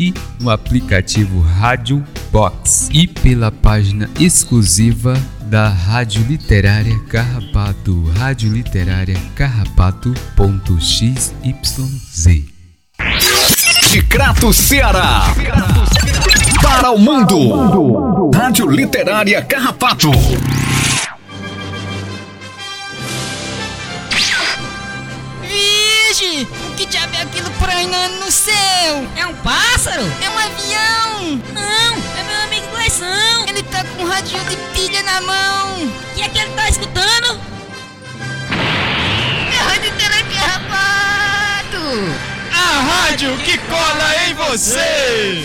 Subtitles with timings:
[0.00, 2.02] e no aplicativo Rádio
[2.32, 11.34] Box e pela página exclusiva da Rádio Literária Carrapato, Rádio Literária Carrapato.xyz.
[13.92, 15.24] De Crato, Ceará.
[16.62, 18.30] Para o mundo.
[18.34, 20.10] Rádio Literária Carrapato.
[27.80, 29.08] É prainando no céu?
[29.16, 30.02] É um pássaro?
[30.22, 31.42] É um avião!
[31.54, 33.46] Não, é meu amigo Gleison.
[33.48, 35.84] Ele tá com um radinho de pilha na mão.
[35.84, 37.40] O que é que ele tá escutando?
[39.52, 41.80] É a Rádio Literária Carrapato!
[42.52, 45.44] A rádio que cola em você!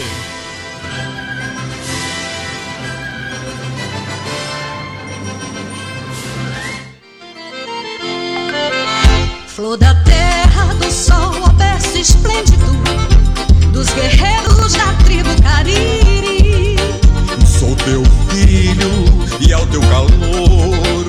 [9.48, 10.45] Flor da terra,
[10.80, 12.66] do sol, o berço esplêndido
[13.72, 16.78] Dos guerreiros da tribo Cariri.
[17.46, 18.90] Sou teu filho
[19.40, 21.06] e ao teu calor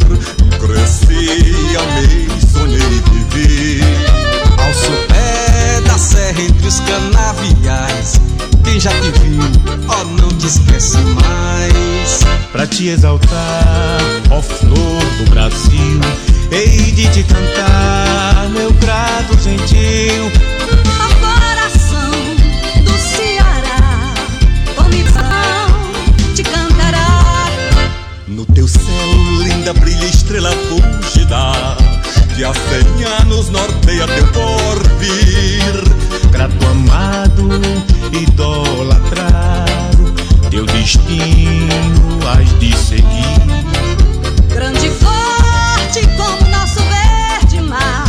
[0.61, 3.81] Cresci, amei, sonhei, vivi.
[4.59, 8.21] Ao sopé da serra entre os canaviais
[8.65, 9.43] Quem já te viu,
[9.89, 12.21] ó, oh, não te esquece mais.
[12.53, 20.31] Pra te exaltar, ó flor do Brasil Hei de te cantar, meu grato gentil.
[21.01, 22.11] Ao coração
[22.85, 24.15] do Ceará
[24.77, 25.69] Comição
[26.35, 27.51] te cantará.
[28.29, 28.83] No teu céu
[29.43, 31.53] linda brilha estrela fugida
[32.35, 35.85] Que há cem anos norteia teu porvir.
[36.31, 37.61] Grato amado,
[38.13, 39.67] idolatrado
[40.51, 43.37] Teu destino has de seguir.
[44.49, 44.91] Grande
[45.97, 48.05] forte como nosso verde mar.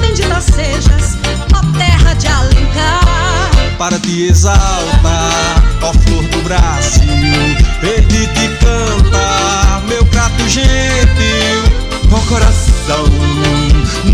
[0.00, 1.18] Bendita sejas,
[1.54, 3.50] ó terra de Alencar.
[3.78, 10.66] Para te exaltar, ó flor do Brasil de te cantar, meu prato gentil.
[12.12, 13.04] Ó coração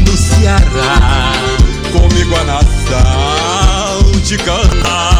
[0.04, 1.33] do Ceará
[1.93, 5.12] Comigo a nação te cantar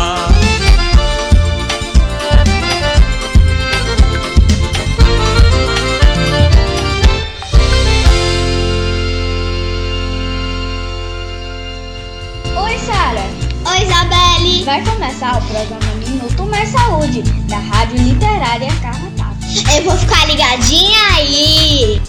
[14.65, 19.45] Vai começar o programa Minuto Mais Saúde, da Rádio Literária Carrapato.
[19.77, 22.01] Eu vou ficar ligadinha aí.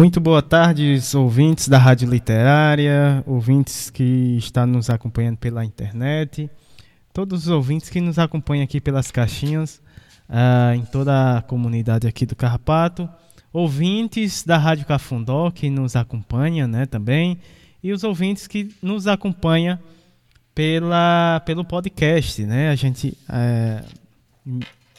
[0.00, 6.50] Muito boa tarde, ouvintes da Rádio Literária, ouvintes que estão nos acompanhando pela internet,
[7.12, 9.82] todos os ouvintes que nos acompanham aqui pelas caixinhas,
[10.26, 13.06] uh, em toda a comunidade aqui do Carrapato,
[13.52, 17.38] ouvintes da Rádio Cafundó que nos acompanham né, também,
[17.82, 19.78] e os ouvintes que nos acompanham
[20.54, 22.42] pela, pelo podcast.
[22.46, 22.70] Né?
[22.70, 23.14] A gente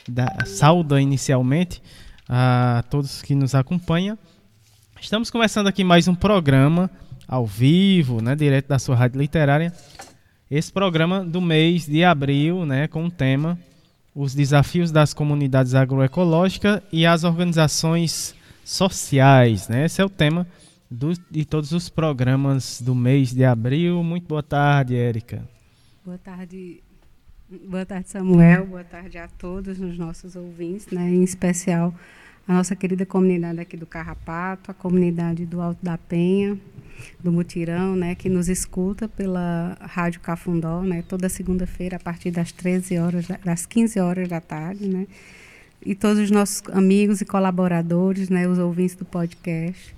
[0.07, 1.81] da, sauda inicialmente
[2.29, 4.15] a todos que nos acompanham.
[5.01, 6.87] Estamos começando aqui mais um programa
[7.27, 9.73] ao vivo, né, direto da sua rádio literária.
[10.49, 13.57] Esse programa do mês de abril, né, com o tema
[14.13, 19.85] Os desafios das comunidades agroecológicas e as organizações sociais, né?
[19.85, 20.45] Esse é o tema
[20.89, 24.03] do, de todos os programas do mês de abril.
[24.03, 25.41] Muito boa tarde, Érica.
[26.05, 26.83] Boa tarde,
[27.67, 28.67] boa tarde, Samuel.
[28.67, 31.09] Boa tarde a todos os nossos ouvintes, né?
[31.09, 31.91] Em especial
[32.47, 36.57] a nossa querida comunidade aqui do Carrapato, a comunidade do Alto da Penha,
[37.19, 42.51] do Mutirão, né, que nos escuta pela Rádio Cafundó, né, toda segunda-feira a partir das
[42.51, 45.07] 13 horas, das 15 horas da tarde, né?
[45.83, 49.95] E todos os nossos amigos e colaboradores, né, os ouvintes do podcast.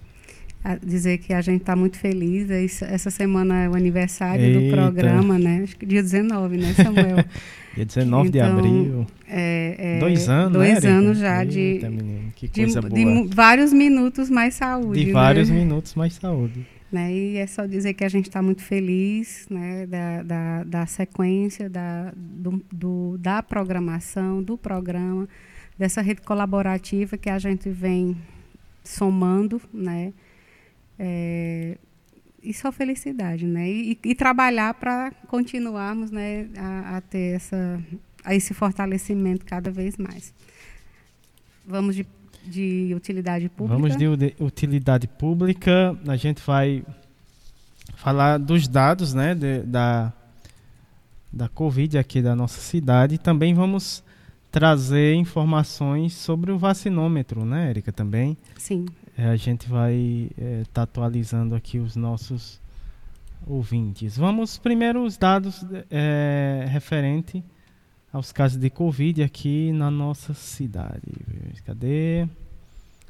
[0.85, 2.49] Dizer que a gente está muito feliz.
[2.49, 4.59] Essa- Essa semana é o aniversário Eita.
[4.59, 5.61] do programa, né?
[5.63, 7.23] Acho que dia 19, né, Samuel?
[7.75, 9.07] Dia 19 de Então, abril.
[9.27, 12.87] É, é, Dois anos, Dois né, anos já de, Eita, menino, que de, coisa de
[12.89, 13.05] boa.
[13.15, 15.03] mu- vários minutos mais saúde.
[15.05, 15.55] De vários né?
[15.55, 16.67] minutos mais saúde.
[16.91, 17.11] né?
[17.11, 19.87] E é só dizer que a gente está muito feliz né?
[19.87, 25.27] da, da, da sequência, da, do, do- da programação, do programa,
[25.75, 28.15] dessa rede colaborativa que a gente vem
[28.83, 30.13] somando, né?
[31.05, 31.77] É,
[32.41, 33.69] e só felicidade, né?
[33.69, 37.81] E, e trabalhar para continuarmos né, a, a ter essa,
[38.23, 40.33] a esse fortalecimento cada vez mais.
[41.65, 42.05] Vamos de,
[42.45, 43.77] de utilidade pública.
[43.81, 45.97] Vamos de utilidade pública.
[46.07, 46.83] A gente vai
[47.95, 50.13] falar dos dados né, de- da,
[51.31, 53.17] da Covid aqui da nossa cidade.
[53.17, 54.01] Também vamos
[54.51, 57.91] trazer informações sobre o vacinômetro, né, Erika?
[57.91, 58.37] Também.
[58.57, 58.85] Sim.
[59.17, 60.29] É, a gente vai
[60.61, 62.59] estar atualizando aqui os nossos
[63.45, 64.17] ouvintes.
[64.17, 67.43] Vamos primeiro os dados é, referente
[68.11, 71.01] aos casos de Covid aqui na nossa cidade.
[71.65, 72.27] Cadê?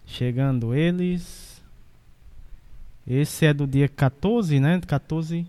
[0.06, 1.62] Chegando eles.
[3.06, 4.80] Esse é do dia 14, né?
[4.80, 5.46] 14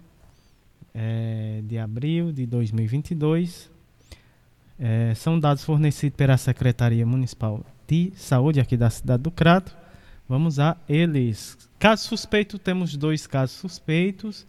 [0.92, 3.70] é, de abril de 2022.
[4.78, 9.83] É, são dados fornecidos pela Secretaria Municipal de Saúde aqui da cidade do Crato.
[10.29, 11.56] Vamos a eles.
[11.79, 14.47] Caso suspeito, temos dois casos suspeitos.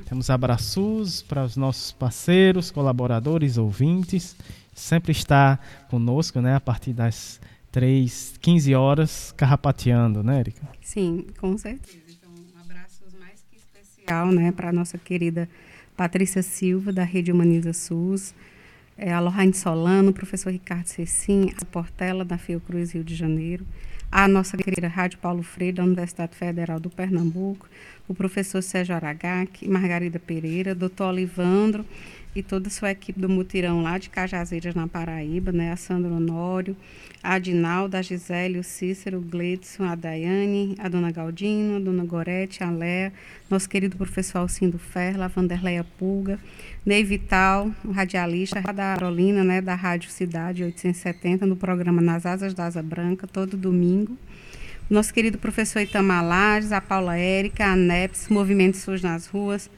[0.09, 4.37] Temos abraços para os nossos parceiros, colaboradores, ouvintes.
[4.75, 6.57] Sempre está conosco, né?
[6.57, 7.41] A partir das
[7.71, 10.69] 3, 15 horas, carrapateando, né, Erika?
[10.83, 11.99] Sim, com certeza.
[12.09, 13.59] Então, um abraço mais que
[14.07, 15.49] especial, né, para a nossa querida
[15.97, 18.35] Patrícia Silva, da Rede Humaniza SUS,
[18.97, 19.11] é,
[19.53, 23.67] Solano, o professor Ricardo Cecim, a Portela, da Fiocruz, Rio de Janeiro,
[24.11, 27.69] a nossa querida Rádio Paulo Freire, da Universidade Federal do Pernambuco,
[28.07, 31.85] o professor Sérgio Aragac, Margarida Pereira, doutor Olivandro
[32.39, 35.73] e toda a sua equipe do Mutirão lá de Cajazeiras, na Paraíba, né?
[35.73, 36.77] A Sandra Honório,
[37.23, 42.05] a Adinalda, a Gisele, o Cícero, o Gledson, a Daiane, a Dona Galdino, a Dona
[42.05, 43.13] Gorete, a Léa,
[43.49, 46.39] nosso querido professor Alcindo Ferla, a Vanderleia Pulga,
[46.85, 49.61] Ney Vital, o radialista da Carolina, né?
[49.61, 54.17] Da Rádio Cidade 870, no programa Nas Asas da Asa Branca, todo domingo
[54.89, 59.69] nosso querido professor Itamar Lages, a Paula Érica, a NEPS, Movimento SUS nas Ruas,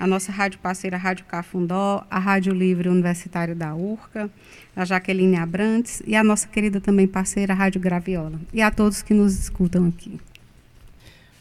[0.00, 4.30] a nossa rádio parceira Rádio Cafundó, a Rádio Livre Universitário da URCA,
[4.74, 8.40] a Jaqueline Abrantes e a nossa querida também parceira Rádio Graviola.
[8.50, 10.18] E a todos que nos escutam aqui.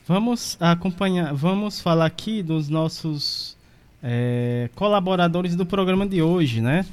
[0.06, 3.56] Vamos acompanhar, vamos falar aqui dos nossos
[4.04, 6.86] é, colaboradores do programa de hoje, né?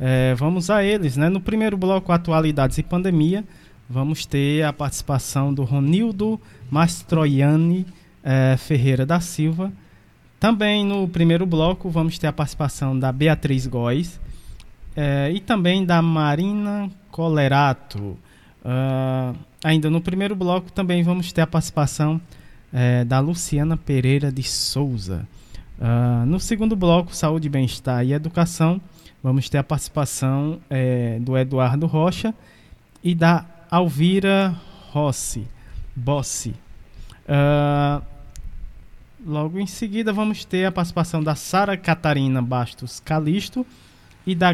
[0.00, 1.28] É, vamos a eles, né?
[1.28, 3.44] No primeiro bloco, Atualidades e Pandemia,
[3.88, 7.86] vamos ter a participação do Ronildo Mastroianni
[8.24, 9.72] é, Ferreira da Silva.
[10.42, 14.18] Também no primeiro bloco, vamos ter a participação da Beatriz Góes
[14.96, 18.18] é, e também da Marina Colerato.
[18.64, 22.20] Uh, ainda no primeiro bloco, também vamos ter a participação
[22.72, 25.28] é, da Luciana Pereira de Souza.
[25.78, 28.80] Uh, no segundo bloco, Saúde, Bem-Estar e Educação,
[29.22, 32.34] vamos ter a participação é, do Eduardo Rocha
[33.00, 35.46] e da Alvira Rossi,
[35.94, 36.52] Bossi.
[37.28, 38.10] Uh,
[39.26, 43.66] logo em seguida, vamos ter a participação da Sara Catarina Bastos Calisto
[44.26, 44.52] e da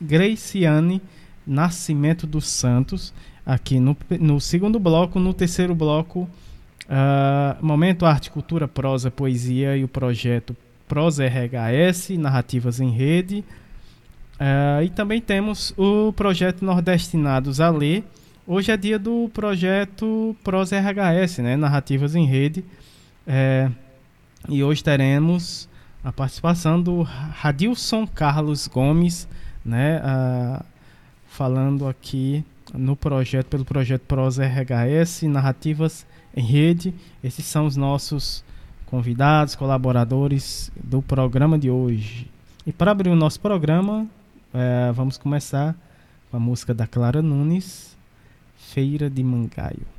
[0.00, 1.00] Graciane
[1.46, 3.12] Nascimento dos Santos,
[3.44, 5.18] aqui no, no segundo bloco.
[5.18, 6.28] No terceiro bloco,
[6.92, 10.56] Uh, momento Arte, Cultura, Prosa, Poesia e o projeto
[10.86, 13.44] Prosa RHS, Narrativas em Rede.
[14.34, 18.04] Uh, e também temos o projeto Nordestinados a Ler.
[18.46, 21.56] Hoje é dia do projeto Prosa RHS, né?
[21.56, 22.64] Narrativas em Rede.
[23.26, 23.70] É,
[24.48, 25.68] e hoje teremos
[26.02, 29.28] a participação do Radilson Carlos Gomes,
[29.64, 30.00] né?
[30.00, 30.64] Uh,
[31.28, 32.44] falando aqui
[32.74, 36.06] no projeto, pelo projeto Prosa RHS, Narrativas
[36.36, 36.94] em rede.
[37.22, 38.44] Esses são os nossos
[38.86, 42.30] convidados, colaboradores do programa de hoje.
[42.66, 44.06] E para abrir o nosso programa,
[44.52, 45.74] é, vamos começar
[46.30, 47.96] com a música da Clara Nunes,
[48.56, 49.91] Feira de Mangaio.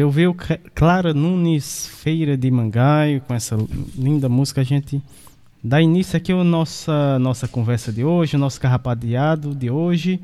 [0.00, 0.34] Você ouviu
[0.74, 3.54] Clara Nunes Feira de Mangaio com essa
[3.94, 4.62] linda música.
[4.62, 4.98] A gente
[5.62, 10.18] dá início aqui a nossa, nossa conversa de hoje, o nosso carrapadeado de hoje.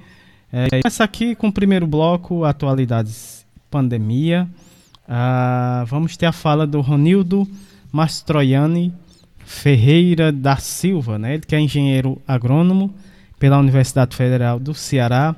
[0.50, 4.48] É, começa aqui com o primeiro bloco, atualidades pandemia.
[5.06, 7.46] Ah, vamos ter a fala do Ronildo
[7.92, 8.94] Mastroianni
[9.44, 11.34] Ferreira da Silva, né?
[11.34, 12.94] ele que é engenheiro agrônomo
[13.38, 15.36] pela Universidade Federal do Ceará.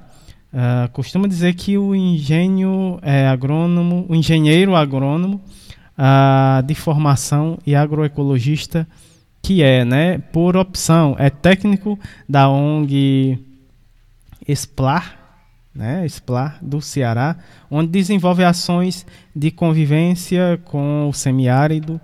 [0.53, 5.43] Uh, costuma dizer que o engenho é agrônomo, o engenheiro agrônomo
[5.99, 8.87] uh, de formação e agroecologista
[9.43, 13.39] que é, né, por opção, é técnico da ONG
[14.47, 15.17] Esplar,
[15.75, 17.37] né, Esplar do Ceará,
[17.71, 22.01] onde desenvolve ações de convivência com o semiárido,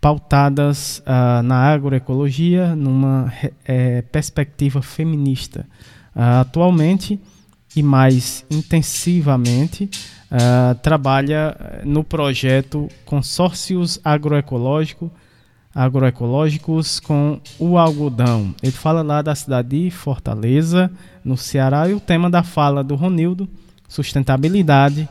[0.00, 3.32] pautadas uh, na agroecologia, numa
[3.64, 5.66] é, perspectiva feminista.
[6.14, 7.20] Atualmente
[7.74, 9.88] e mais intensivamente
[10.30, 15.10] uh, trabalha no projeto Consórcios Agroecológico,
[15.74, 18.54] Agroecológicos com o Algodão.
[18.62, 20.90] Ele fala lá da cidade de Fortaleza,
[21.24, 23.48] no Ceará, e o tema da fala do Ronildo,
[23.88, 25.08] sustentabilidade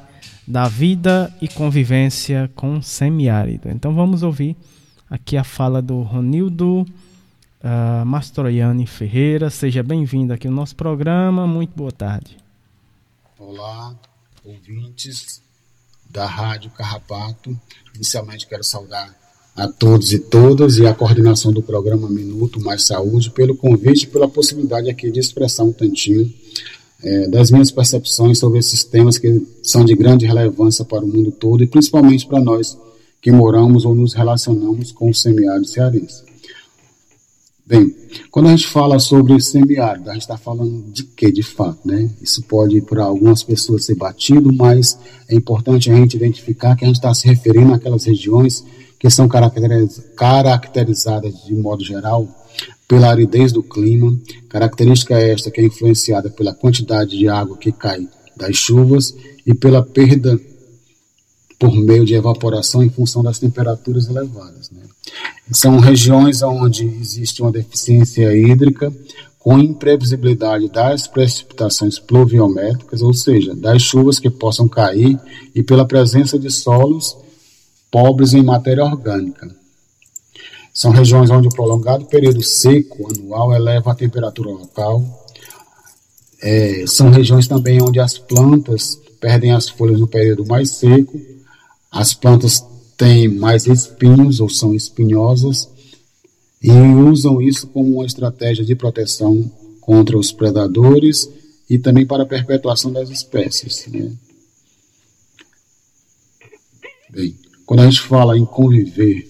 [0.47, 3.69] da vida e convivência com semiárido.
[3.69, 4.57] Então vamos ouvir
[5.09, 6.85] Aqui a fala do Ronildo
[7.63, 9.49] uh, Mastroianni Ferreira.
[9.49, 11.47] Seja bem-vindo aqui no nosso programa.
[11.47, 12.37] Muito boa tarde.
[13.41, 13.97] Olá,
[14.43, 15.41] ouvintes
[16.09, 17.57] da Rádio Carrapato.
[17.95, 19.17] Inicialmente quero saudar
[19.55, 24.07] a todos e todas e a coordenação do programa Minuto Mais Saúde pelo convite e
[24.07, 26.29] pela possibilidade aqui de expressar um tantinho
[27.01, 31.31] é, das minhas percepções sobre esses temas que são de grande relevância para o mundo
[31.31, 32.77] todo e principalmente para nós
[33.21, 36.28] que moramos ou nos relacionamos com o semiárido cearense.
[37.69, 37.95] Bem,
[38.31, 42.09] quando a gente fala sobre semiárido, a gente está falando de quê, de fato, né?
[42.19, 44.97] Isso pode, para algumas pessoas, ser batido, mas
[45.27, 48.65] é importante a gente identificar que a gente está se referindo àquelas regiões
[48.97, 52.27] que são caracterizadas, de modo geral,
[52.87, 58.07] pela aridez do clima, característica esta que é influenciada pela quantidade de água que cai
[58.35, 59.15] das chuvas
[59.45, 60.39] e pela perda
[61.59, 64.71] por meio de evaporação em função das temperaturas elevadas.
[64.71, 64.81] Né?
[65.51, 68.93] São regiões onde existe uma deficiência hídrica
[69.39, 75.17] com imprevisibilidade das precipitações pluviométricas, ou seja, das chuvas que possam cair
[75.55, 77.17] e pela presença de solos
[77.89, 79.49] pobres em matéria orgânica.
[80.73, 85.03] São regiões onde o prolongado período seco anual eleva a temperatura local.
[86.41, 91.19] É, são regiões também onde as plantas perdem as folhas no período mais seco
[91.91, 92.63] as plantas
[92.99, 95.69] têm mais espinhos ou são espinhosas
[96.61, 101.29] e usam isso como uma estratégia de proteção contra os predadores
[101.69, 103.87] e também para a perpetuação das espécies.
[103.87, 104.11] Né?
[107.09, 107.33] Bem,
[107.65, 109.25] quando a gente fala em conviver,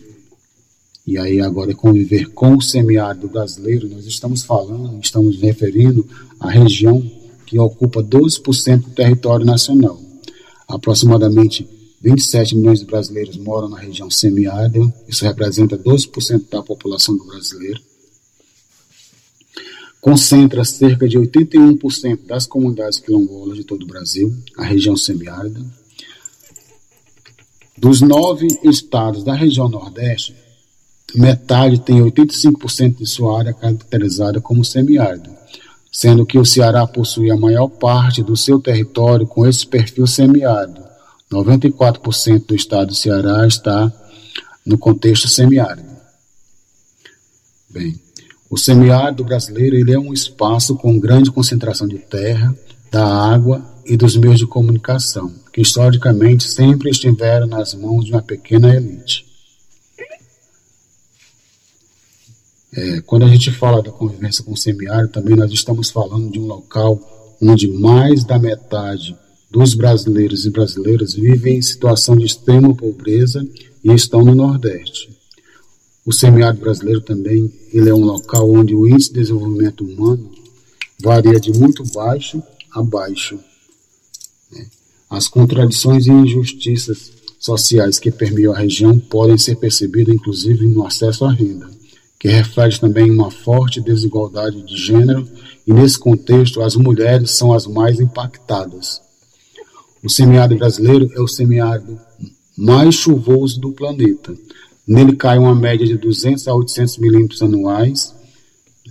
[1.06, 6.08] e aí agora é conviver com o semiárido brasileiro, nós estamos falando, estamos referindo
[6.40, 7.00] à região
[7.46, 10.02] que ocupa 12% do território nacional.
[10.68, 11.68] Aproximadamente
[12.02, 17.82] 27 milhões de brasileiros moram na região semiárida, isso representa 12% da população do brasileiro.
[20.00, 25.62] Concentra cerca de 81% das comunidades quilombolas de todo o Brasil, a região semiárida.
[27.78, 30.36] Dos nove estados da região Nordeste,
[31.14, 35.38] metade tem 85% de sua área caracterizada como semiárida,
[35.92, 40.89] sendo que o Ceará possui a maior parte do seu território com esse perfil semiárido
[41.32, 43.92] 94% do estado do Ceará está
[44.66, 45.90] no contexto semiárido.
[47.70, 48.00] Bem,
[48.50, 52.56] o semiárido brasileiro ele é um espaço com grande concentração de terra,
[52.92, 58.22] da água e dos meios de comunicação, que historicamente sempre estiveram nas mãos de uma
[58.24, 59.28] pequena elite.
[62.74, 66.40] É, quando a gente fala da convivência com o semiárido, também nós estamos falando de
[66.40, 67.00] um local
[67.42, 69.16] onde mais da metade
[69.50, 73.46] dos brasileiros e brasileiras vivem em situação de extrema pobreza
[73.84, 75.10] e estão no Nordeste.
[76.06, 80.30] O semiárido brasileiro também ele é um local onde o índice de desenvolvimento humano
[81.02, 83.40] varia de muito baixo a baixo.
[84.52, 84.68] Né?
[85.10, 91.26] As contradições e injustiças sociais que permeiam a região podem ser percebidas inclusive no acesso
[91.26, 91.70] à renda,
[92.20, 95.28] que reflete também uma forte desigualdade de gênero
[95.66, 99.09] e nesse contexto as mulheres são as mais impactadas.
[100.04, 102.00] O semiárido brasileiro é o semiárido
[102.58, 104.34] mais chuvoso do planeta.
[104.88, 108.14] Nele cai uma média de 200 a 800 milímetros anuais,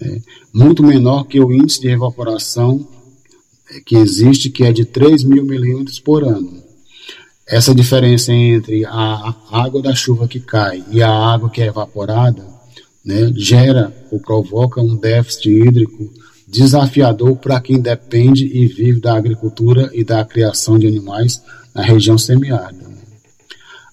[0.01, 0.21] é,
[0.53, 2.87] muito menor que o índice de evaporação
[3.71, 6.63] é, que existe, que é de 3 mil milímetros por ano.
[7.47, 12.47] essa diferença entre a água da chuva que cai e a água que é evaporada
[13.03, 16.13] né, gera ou provoca um déficit hídrico
[16.49, 21.43] desafiador para quem depende e vive da agricultura e da criação de animais
[21.75, 22.89] na região semiárida.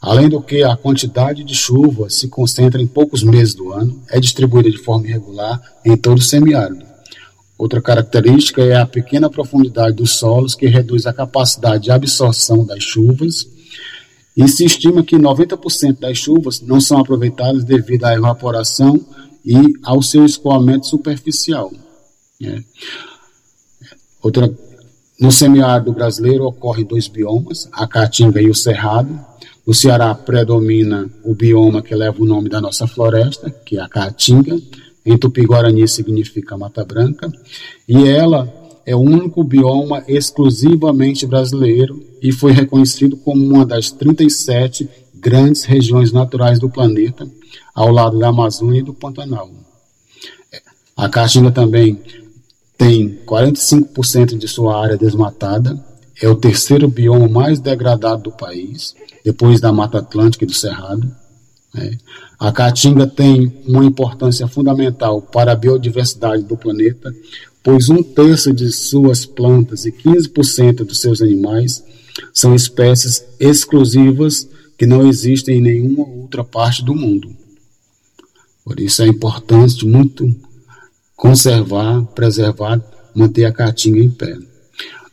[0.02, 4.20] Além do que, a quantidade de chuva se concentra em poucos meses do ano, é
[4.20, 6.86] distribuída de forma irregular em todo o semiárido.
[7.58, 12.84] Outra característica é a pequena profundidade dos solos, que reduz a capacidade de absorção das
[12.84, 13.48] chuvas,
[14.38, 19.00] e se estima que 90% das chuvas não são aproveitadas devido à evaporação
[19.46, 21.72] e ao seu escoamento superficial.
[22.40, 22.64] Né?
[24.22, 24.52] Outra,
[25.20, 29.18] no semiárido brasileiro ocorrem dois biomas, a caatinga e o cerrado.
[29.66, 33.90] No Ceará predomina o bioma que leva o nome da nossa floresta, que é a
[33.90, 34.60] caatinga,
[35.06, 37.32] em Tupi-Guarani significa Mata Branca,
[37.88, 38.52] e ela
[38.86, 46.12] é o único bioma exclusivamente brasileiro e foi reconhecido como uma das 37 grandes regiões
[46.12, 47.28] naturais do planeta,
[47.74, 49.50] ao lado da Amazônia e do Pantanal.
[50.96, 52.00] A Caatinga também
[52.78, 55.82] tem 45% de sua área desmatada,
[56.22, 61.10] é o terceiro bioma mais degradado do país, depois da Mata Atlântica e do Cerrado.
[61.74, 61.98] Né?
[62.40, 67.14] A Caatinga tem uma importância fundamental para a biodiversidade do planeta,
[67.64, 71.84] pois um terço de suas plantas e 15% dos seus animais
[72.34, 77.36] são espécies exclusivas que não existem em nenhuma outra parte do mundo.
[78.64, 80.34] Por isso é importante muito
[81.16, 82.82] conservar, preservar,
[83.14, 84.38] manter a caatinga em pé.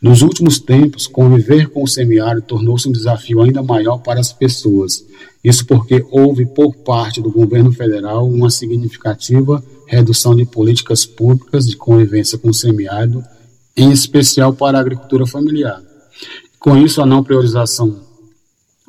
[0.01, 5.05] Nos últimos tempos, conviver com o semiárido tornou-se um desafio ainda maior para as pessoas.
[5.41, 11.77] Isso porque houve, por parte do governo federal, uma significativa redução de políticas públicas de
[11.77, 13.23] convivência com o semiárido,
[13.77, 15.81] em especial para a agricultura familiar.
[16.59, 18.01] Com isso, a não priorização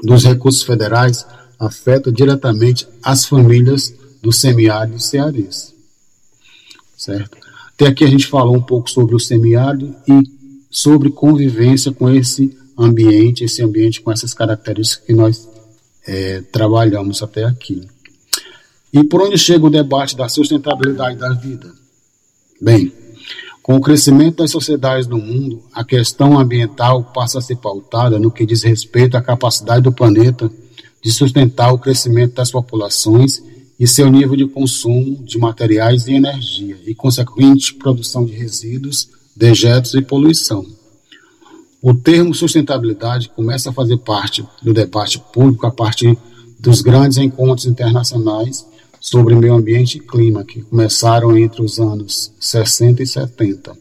[0.03, 1.25] dos recursos federais
[1.59, 5.74] afeta diretamente as famílias do semiárido cearense.
[6.97, 7.37] Certo?
[7.75, 10.23] Até aqui a gente falou um pouco sobre o semiárido e
[10.71, 15.49] sobre convivência com esse ambiente, esse ambiente com essas características que nós
[16.07, 17.83] é, trabalhamos até aqui.
[18.93, 21.73] E por onde chega o debate da sustentabilidade da vida?
[22.61, 22.93] Bem,
[23.63, 28.31] com o crescimento das sociedades no mundo, a questão ambiental passa a ser pautada no
[28.31, 30.51] que diz respeito à capacidade do planeta
[31.03, 33.43] de sustentar o crescimento das populações
[33.79, 39.95] e seu nível de consumo de materiais e energia, e consequente produção de resíduos dejetos
[39.95, 40.65] e poluição.
[41.83, 46.17] O termo sustentabilidade começa a fazer parte do debate público a partir
[46.59, 48.67] dos grandes encontros internacionais
[49.01, 53.77] sobre meio ambiente e clima, que começaram entre os anos 60 e 70.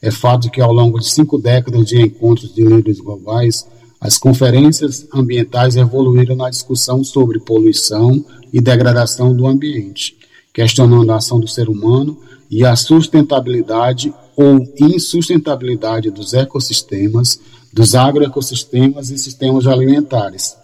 [0.00, 3.66] É fato que, ao longo de cinco décadas de encontros de líderes globais,
[4.04, 10.14] as conferências ambientais evoluíram na discussão sobre poluição e degradação do ambiente,
[10.52, 12.18] questionando a ação do ser humano
[12.50, 17.40] e a sustentabilidade ou insustentabilidade dos ecossistemas,
[17.72, 20.54] dos agroecossistemas e sistemas alimentares,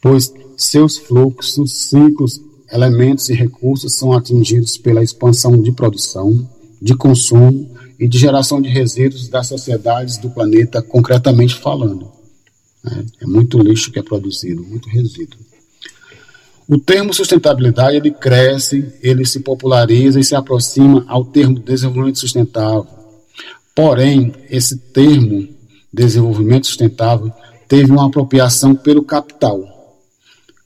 [0.00, 2.40] pois seus fluxos, ciclos,
[2.72, 6.48] elementos e recursos são atingidos pela expansão de produção,
[6.80, 7.68] de consumo
[8.00, 12.16] e de geração de resíduos das sociedades do planeta, concretamente falando.
[12.90, 15.38] É, é muito lixo que é produzido, muito resíduo.
[16.68, 22.98] O termo sustentabilidade ele cresce, ele se populariza e se aproxima ao termo desenvolvimento sustentável,
[23.78, 25.46] Porém, esse termo,
[25.92, 27.30] desenvolvimento sustentável,
[27.68, 29.62] teve uma apropriação pelo capital.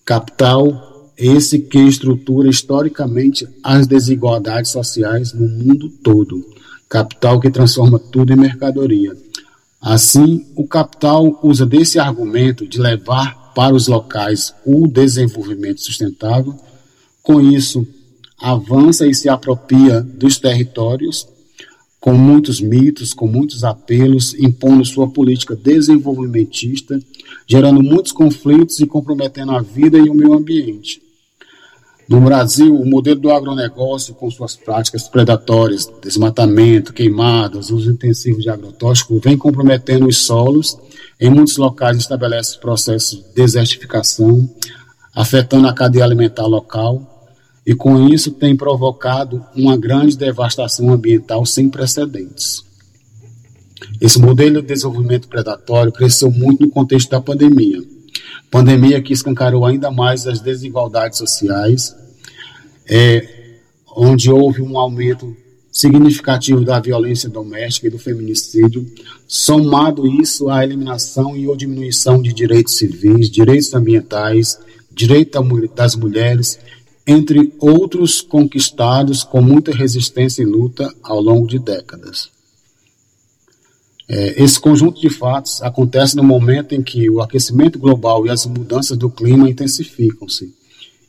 [0.02, 6.42] Capital, esse que estrutura historicamente as desigualdades sociais no mundo todo.
[6.88, 9.14] Capital que transforma tudo em mercadoria.
[9.82, 16.54] Assim, o capital usa desse argumento de levar para os locais o desenvolvimento sustentável.
[17.20, 17.84] Com isso,
[18.40, 21.26] avança e se apropria dos territórios
[21.98, 27.00] com muitos mitos, com muitos apelos, impondo sua política desenvolvimentista,
[27.46, 31.01] gerando muitos conflitos e comprometendo a vida e o meio ambiente.
[32.08, 38.50] No Brasil, o modelo do agronegócio, com suas práticas predatórias, desmatamento, queimadas, uso intensivo de
[38.50, 40.76] agrotóxico, vem comprometendo os solos.
[41.20, 44.48] Em muitos locais estabelece processos de desertificação,
[45.14, 47.08] afetando a cadeia alimentar local,
[47.64, 52.64] e com isso tem provocado uma grande devastação ambiental sem precedentes.
[54.00, 57.80] Esse modelo de desenvolvimento predatório cresceu muito no contexto da pandemia.
[58.52, 61.96] Pandemia que escancarou ainda mais as desigualdades sociais,
[62.86, 63.26] é,
[63.96, 65.34] onde houve um aumento
[65.72, 68.86] significativo da violência doméstica e do feminicídio,
[69.26, 74.58] somado isso à eliminação e ou diminuição de direitos civis, direitos ambientais,
[74.94, 75.40] direito
[75.74, 76.58] das mulheres,
[77.06, 82.31] entre outros conquistados com muita resistência e luta ao longo de décadas.
[84.08, 88.44] É, esse conjunto de fatos acontece no momento em que o aquecimento global e as
[88.46, 90.52] mudanças do clima intensificam-se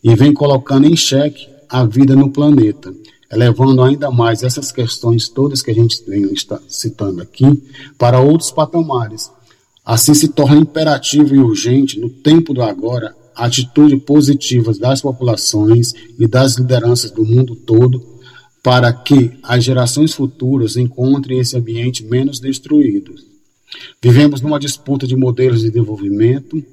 [0.04, 2.94] e vem colocando em xeque a vida no planeta,
[3.32, 6.30] elevando ainda mais essas questões todas que a gente vem
[6.68, 7.64] citando aqui
[7.98, 9.32] para outros patamares.
[9.84, 15.94] Assim se torna imperativo e urgente, no tempo do agora, a atitude positiva das populações
[16.20, 18.13] e das lideranças do mundo todo
[18.64, 23.14] para que as gerações futuras encontrem esse ambiente menos destruído.
[24.02, 26.64] Vivemos numa disputa de modelos de desenvolvimento,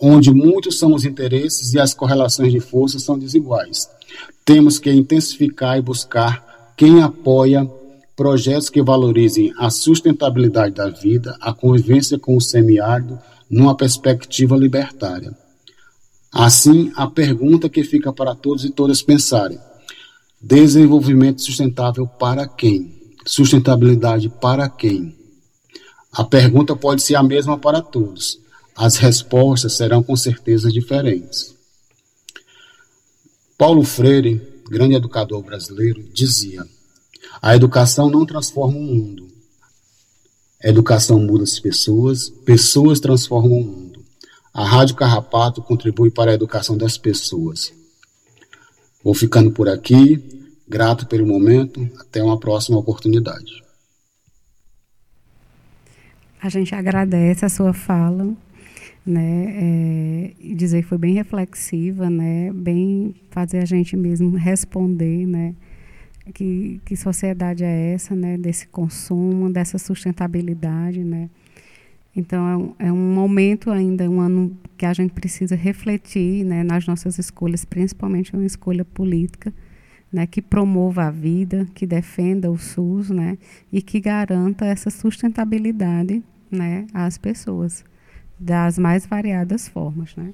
[0.00, 3.90] onde muitos são os interesses e as correlações de forças são desiguais.
[4.44, 7.70] Temos que intensificar e buscar quem apoia
[8.16, 13.18] projetos que valorizem a sustentabilidade da vida, a convivência com o semiárido,
[13.50, 15.32] numa perspectiva libertária.
[16.32, 19.58] Assim, a pergunta que fica para todos e todas pensarem:
[20.46, 23.02] desenvolvimento sustentável para quem?
[23.24, 25.16] Sustentabilidade para quem?
[26.12, 28.38] A pergunta pode ser a mesma para todos.
[28.76, 31.54] As respostas serão com certeza diferentes.
[33.56, 36.62] Paulo Freire, grande educador brasileiro, dizia:
[37.40, 39.26] a educação não transforma o mundo.
[40.62, 44.04] A educação muda as pessoas, pessoas transformam o mundo.
[44.52, 47.72] A Rádio Carrapato contribui para a educação das pessoas.
[49.04, 50.18] Vou ficando por aqui,
[50.66, 53.62] grato pelo momento, até uma próxima oportunidade.
[56.40, 58.34] A gente agradece a sua fala,
[59.04, 65.54] né, é, dizer que foi bem reflexiva, né, bem fazer a gente mesmo responder, né,
[66.32, 71.28] que, que sociedade é essa, né, desse consumo, dessa sustentabilidade, né,
[72.16, 76.62] então, é um, é um momento ainda, um ano que a gente precisa refletir né,
[76.62, 79.52] nas nossas escolhas, principalmente uma escolha política,
[80.12, 83.36] né, que promova a vida, que defenda o SUS né,
[83.72, 87.84] e que garanta essa sustentabilidade né, às pessoas,
[88.38, 90.14] das mais variadas formas.
[90.16, 90.32] Né.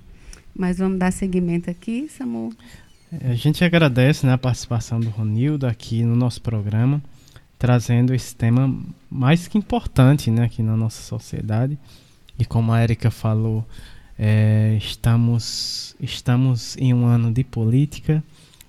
[0.54, 2.52] Mas vamos dar seguimento aqui, Samu.
[3.22, 7.02] A gente agradece né, a participação do Ronildo aqui no nosso programa
[7.60, 8.74] trazendo esse tema
[9.10, 11.78] mais que importante né, aqui na nossa sociedade.
[12.38, 13.66] E como a Erika falou,
[14.18, 18.22] é, estamos, estamos em um ano de política.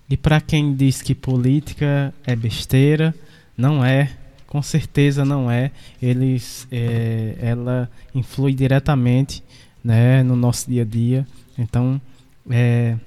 [0.09, 3.13] E para quem diz que política é besteira,
[3.55, 4.11] não é,
[4.47, 5.71] com certeza não é.
[6.01, 9.43] Eles, é, ela influi diretamente
[9.83, 11.27] né, no nosso dia a dia.
[11.57, 12.01] Então,
[12.49, 12.97] é,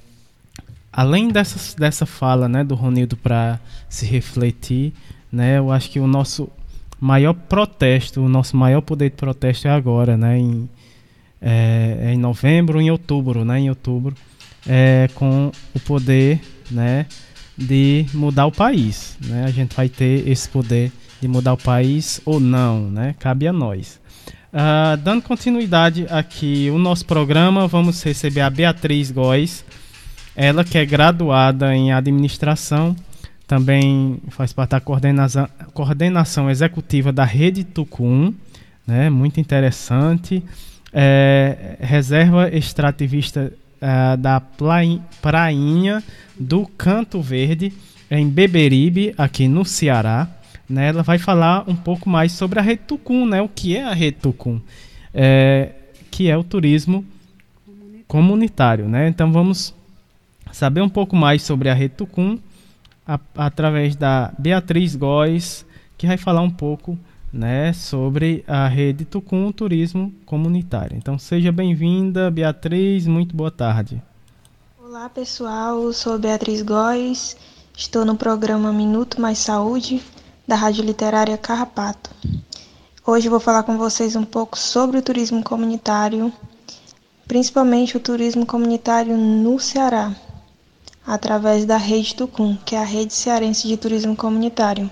[0.93, 4.93] além dessa, dessa fala né, do Ronildo para se refletir,
[5.31, 5.59] né?
[5.59, 6.49] Eu acho que o nosso
[7.01, 10.39] maior protesto, o nosso maior poder de protesto é agora, né?
[10.39, 10.69] Em,
[11.41, 13.61] é, é em novembro, em outubro, né?
[13.61, 14.15] Em outubro,
[14.67, 17.07] é, com o poder, né?
[17.57, 19.45] De mudar o país, né?
[19.45, 23.15] A gente vai ter esse poder de mudar o país ou não, né?
[23.19, 24.01] Cabe a nós.
[24.53, 29.65] Uh, dando continuidade aqui o nosso programa, vamos receber a Beatriz Góes,
[30.37, 32.95] ela que é graduada em administração
[33.47, 38.33] também faz parte da coordenação, coordenação executiva da Rede Tucum,
[38.87, 40.43] né, muito interessante.
[40.93, 46.03] É, reserva extrativista é, da Prainha
[46.39, 47.73] do Canto Verde,
[48.11, 50.29] em Beberibe, aqui no Ceará.
[50.69, 53.85] Né, ela vai falar um pouco mais sobre a Rede Tucum, né, o que é
[53.85, 54.61] a Rede Tucum,
[55.13, 55.73] é,
[56.11, 57.05] que é o turismo
[58.09, 58.89] comunitário.
[58.89, 59.09] Né?
[59.09, 59.75] Então vamos
[60.51, 62.39] saber um pouco mais sobre a Rede Tucum
[63.07, 65.65] a, através da Beatriz Góes,
[65.97, 66.99] que vai falar um pouco
[67.33, 70.97] né, sobre a rede Tucum Turismo Comunitário.
[70.97, 74.03] Então seja bem-vinda, Beatriz, muito boa tarde.
[74.83, 77.37] Olá pessoal, sou Beatriz Góes,
[77.77, 80.01] estou no programa Minuto Mais Saúde
[80.47, 82.11] da Rádio Literária Carrapato.
[83.07, 86.33] Hoje vou falar com vocês um pouco sobre o turismo comunitário,
[87.27, 90.15] principalmente o turismo comunitário no Ceará
[91.07, 94.91] através da Rede Tucum, que é a Rede Cearense de Turismo Comunitário.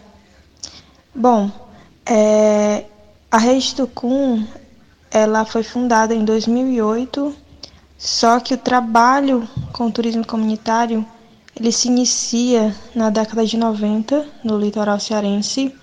[1.14, 1.50] Bom,
[2.04, 2.84] é,
[3.30, 4.46] a Rede Tucum
[5.10, 7.34] ela foi fundada em 2008,
[7.98, 11.06] só que o trabalho com o turismo comunitário
[11.54, 15.74] ele se inicia na década de 90 no litoral cearense,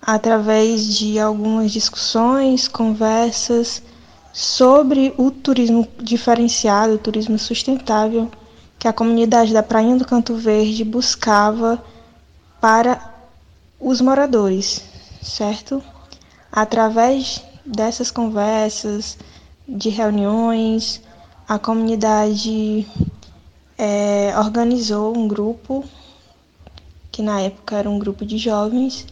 [0.00, 3.82] através de algumas discussões, conversas
[4.32, 8.30] sobre o turismo diferenciado, o turismo sustentável
[8.78, 11.82] que a comunidade da Prainha do Canto Verde buscava
[12.60, 13.00] para
[13.80, 14.82] os moradores,
[15.22, 15.82] certo?
[16.50, 19.18] Através dessas conversas,
[19.68, 21.02] de reuniões,
[21.46, 22.86] a comunidade
[23.76, 25.84] é, organizou um grupo,
[27.10, 29.06] que na época era um grupo de jovens,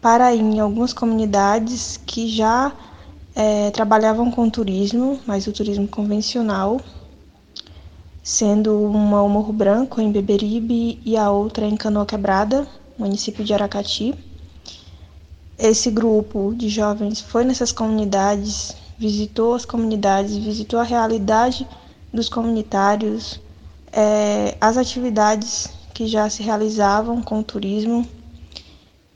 [0.00, 2.72] para ir em algumas comunidades que já
[3.34, 6.80] é, trabalhavam com turismo, mas o turismo convencional,
[8.26, 12.66] sendo uma o Morro Branco, em Beberibe, e a outra em Canoa Quebrada,
[12.98, 14.16] município de Aracati.
[15.56, 21.64] Esse grupo de jovens foi nessas comunidades, visitou as comunidades, visitou a realidade
[22.12, 23.40] dos comunitários,
[23.92, 28.04] é, as atividades que já se realizavam com o turismo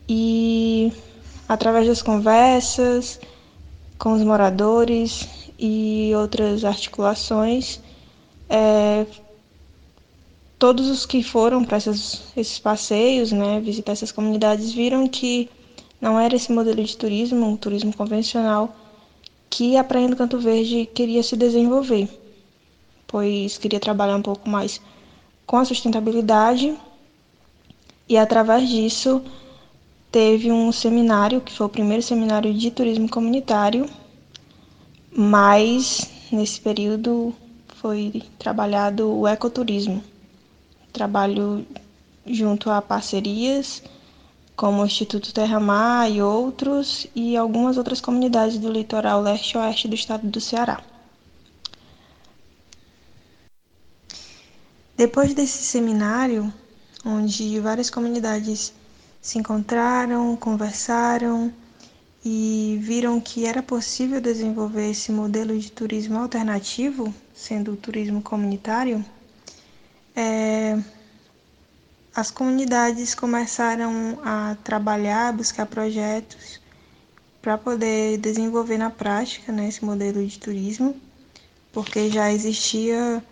[0.08, 0.92] e
[1.48, 3.18] através das conversas
[3.98, 7.80] com os moradores e outras articulações,
[8.50, 9.06] é,
[10.58, 15.48] todos os que foram para esses passeios, né, visitar essas comunidades, viram que
[16.00, 18.74] não era esse modelo de turismo, um turismo convencional,
[19.48, 22.08] que a Praia do Canto Verde queria se desenvolver,
[23.06, 24.80] pois queria trabalhar um pouco mais
[25.46, 26.76] com a sustentabilidade.
[28.08, 29.22] E através disso
[30.10, 33.88] teve um seminário, que foi o primeiro seminário de turismo comunitário,
[35.12, 37.34] mas nesse período
[37.80, 40.04] foi trabalhado o ecoturismo,
[40.92, 41.66] trabalho
[42.26, 43.82] junto a parcerias
[44.54, 49.56] como o Instituto Terra Mar e outros, e algumas outras comunidades do litoral leste e
[49.56, 50.82] oeste do estado do Ceará.
[54.94, 56.52] Depois desse seminário,
[57.02, 58.74] onde várias comunidades
[59.22, 61.50] se encontraram, conversaram
[62.22, 69.02] e viram que era possível desenvolver esse modelo de turismo alternativo, sendo o turismo comunitário,
[70.14, 70.78] é,
[72.14, 76.60] as comunidades começaram a trabalhar, buscar projetos
[77.40, 80.94] para poder desenvolver na prática né, esse modelo de turismo,
[81.72, 83.24] porque já existia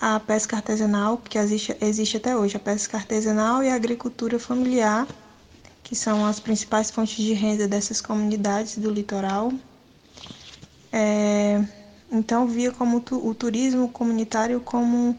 [0.00, 5.06] a pesca artesanal, que existe, existe até hoje, a pesca artesanal e a agricultura familiar,
[5.82, 9.52] que são as principais fontes de renda dessas comunidades do litoral.
[10.92, 11.64] É,
[12.12, 15.18] então, via como tu, o turismo comunitário como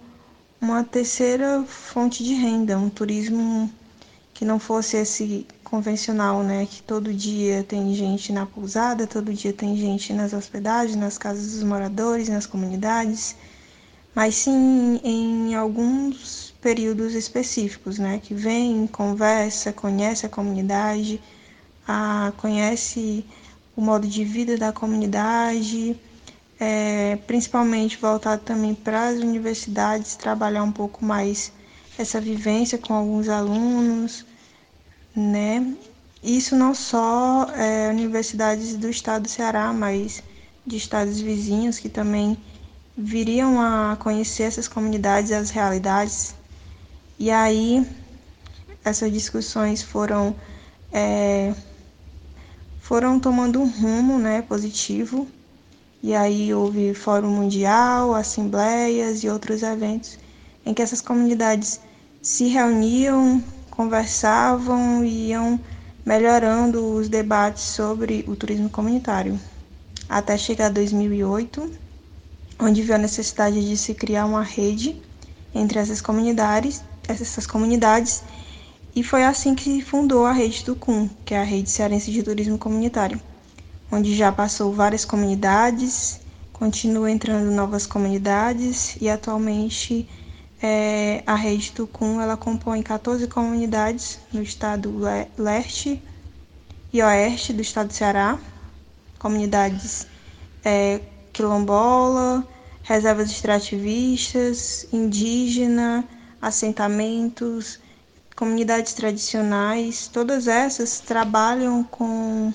[0.62, 3.70] uma terceira fonte de renda, um turismo
[4.34, 6.66] que não fosse esse convencional, né?
[6.66, 11.54] Que todo dia tem gente na pousada, todo dia tem gente nas hospedagens, nas casas
[11.54, 13.36] dos moradores, nas comunidades
[14.16, 18.20] mas sim em alguns períodos específicos, né?
[18.22, 21.20] Que vem, conversa, conhece a comunidade,
[21.88, 23.26] a, conhece
[23.76, 25.98] o modo de vida da comunidade,
[26.66, 31.52] é, principalmente voltado também para as universidades, trabalhar um pouco mais
[32.00, 34.26] essa vivência com alguns alunos,
[35.14, 35.76] né?
[36.24, 40.24] Isso não só é, universidades do estado do Ceará, mas
[40.66, 42.38] de estados vizinhos que também
[42.96, 46.34] viriam a conhecer essas comunidades, as realidades.
[47.20, 47.86] E aí
[48.86, 50.34] essas discussões foram
[50.94, 51.54] é,
[52.80, 55.28] foram tomando um rumo né, positivo.
[56.04, 60.20] E aí houve Fórum Mundial, assembleias e outros eventos
[60.66, 61.80] em que essas comunidades
[62.22, 65.58] se reuniam, conversavam e iam
[66.06, 69.40] melhorando os debates sobre o turismo comunitário.
[70.10, 71.72] Até chegar 2008,
[72.60, 75.02] onde viu a necessidade de se criar uma rede
[75.56, 78.24] entre essas comunidades, essas comunidades,
[78.94, 82.22] e foi assim que fundou a rede do CUM, que é a Rede Cearense de
[82.22, 83.22] Turismo Comunitário,
[83.92, 86.20] onde já passou várias comunidades,
[86.52, 90.08] continua entrando novas comunidades e atualmente
[90.62, 94.94] é, a rede do CUM ela compõe 14 comunidades no estado
[95.38, 96.02] leste
[96.94, 98.40] e oeste do estado do Ceará,
[99.20, 100.08] comunidades
[100.64, 101.02] é,
[101.34, 102.48] quilombola,
[102.84, 106.06] reservas extrativistas, indígena,
[106.42, 107.80] assentamentos,
[108.36, 112.54] comunidades tradicionais, todas essas trabalham com,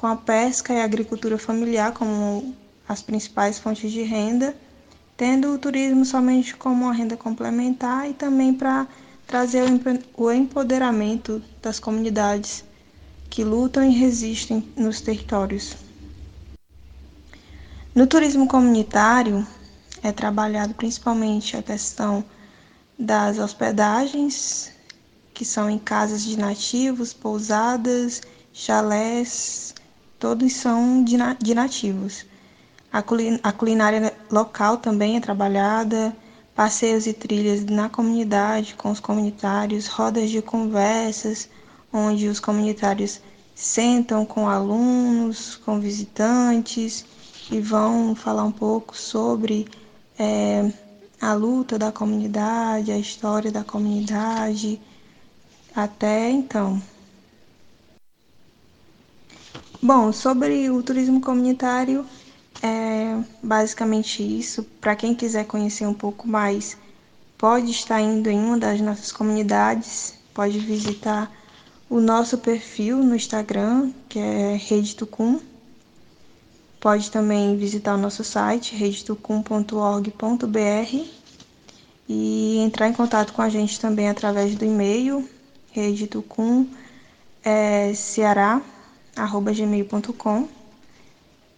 [0.00, 2.56] com a pesca e a agricultura familiar como
[2.88, 4.56] as principais fontes de renda,
[5.14, 8.88] tendo o turismo somente como uma renda complementar e também para
[9.26, 9.62] trazer
[10.16, 12.64] o empoderamento das comunidades
[13.28, 15.76] que lutam e resistem nos territórios.
[17.94, 19.46] No turismo comunitário
[20.02, 22.24] é trabalhado principalmente a questão
[22.98, 24.72] das hospedagens,
[25.34, 29.74] que são em casas de nativos, pousadas, chalés,
[30.20, 31.16] todos são de
[31.54, 32.26] nativos.
[32.92, 36.14] A culinária local também é trabalhada,
[36.54, 41.48] passeios e trilhas na comunidade com os comunitários, rodas de conversas,
[41.90, 43.20] onde os comunitários
[43.54, 47.04] sentam com alunos, com visitantes
[47.50, 49.66] e vão falar um pouco sobre
[50.18, 50.70] é,
[51.20, 54.78] a luta da comunidade, a história da comunidade,
[55.74, 56.80] até então.
[59.82, 62.04] Bom, sobre o turismo comunitário,
[62.62, 64.62] é basicamente isso.
[64.80, 66.76] Para quem quiser conhecer um pouco mais,
[67.38, 71.32] pode estar indo em uma das nossas comunidades, pode visitar
[71.88, 75.40] o nosso perfil no Instagram, que é Rede Tucum.
[76.78, 81.06] Pode também visitar o nosso site, redetucum.org.br
[82.08, 85.26] e entrar em contato com a gente também através do e-mail
[85.72, 86.66] redetucum
[87.44, 87.92] é,
[89.20, 90.48] ceará.gmail.com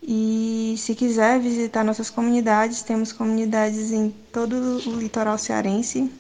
[0.03, 6.11] e se quiser visitar nossas comunidades, temos comunidades em todo o litoral cearense,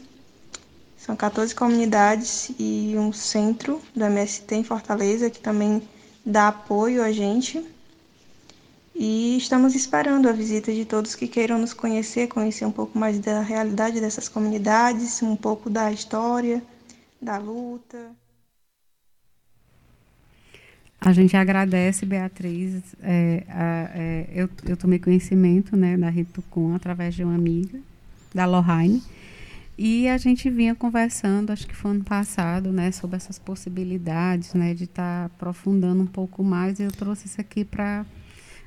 [0.96, 5.82] são 14 comunidades e um centro do MST em Fortaleza que também
[6.24, 7.64] dá apoio a gente.
[8.94, 13.18] E estamos esperando a visita de todos que queiram nos conhecer, conhecer um pouco mais
[13.18, 16.62] da realidade dessas comunidades, um pouco da história,
[17.20, 18.21] da luta.
[21.04, 22.80] A gente agradece, Beatriz.
[23.02, 27.78] É, a, é, eu, eu tomei conhecimento né, da Rede Tucum através de uma amiga,
[28.34, 29.02] da Lohane
[29.76, 34.74] e a gente vinha conversando, acho que foi ano passado, né, sobre essas possibilidades, né,
[34.74, 36.78] de estar tá aprofundando um pouco mais.
[36.78, 38.04] E eu trouxe isso aqui para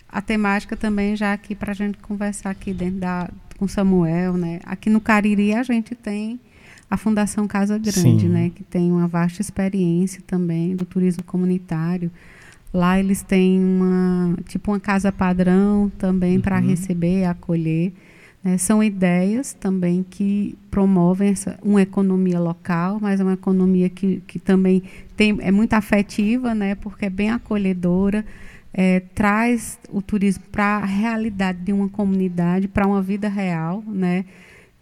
[0.10, 4.60] a temática também, já aqui para a gente conversar aqui dentro da com Samuel, né.
[4.66, 6.40] Aqui no Cariri a gente tem
[6.90, 8.30] a Fundação Casa Grande, Sim.
[8.30, 12.12] né, que tem uma vasta experiência também do turismo comunitário.
[12.74, 16.42] Lá eles têm uma tipo uma casa padrão também uhum.
[16.42, 17.94] para receber, acolher.
[18.44, 24.22] É, são ideias também que promovem essa, uma economia local, mas é uma economia que,
[24.28, 24.84] que também
[25.18, 28.24] tem, é muito afetiva, né, porque é bem acolhedora,
[28.72, 33.84] é, traz o turismo para a realidade de uma comunidade, para uma vida real.
[33.88, 34.26] Né,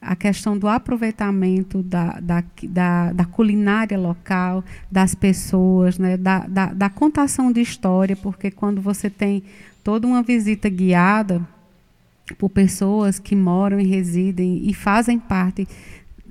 [0.06, 6.68] a questão do aproveitamento da, da, da, da culinária local, das pessoas, né, da, da,
[6.68, 9.44] da contação de história, porque quando você tem
[9.84, 11.42] toda uma visita guiada,
[12.38, 15.68] por pessoas que moram e residem e fazem parte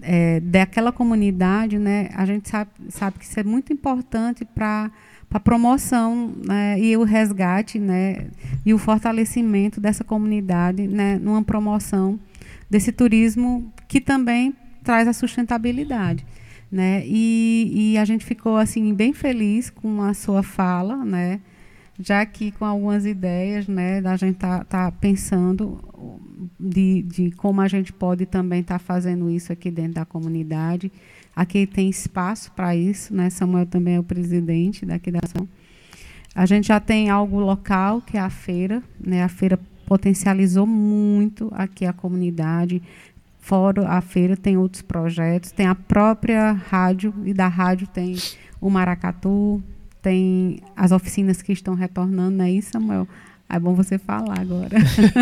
[0.00, 4.90] é, daquela comunidade, né, a gente sabe, sabe que isso é muito importante para
[5.30, 8.26] a promoção né, e o resgate né,
[8.64, 12.18] e o fortalecimento dessa comunidade né, numa promoção
[12.72, 16.24] desse turismo que também traz a sustentabilidade.
[16.70, 17.02] Né?
[17.04, 21.40] E, e a gente ficou assim bem feliz com a sua fala, né?
[22.00, 25.78] já aqui com algumas ideias, né, da gente tá, tá pensando
[26.58, 30.90] de, de como a gente pode também estar tá fazendo isso aqui dentro da comunidade.
[31.36, 33.28] Aqui tem espaço para isso, né?
[33.30, 35.46] Samuel também é o presidente daqui da ação.
[36.34, 39.22] A gente já tem algo local, que é a feira, né?
[39.22, 42.82] A feira potencializou muito aqui a comunidade.
[43.38, 48.16] Fora a feira tem outros projetos, tem a própria rádio e da rádio tem
[48.60, 49.62] o Maracatu,
[50.00, 53.08] tem as oficinas que estão retornando, não é isso, Samuel?
[53.48, 54.78] É bom você falar agora.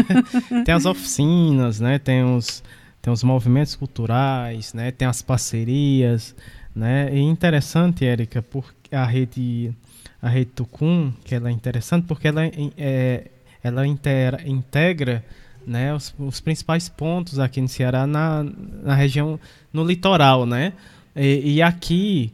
[0.64, 1.98] tem as oficinas, né?
[1.98, 2.62] Tem os,
[3.02, 4.90] tem os movimentos culturais, né?
[4.90, 6.34] Tem as parcerias,
[6.74, 7.12] né?
[7.12, 9.74] E interessante, Érica, porque a rede
[10.22, 13.30] a rede Tucum, que ela é interessante porque ela é,
[13.62, 15.24] ela integra, integra
[15.66, 18.44] né, os, os, principais pontos aqui no Ceará na,
[18.82, 19.38] na região
[19.72, 20.72] no litoral, né?
[21.14, 22.32] E, e aqui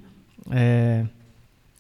[0.51, 1.05] é,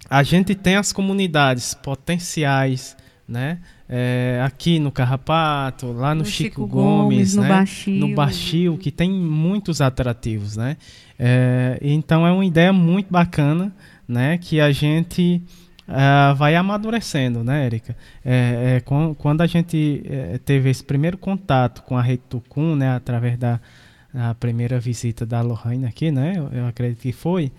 [0.08, 2.96] a gente tem as comunidades potenciais,
[3.28, 3.58] né?
[3.88, 7.42] É, aqui no Carrapato, lá no, no Chico, Chico, Gomes, Gomes né?
[7.42, 7.94] no, Baixio.
[7.94, 10.76] no Baixio, que tem muitos atrativos, né?
[11.18, 13.72] É, então é uma ideia muito bacana,
[14.06, 14.38] né?
[14.38, 15.40] Que a gente
[15.88, 17.96] uh, vai amadurecendo, né, Erika?
[18.24, 22.94] É, é, quando a gente é, teve esse primeiro contato com a Rede Tucum, né?
[22.94, 23.60] Através da
[24.40, 26.34] primeira visita da Lohane aqui, né?
[26.36, 27.52] Eu, eu acredito que foi.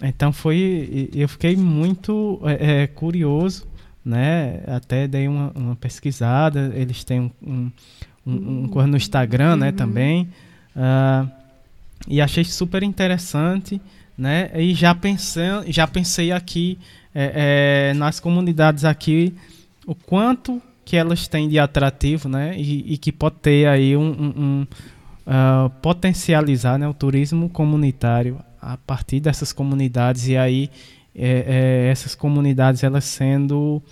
[0.00, 3.66] Então foi, eu fiquei muito é, é, curioso,
[4.04, 4.60] né?
[4.66, 6.72] Até dei uma, uma pesquisada.
[6.74, 7.72] Eles têm um, um,
[8.24, 9.70] um, um coisa no Instagram, né?
[9.70, 9.76] Uhum.
[9.76, 10.28] Também
[10.76, 11.28] uh,
[12.06, 13.80] e achei super interessante,
[14.18, 14.50] né?
[14.54, 16.76] E já pensei, já pensei aqui
[17.14, 19.34] é, é, nas comunidades aqui
[19.86, 22.54] o quanto que elas têm de atrativo, né?
[22.58, 24.66] E, e que pode ter aí um, um
[25.28, 30.70] uh, potencializar né, o turismo comunitário a partir dessas comunidades e aí
[31.14, 33.82] é, é, essas comunidades elas sendo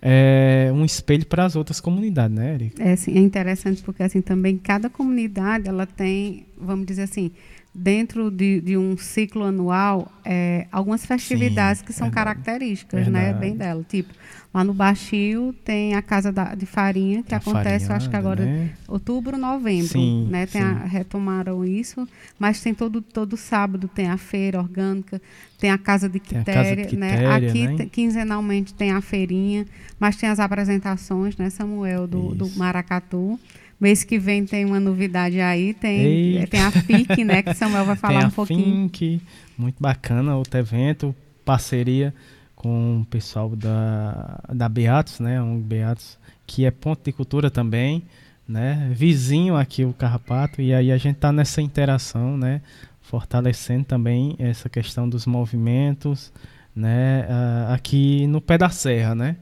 [0.00, 2.82] é, um espelho para as outras comunidades, né, Erika?
[2.82, 7.30] É, sim, é interessante porque assim também cada comunidade ela tem, vamos dizer assim,
[7.78, 12.24] dentro de, de um ciclo anual é, algumas festividades Sim, que são verdade.
[12.40, 13.38] características né, Verdade.
[13.38, 13.84] bem dela.
[13.86, 14.14] Tipo,
[14.52, 18.16] lá no Baixio tem a Casa da- de Farinha, que A acontece, eu acho que
[18.16, 18.70] agora, né?
[18.88, 19.88] outubro, novembro.
[19.88, 22.08] Sim, né, tem a- retomaram isso,
[22.38, 25.20] mas tem todo, todo sábado tem a feira orgânica,
[25.58, 27.26] tem a Casa de Casa Quitéria, né?
[27.26, 27.76] Aqui né?
[27.76, 29.66] te- quinzenalmente tem a feirinha,
[30.00, 33.38] mas tem as apresentações, né, Samuel, do, do Maracatu.
[33.78, 37.96] Mês que vem tem uma novidade aí, tem, tem a FIC, né, que Samuel vai
[37.96, 38.88] falar um pouquinho.
[38.88, 39.20] FINC,
[39.56, 41.14] muito bacana, outro evento,
[41.44, 42.14] parceria
[42.54, 45.40] com o pessoal da, da Beatos, né?
[45.40, 48.02] Um Beatos, que é ponto de cultura também,
[48.48, 48.90] né?
[48.92, 52.62] Vizinho aqui o Carrapato, e aí a gente tá nessa interação, né?
[53.02, 56.32] Fortalecendo também essa questão dos movimentos,
[56.74, 57.26] né?
[57.28, 59.36] ah, aqui no pé da serra, né?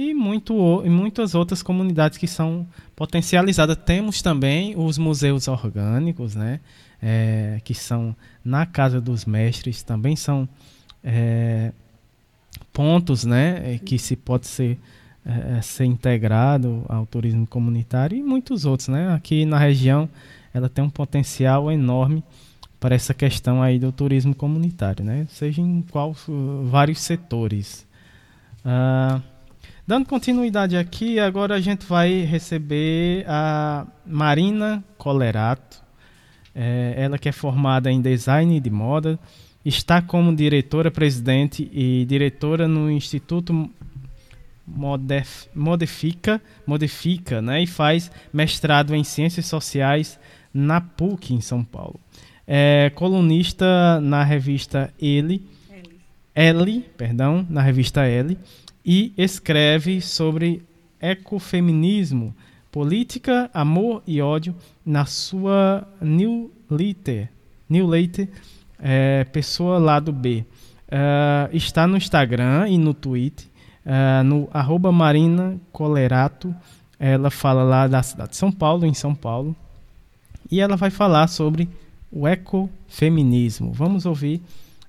[0.00, 3.76] E, muito, e muitas outras comunidades que são potencializadas.
[3.76, 6.58] Temos também os museus orgânicos, né?
[7.02, 10.48] É, que são na Casa dos Mestres, também são
[11.04, 11.72] é,
[12.72, 13.74] pontos né?
[13.74, 14.78] é, que se pode ser,
[15.22, 18.88] é, é, ser integrado ao turismo comunitário e muitos outros.
[18.88, 19.12] Né?
[19.12, 20.08] Aqui na região
[20.54, 22.24] ela tem um potencial enorme
[22.78, 25.26] para essa questão aí do turismo comunitário, né?
[25.28, 26.16] seja em qual,
[26.70, 27.86] vários setores.
[28.64, 29.20] Ah,
[29.86, 35.82] Dando continuidade aqui, agora a gente vai receber a Marina Colerato.
[36.54, 39.18] É, ela que é formada em design de moda,
[39.64, 43.70] está como diretora-presidente e diretora no Instituto
[44.66, 50.18] Modef- Modifica, Modifica né, e faz mestrado em Ciências Sociais
[50.52, 52.00] na PUC, em São Paulo.
[52.46, 55.44] É colunista na revista Ele,
[56.34, 58.36] L, perdão, na revista L,
[58.84, 60.62] e escreve sobre
[61.00, 62.34] ecofeminismo,
[62.70, 64.54] política, amor e ódio
[64.84, 67.28] na sua newsletter,
[67.68, 68.28] newsletter
[68.78, 70.44] é, Pessoa Lado B.
[70.90, 73.46] Ah, está no Instagram e no Twitter,
[73.86, 76.54] ah, no arroba Marina Colerato.
[76.98, 79.54] Ela fala lá da cidade de São Paulo, em São Paulo.
[80.50, 81.68] E ela vai falar sobre
[82.10, 83.72] o ecofeminismo.
[83.72, 84.42] Vamos ouvir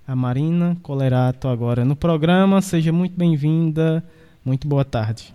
[0.08, 2.62] a Marina Colerato agora no programa.
[2.62, 4.04] Seja muito bem-vinda.
[4.43, 5.34] Muito boa tarde.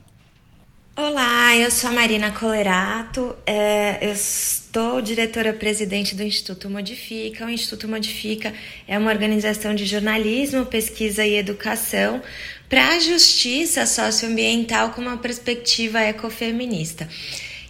[0.98, 7.44] Olá, eu sou a Marina Colerato, é, eu estou diretora-presidente do Instituto Modifica.
[7.44, 8.54] O Instituto Modifica
[8.88, 12.22] é uma organização de jornalismo, pesquisa e educação
[12.66, 17.06] para a justiça socioambiental com uma perspectiva ecofeminista.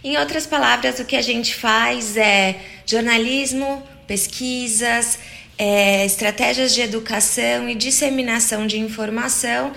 [0.01, 5.19] Em outras palavras, o que a gente faz é jornalismo, pesquisas,
[5.57, 9.73] é, estratégias de educação e disseminação de informação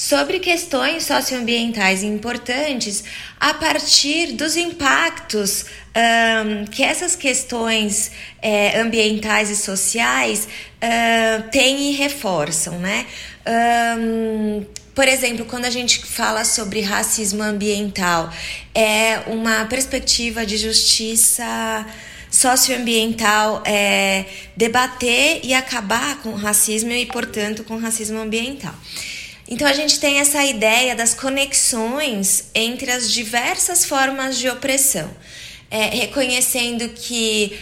[0.00, 3.04] sobre questões socioambientais importantes
[3.38, 8.10] a partir dos impactos um, que essas questões
[8.40, 10.48] é, ambientais e sociais
[10.82, 13.06] uh, têm e reforçam, né?
[13.98, 14.64] Um,
[14.94, 18.32] por exemplo, quando a gente fala sobre racismo ambiental,
[18.74, 21.86] é uma perspectiva de justiça
[22.30, 24.24] socioambiental é
[24.56, 28.74] debater e acabar com o racismo e, portanto, com o racismo ambiental.
[29.48, 35.10] Então a gente tem essa ideia das conexões entre as diversas formas de opressão,
[35.70, 37.58] é, reconhecendo que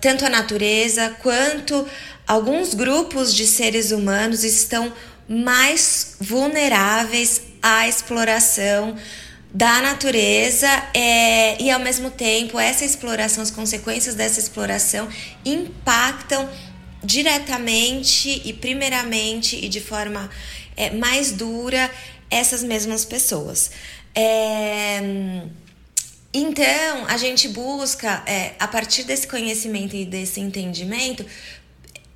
[0.00, 1.86] tanto a natureza quanto
[2.26, 4.92] alguns grupos de seres humanos estão
[5.28, 8.96] mais vulneráveis à exploração
[9.52, 15.08] da natureza é, e ao mesmo tempo essa exploração, as consequências dessa exploração
[15.44, 16.48] impactam
[17.02, 20.28] diretamente e primeiramente e de forma
[20.76, 21.90] é, mais dura
[22.30, 23.70] essas mesmas pessoas.
[24.14, 25.00] É,
[26.32, 31.24] então, a gente busca, é, a partir desse conhecimento e desse entendimento,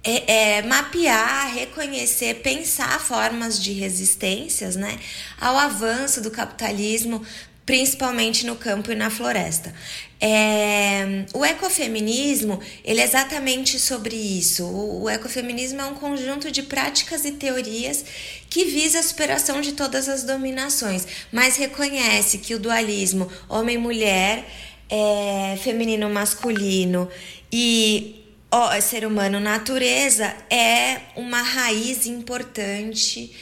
[0.05, 4.99] é, é, mapear, reconhecer, pensar formas de resistências né,
[5.41, 7.23] ao avanço do capitalismo,
[7.65, 9.73] principalmente no campo e na floresta.
[10.21, 14.65] É, o ecofeminismo ele é exatamente sobre isso.
[14.65, 18.05] O, o ecofeminismo é um conjunto de práticas e teorias
[18.51, 24.45] que visa a superação de todas as dominações, mas reconhece que o dualismo homem-mulher,
[24.91, 27.09] é, feminino-masculino
[27.51, 28.22] e
[28.53, 33.35] ó, ser humano natureza é uma raiz importante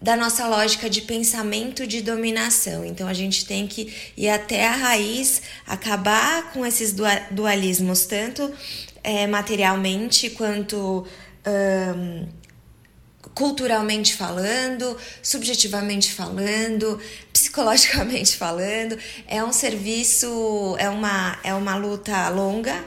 [0.00, 2.84] da nossa lógica de pensamento de dominação.
[2.84, 6.94] Então a gente tem que ir até a raiz, acabar com esses
[7.30, 8.50] dualismos, tanto
[9.04, 11.06] é, materialmente quanto
[13.34, 16.98] culturalmente falando, subjetivamente falando,
[17.32, 18.98] psicologicamente falando.
[19.28, 22.82] É um serviço, é uma, é uma luta longa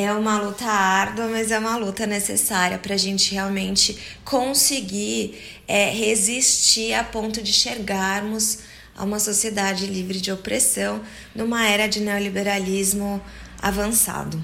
[0.00, 5.36] É uma luta árdua, mas é uma luta necessária para a gente realmente conseguir
[5.66, 8.60] é, resistir a ponto de chegarmos
[8.96, 11.02] a uma sociedade livre de opressão
[11.34, 13.20] numa era de neoliberalismo
[13.60, 14.40] avançado.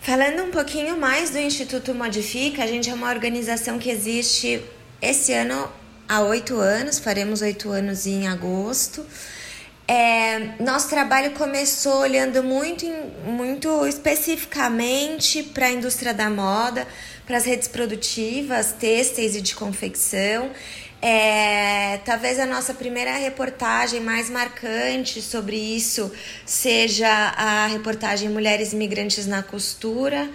[0.00, 4.62] Falando um pouquinho mais do Instituto Modifica, a gente é uma organização que existe
[5.02, 5.68] esse ano
[6.08, 9.04] há oito anos, faremos oito anos em agosto.
[9.88, 12.84] É, nosso trabalho começou olhando muito,
[13.24, 16.86] muito especificamente para a indústria da moda,
[17.24, 20.50] para as redes produtivas, têxteis e de confecção.
[21.00, 26.10] É, talvez a nossa primeira reportagem mais marcante sobre isso
[26.44, 30.28] seja a reportagem Mulheres Migrantes na Costura.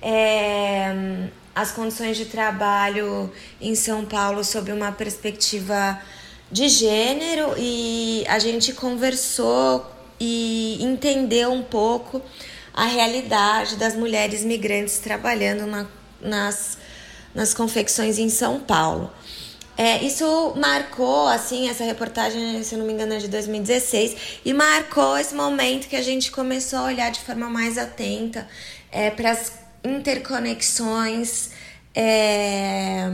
[0.00, 3.30] É, as condições de trabalho
[3.60, 6.00] em São Paulo sob uma perspectiva
[6.54, 9.84] de gênero e a gente conversou
[10.20, 12.22] e entendeu um pouco
[12.72, 15.84] a realidade das mulheres migrantes trabalhando na,
[16.20, 16.78] nas,
[17.34, 19.12] nas confecções em São Paulo.
[19.76, 25.18] É, isso marcou, assim, essa reportagem, se não me engano, é de 2016, e marcou
[25.18, 28.46] esse momento que a gente começou a olhar de forma mais atenta
[28.92, 31.50] é, para as interconexões
[31.92, 33.08] é,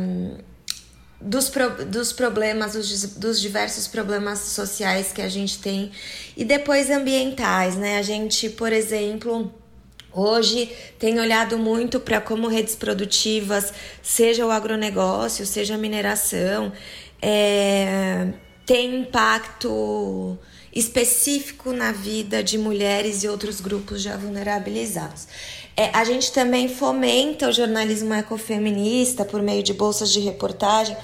[1.21, 5.93] dos, pro, dos problemas, dos, dos diversos problemas sociais que a gente tem,
[6.37, 7.99] e depois ambientais, né?
[7.99, 9.53] A gente, por exemplo
[10.13, 10.69] Hoje
[10.99, 16.73] tem olhado muito para como redes produtivas, seja o agronegócio, seja a mineração,
[17.23, 18.33] é,
[18.67, 20.37] tem impacto
[20.75, 25.29] específico na vida de mulheres e outros grupos já vulnerabilizados.
[25.81, 30.95] É, a gente também fomenta o jornalismo ecofeminista por meio de bolsas de reportagem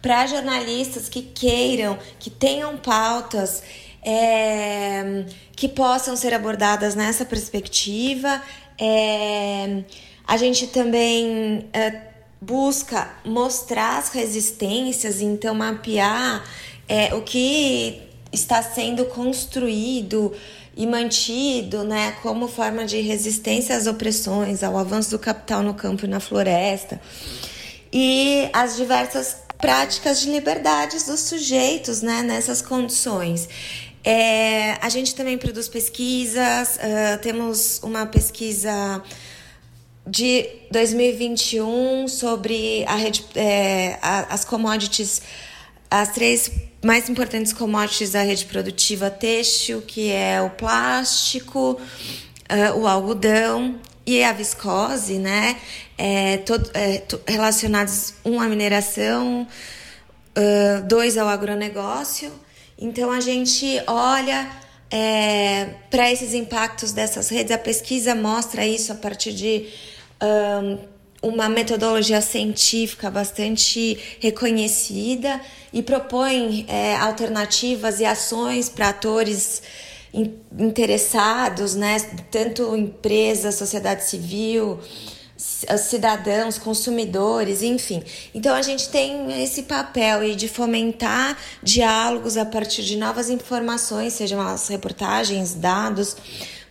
[0.00, 3.64] para jornalistas que queiram, que tenham pautas
[4.00, 5.24] é,
[5.56, 8.40] que possam ser abordadas nessa perspectiva.
[8.80, 9.82] É,
[10.24, 12.02] a gente também é,
[12.40, 16.44] busca mostrar as resistências, então mapear
[16.86, 18.00] é, o que
[18.32, 20.32] está sendo construído
[20.76, 26.04] e mantido né, como forma de resistência às opressões, ao avanço do capital no campo
[26.04, 27.00] e na floresta,
[27.92, 33.48] e as diversas práticas de liberdades dos sujeitos né, nessas condições.
[34.04, 39.00] É, a gente também produz pesquisas, uh, temos uma pesquisa
[40.04, 45.22] de 2021 sobre a rede, é, a, as commodities,
[45.88, 46.50] as três
[46.82, 54.22] mais importantes commodities da rede produtiva têxtil, que é o plástico, uh, o algodão e
[54.24, 55.56] a viscose, né?
[55.96, 59.46] É, todo, é, relacionados um à mineração,
[60.36, 62.32] uh, dois ao agronegócio.
[62.76, 64.50] Então a gente olha
[64.90, 69.68] é, para esses impactos dessas redes, a pesquisa mostra isso a partir de
[70.22, 70.78] um,
[71.22, 75.40] uma metodologia científica bastante reconhecida
[75.72, 79.62] e propõe é, alternativas e ações para atores
[80.58, 81.96] interessados, né?
[82.30, 84.78] tanto empresas, sociedade civil,
[85.78, 88.02] cidadãos, consumidores, enfim.
[88.34, 94.40] Então a gente tem esse papel de fomentar diálogos a partir de novas informações, sejam
[94.40, 96.16] as reportagens, dados,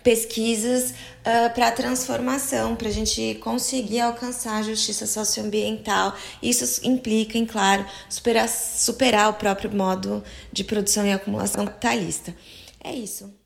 [0.03, 6.15] pesquisas uh, para a transformação, para a gente conseguir alcançar a justiça socioambiental.
[6.41, 12.35] Isso implica, em claro, superar, superar o próprio modo de produção e acumulação capitalista.
[12.83, 13.41] É isso.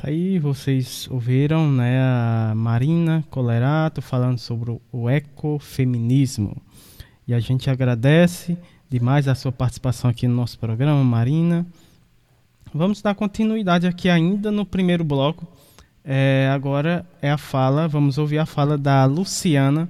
[0.00, 6.56] Tá aí vocês ouviram né, a Marina Colerato falando sobre o ecofeminismo.
[7.28, 8.56] E a gente agradece
[8.90, 11.64] demais a sua participação aqui no nosso programa, Marina.
[12.74, 15.46] Vamos dar continuidade aqui ainda no primeiro bloco.
[16.04, 19.88] É, agora é a fala, vamos ouvir a fala da Luciana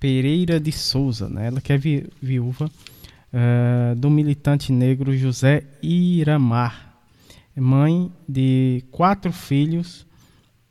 [0.00, 1.46] Pereira de Souza, né?
[1.46, 6.94] ela que é vi viúva uh, do militante negro José Iramar
[7.60, 10.06] mãe de quatro filhos,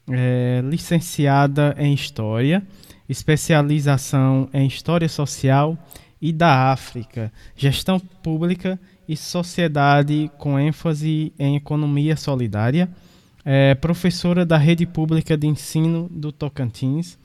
[0.09, 2.61] é, licenciada em História,
[3.07, 5.77] especialização em História Social
[6.23, 12.89] e da África, Gestão Pública e Sociedade com ênfase em Economia Solidária,
[13.43, 17.19] é, professora da Rede Pública de Ensino do Tocantins,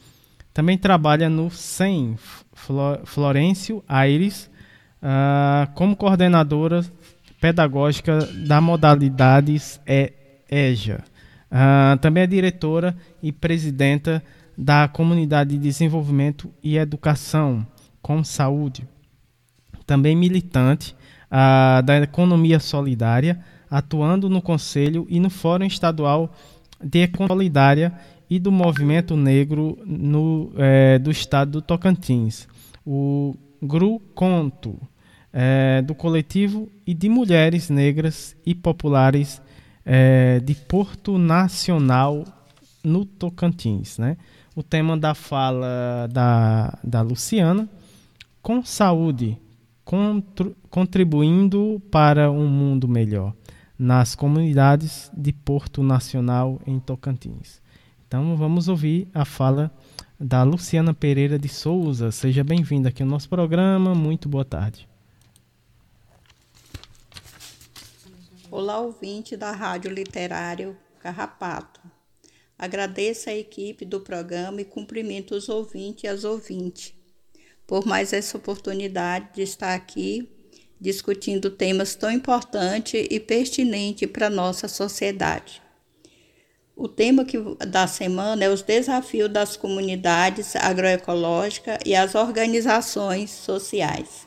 [0.52, 2.16] também trabalha no SEM
[3.04, 4.50] Florencio Aires
[5.00, 6.84] uh, como coordenadora
[7.40, 9.80] pedagógica da modalidades
[10.50, 11.04] EJA.
[11.52, 14.20] Uh, também é diretora e presidenta
[14.56, 17.64] da Comunidade de Desenvolvimento e Educação
[18.02, 18.86] com Saúde.
[19.86, 20.94] Também militante
[21.30, 23.40] ah, da economia solidária,
[23.70, 26.32] atuando no Conselho e no Fórum Estadual
[26.82, 27.92] de Economia Solidária
[28.30, 32.46] e do Movimento Negro no, é, do Estado do Tocantins,
[32.86, 34.78] o GRU Conto,
[35.32, 39.40] é, do coletivo e de mulheres negras e populares
[39.84, 42.24] é, de Porto Nacional
[42.84, 43.98] no Tocantins.
[43.98, 44.16] Né?
[44.54, 47.68] O tema da fala da, da Luciana,
[48.42, 49.38] com saúde,
[50.70, 53.34] contribuindo para um mundo melhor
[53.78, 57.62] nas comunidades de Porto Nacional em Tocantins.
[58.06, 59.70] Então vamos ouvir a fala
[60.18, 62.10] da Luciana Pereira de Souza.
[62.10, 63.94] Seja bem-vinda aqui ao nosso programa.
[63.94, 64.88] Muito boa tarde.
[68.50, 71.80] Olá, ouvinte da Rádio Literário Carrapato.
[72.58, 76.97] Agradeço a equipe do programa e cumprimento os ouvintes e as ouvintes
[77.68, 80.26] por mais essa oportunidade de estar aqui
[80.80, 85.60] discutindo temas tão importantes e pertinentes para a nossa sociedade.
[86.74, 94.26] O tema que, da semana é os desafios das comunidades agroecológicas e as organizações sociais.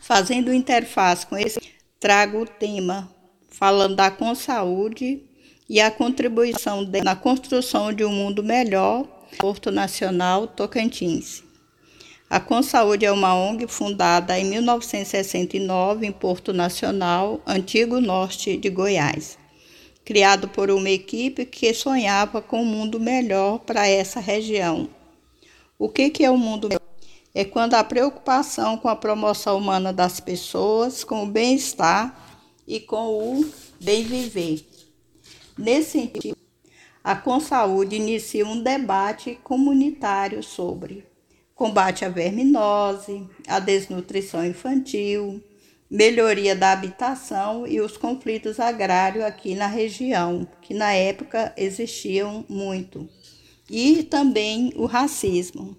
[0.00, 1.60] Fazendo interface com esse,
[2.00, 3.14] trago o tema
[3.50, 5.22] falando da Consaúde
[5.68, 9.04] e a contribuição na construção de um mundo melhor,
[9.38, 11.49] Porto Nacional Tocantins.
[12.30, 19.36] A Consaúde é uma ONG fundada em 1969 em Porto Nacional, antigo norte de Goiás.
[20.04, 24.88] Criado por uma equipe que sonhava com um mundo melhor para essa região.
[25.76, 26.80] O que, que é o um mundo melhor?
[27.34, 32.16] É quando a preocupação com a promoção humana das pessoas, com o bem-estar
[32.64, 33.44] e com o
[33.80, 34.64] bem viver.
[35.58, 36.36] Nesse sentido,
[37.02, 41.09] a Consaúde inicia um debate comunitário sobre
[41.60, 45.44] combate à verminose, à desnutrição infantil,
[45.90, 53.06] melhoria da habitação e os conflitos agrários aqui na região, que na época existiam muito,
[53.68, 55.76] e também o racismo.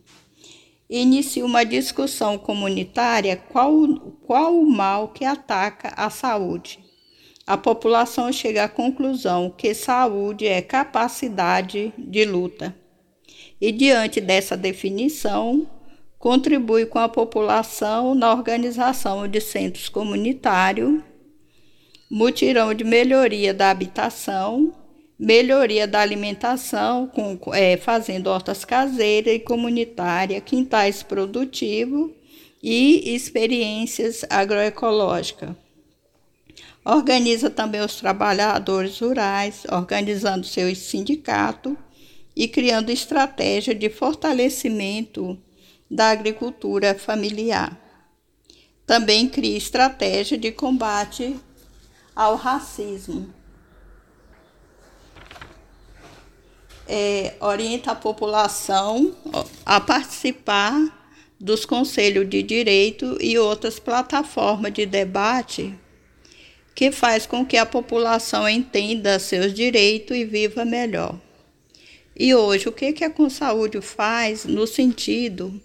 [0.88, 3.74] Inicia uma discussão comunitária qual,
[4.22, 6.78] qual o mal que ataca a saúde.
[7.48, 12.80] A população chega à conclusão que saúde é capacidade de luta
[13.62, 15.68] e, diante dessa definição,
[16.18, 21.00] contribui com a população na organização de centros comunitários,
[22.10, 24.74] mutirão de melhoria da habitação,
[25.18, 32.10] melhoria da alimentação, com, é, fazendo hortas caseiras e comunitárias, quintais produtivos
[32.64, 35.52] e experiências agroecológicas.
[36.84, 41.78] Organiza também os trabalhadores rurais, organizando seu sindicato
[42.36, 45.38] e criando estratégia de fortalecimento
[45.90, 47.78] da agricultura familiar.
[48.86, 51.38] Também cria estratégia de combate
[52.16, 53.34] ao racismo.
[56.88, 59.16] É, orienta a população
[59.66, 60.76] a participar
[61.40, 65.74] dos conselhos de direito e outras plataformas de debate
[66.76, 71.18] que faz com que a população entenda seus direitos e viva melhor.
[72.24, 75.60] E hoje, o que, que a Consaúde faz no sentido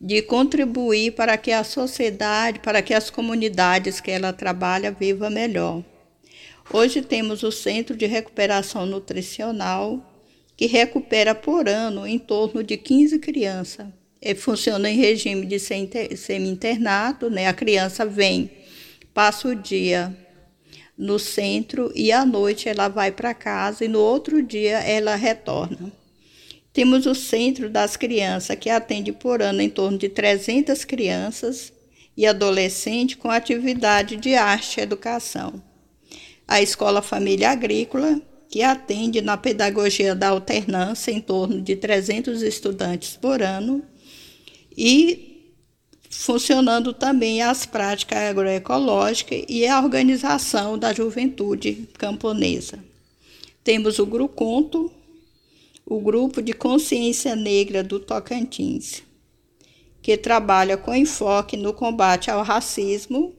[0.00, 5.84] de contribuir para que a sociedade, para que as comunidades que ela trabalha viva melhor?
[6.72, 10.02] Hoje temos o Centro de Recuperação Nutricional,
[10.56, 13.88] que recupera por ano em torno de 15 crianças.
[14.18, 17.48] Ele funciona em regime de semi-internato, né?
[17.48, 18.50] A criança vem,
[19.12, 20.16] passa o dia
[20.96, 25.97] no centro e à noite ela vai para casa e no outro dia ela retorna.
[26.78, 31.72] Temos o Centro das Crianças, que atende por ano em torno de 300 crianças
[32.16, 35.60] e adolescentes com atividade de arte e educação.
[36.46, 43.16] A Escola Família Agrícola, que atende na pedagogia da alternância em torno de 300 estudantes
[43.16, 43.82] por ano,
[44.76, 45.50] e
[46.08, 52.78] funcionando também as práticas agroecológicas e a organização da juventude camponesa.
[53.64, 54.92] Temos o Gruconto,
[55.90, 59.02] o Grupo de Consciência Negra do Tocantins,
[60.02, 63.34] que trabalha com enfoque no combate ao racismo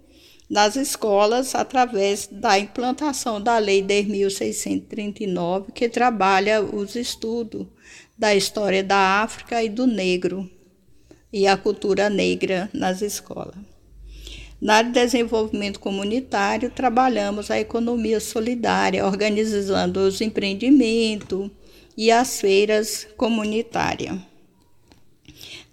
[0.50, 7.68] nas escolas através da implantação da Lei 10.639, que trabalha os estudos
[8.18, 10.50] da história da África e do negro
[11.32, 13.58] e a cultura negra nas escolas.
[14.60, 21.52] Na área de desenvolvimento comunitário, trabalhamos a economia solidária, organizando os empreendimentos,
[22.00, 24.18] e as feiras comunitárias.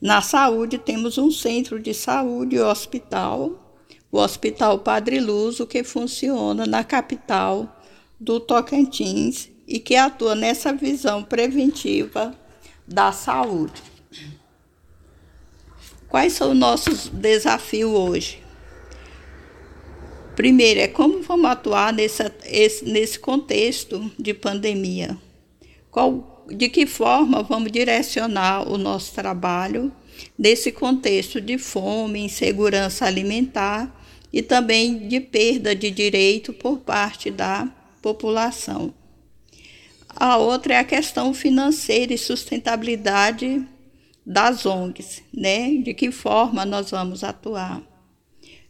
[0.01, 3.63] Na saúde, temos um centro de saúde e hospital
[4.11, 7.81] o Hospital Padre Luso, que funciona na capital
[8.19, 12.35] do Tocantins e que atua nessa visão preventiva
[12.85, 13.81] da saúde.
[16.09, 18.43] Quais são os nossos desafios hoje?
[20.35, 25.17] Primeiro, é como vamos atuar nessa, esse, nesse contexto de pandemia.
[25.97, 29.91] Qual, de que forma vamos direcionar o nosso trabalho
[30.39, 33.99] nesse contexto de fome, insegurança alimentar
[34.31, 37.67] e também de perda de direito por parte da
[38.03, 38.93] população.
[40.09, 43.67] A outra é a questão financeira e sustentabilidade
[44.27, 45.79] das ONGs, né?
[45.79, 47.83] De que forma nós vamos atuar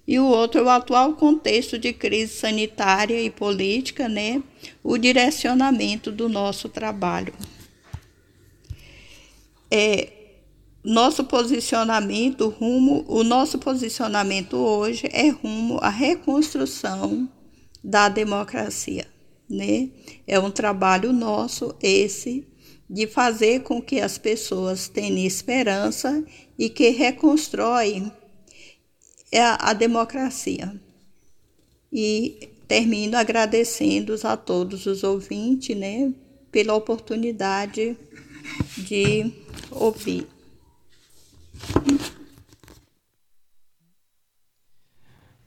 [0.07, 4.43] e o outro é o atual contexto de crise sanitária e política, né?
[4.83, 7.35] o direcionamento do nosso trabalho.
[9.71, 10.13] É,
[10.85, 17.29] nosso posicionamento rumo, o nosso posicionamento hoje é rumo à reconstrução
[17.83, 19.07] da democracia,
[19.51, 19.91] né?
[20.27, 22.47] É um trabalho nosso esse
[22.89, 26.25] de fazer com que as pessoas tenham esperança
[26.57, 28.13] e que reconstroem
[29.37, 30.75] é a, a democracia.
[31.93, 36.13] E termino agradecendo a todos os ouvintes, né,
[36.51, 37.97] pela oportunidade
[38.79, 39.33] de
[39.71, 40.27] ouvir.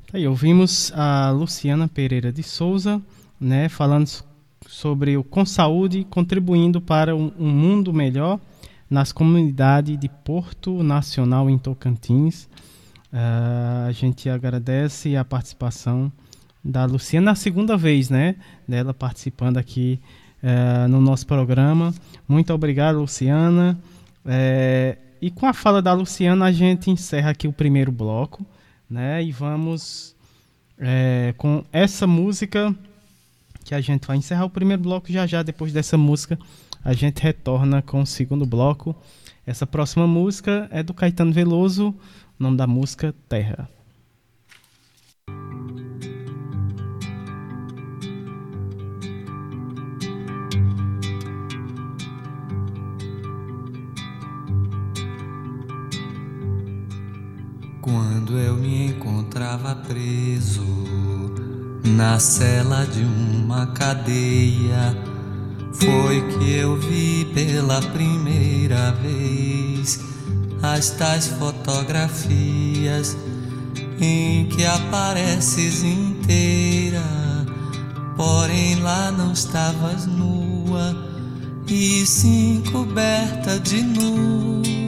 [0.07, 3.01] Tá aí, ouvimos a Luciana Pereira de Souza,
[3.39, 4.09] né, falando
[4.67, 8.39] sobre o Com Saúde, contribuindo para um, um mundo melhor
[8.89, 12.47] nas comunidades de Porto Nacional em Tocantins.
[13.11, 16.11] Uh, a gente agradece a participação
[16.63, 18.35] da Luciana, a segunda vez, né?
[18.67, 19.99] Dela participando aqui
[20.43, 21.93] uh, no nosso programa.
[22.27, 23.79] Muito obrigado, Luciana.
[24.25, 28.45] É, e com a fala da Luciana, a gente encerra aqui o primeiro bloco,
[28.89, 29.23] né?
[29.23, 30.15] E vamos
[30.77, 32.75] é, com essa música
[33.63, 35.43] que a gente vai encerrar o primeiro bloco já já.
[35.43, 36.37] Depois dessa música,
[36.83, 38.95] a gente retorna com o segundo bloco.
[39.45, 41.93] Essa próxima música é do Caetano Veloso.
[42.39, 43.69] Nome da música Terra.
[57.81, 60.63] Quando eu me encontrava preso
[61.83, 64.95] na cela de uma cadeia,
[65.73, 70.18] foi que eu vi pela primeira vez
[70.61, 73.17] as tais fotografias
[74.01, 77.03] em que apareces inteira,
[78.15, 80.95] porém lá não estavas nua
[81.67, 84.78] e sim coberta de nuvens,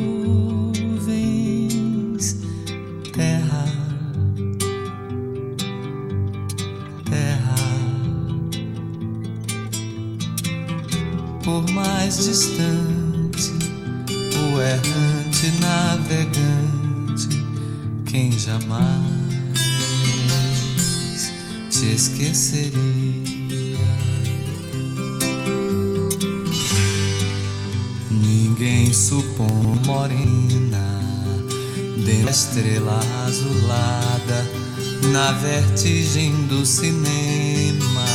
[22.02, 22.72] esqueceria.
[28.10, 31.00] Ninguém supõe morena,
[32.04, 34.52] dentro da estrela azulada,
[35.12, 38.08] na vertigem do cinema.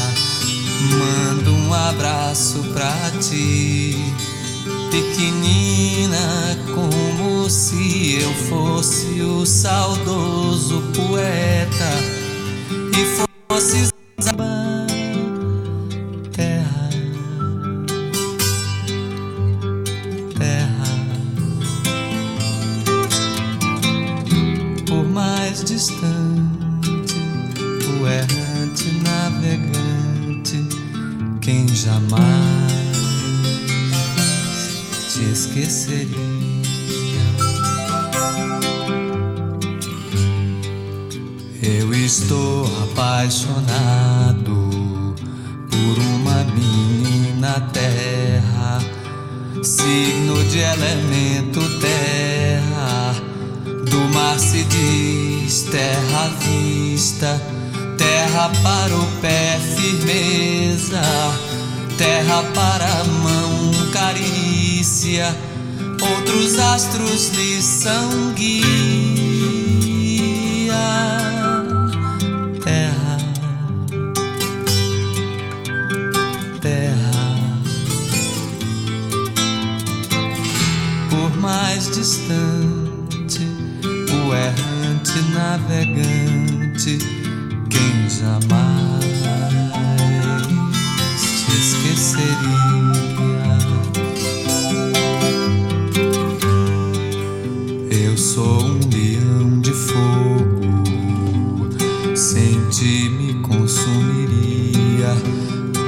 [0.99, 3.97] Mando um abraço pra ti
[4.91, 12.26] pequenina, como se eu fosse o saudoso poeta
[12.99, 13.26] e
[13.57, 13.95] fosse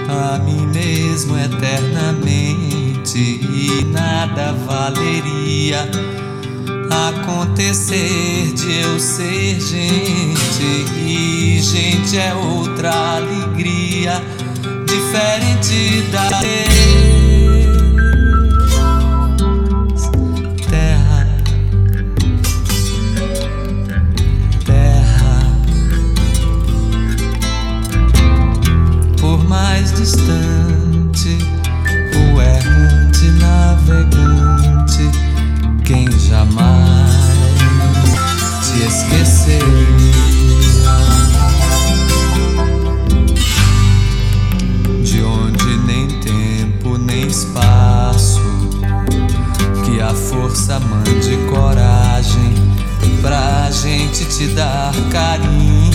[0.09, 5.89] a mim mesmo eternamente e nada valeria
[7.09, 10.87] acontecer de eu ser gente.
[11.07, 14.23] E gente é outra alegria
[14.87, 16.29] diferente da
[29.79, 31.39] mais distante
[32.35, 35.09] o errante navegante
[35.85, 37.15] quem jamais
[38.61, 39.63] te esqueceria
[45.05, 48.43] de onde nem tempo nem espaço
[49.85, 52.53] que a força mande coragem
[53.23, 55.88] pra gente te dar carinho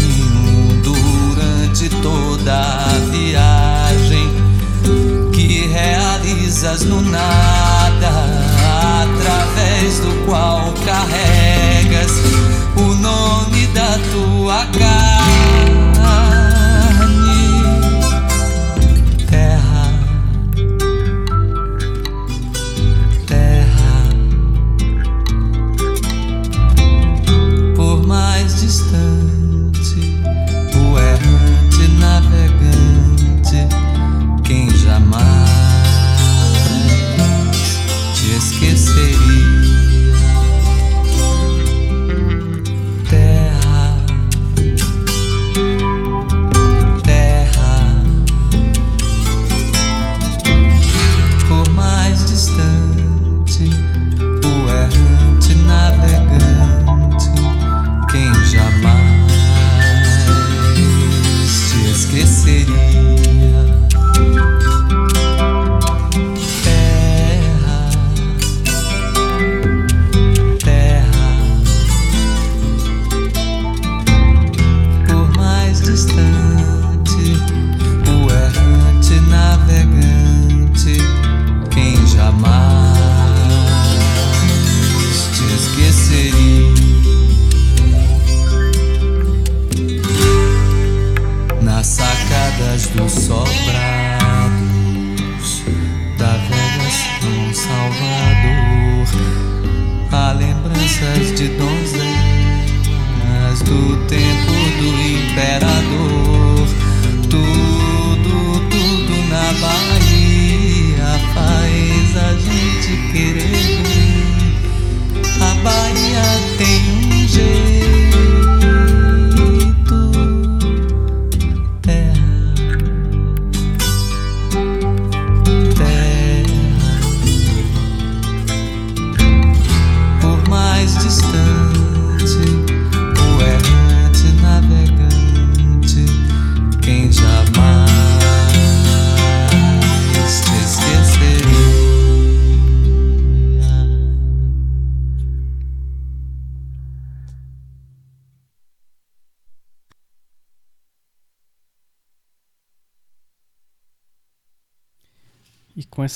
[1.84, 4.30] durante toda a viagem
[5.34, 8.10] que realizas no nada,
[9.02, 12.12] através do qual carregas
[12.78, 15.13] o nome da tua carne.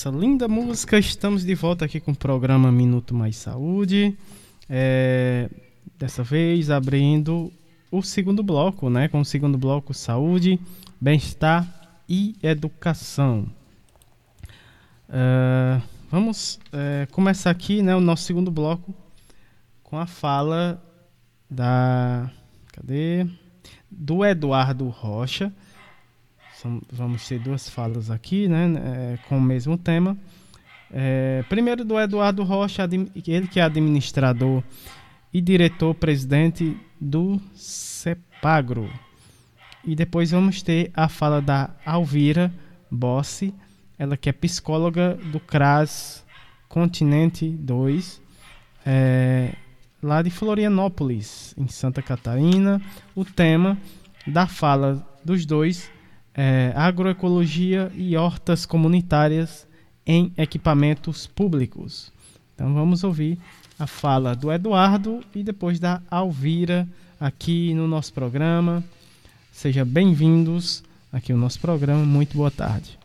[0.07, 4.17] Essa linda música, estamos de volta aqui com o programa Minuto Mais Saúde.
[4.69, 5.49] É,
[5.97, 7.51] dessa vez abrindo
[7.91, 9.09] o segundo bloco, né?
[9.09, 10.59] Com o segundo bloco Saúde,
[11.01, 11.67] Bem-Estar
[12.07, 13.47] e Educação.
[15.09, 17.93] É, vamos é, começar aqui, né?
[17.93, 18.95] O nosso segundo bloco
[19.83, 20.81] com a fala
[21.49, 22.31] da.
[22.71, 23.27] Cadê?
[23.91, 25.51] Do Eduardo Rocha.
[26.91, 30.17] Vamos ter duas falas aqui, né, é, com o mesmo tema.
[30.91, 34.63] É, primeiro do Eduardo Rocha, ele que é administrador
[35.33, 38.89] e diretor-presidente do CEPAGRO.
[39.85, 42.51] E depois vamos ter a fala da Alvira
[42.89, 43.53] Bossi,
[43.99, 46.25] ela que é psicóloga do CRAS
[46.67, 48.21] Continente 2,
[48.85, 49.53] é,
[50.01, 52.81] lá de Florianópolis, em Santa Catarina.
[53.15, 53.77] O tema
[54.25, 55.89] da fala dos dois
[56.37, 59.65] é agroecologia e hortas comunitárias
[60.05, 62.11] em equipamentos públicos.
[62.53, 63.39] Então vamos ouvir
[63.79, 66.87] a fala do Eduardo e depois da Alvira
[67.19, 68.83] aqui no nosso programa.
[69.51, 72.05] Sejam bem-vindos aqui ao nosso programa.
[72.05, 72.99] Muito boa tarde.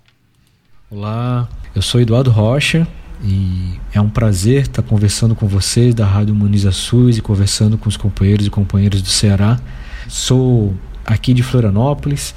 [0.90, 2.86] Olá, eu sou Eduardo Rocha
[3.24, 7.88] e é um prazer estar conversando com vocês da Rádio Muniza SUS e conversando com
[7.88, 9.58] os companheiros e companheiras do Ceará.
[10.06, 10.74] Sou
[11.06, 12.34] aqui de Florianópolis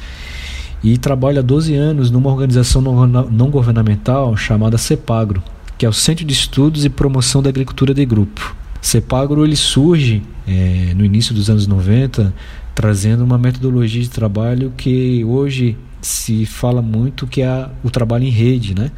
[0.84, 5.44] e trabalho há 12 anos numa organização não governamental chamada CEPAGRO,
[5.78, 8.56] que é o Centro de Estudos e Promoção da Agricultura de Grupo.
[8.82, 12.34] CEPAGRO ele surge é, no início dos anos 90,
[12.76, 18.30] trazendo uma metodologia de trabalho que hoje se fala muito que é o trabalho em
[18.30, 18.92] rede, né?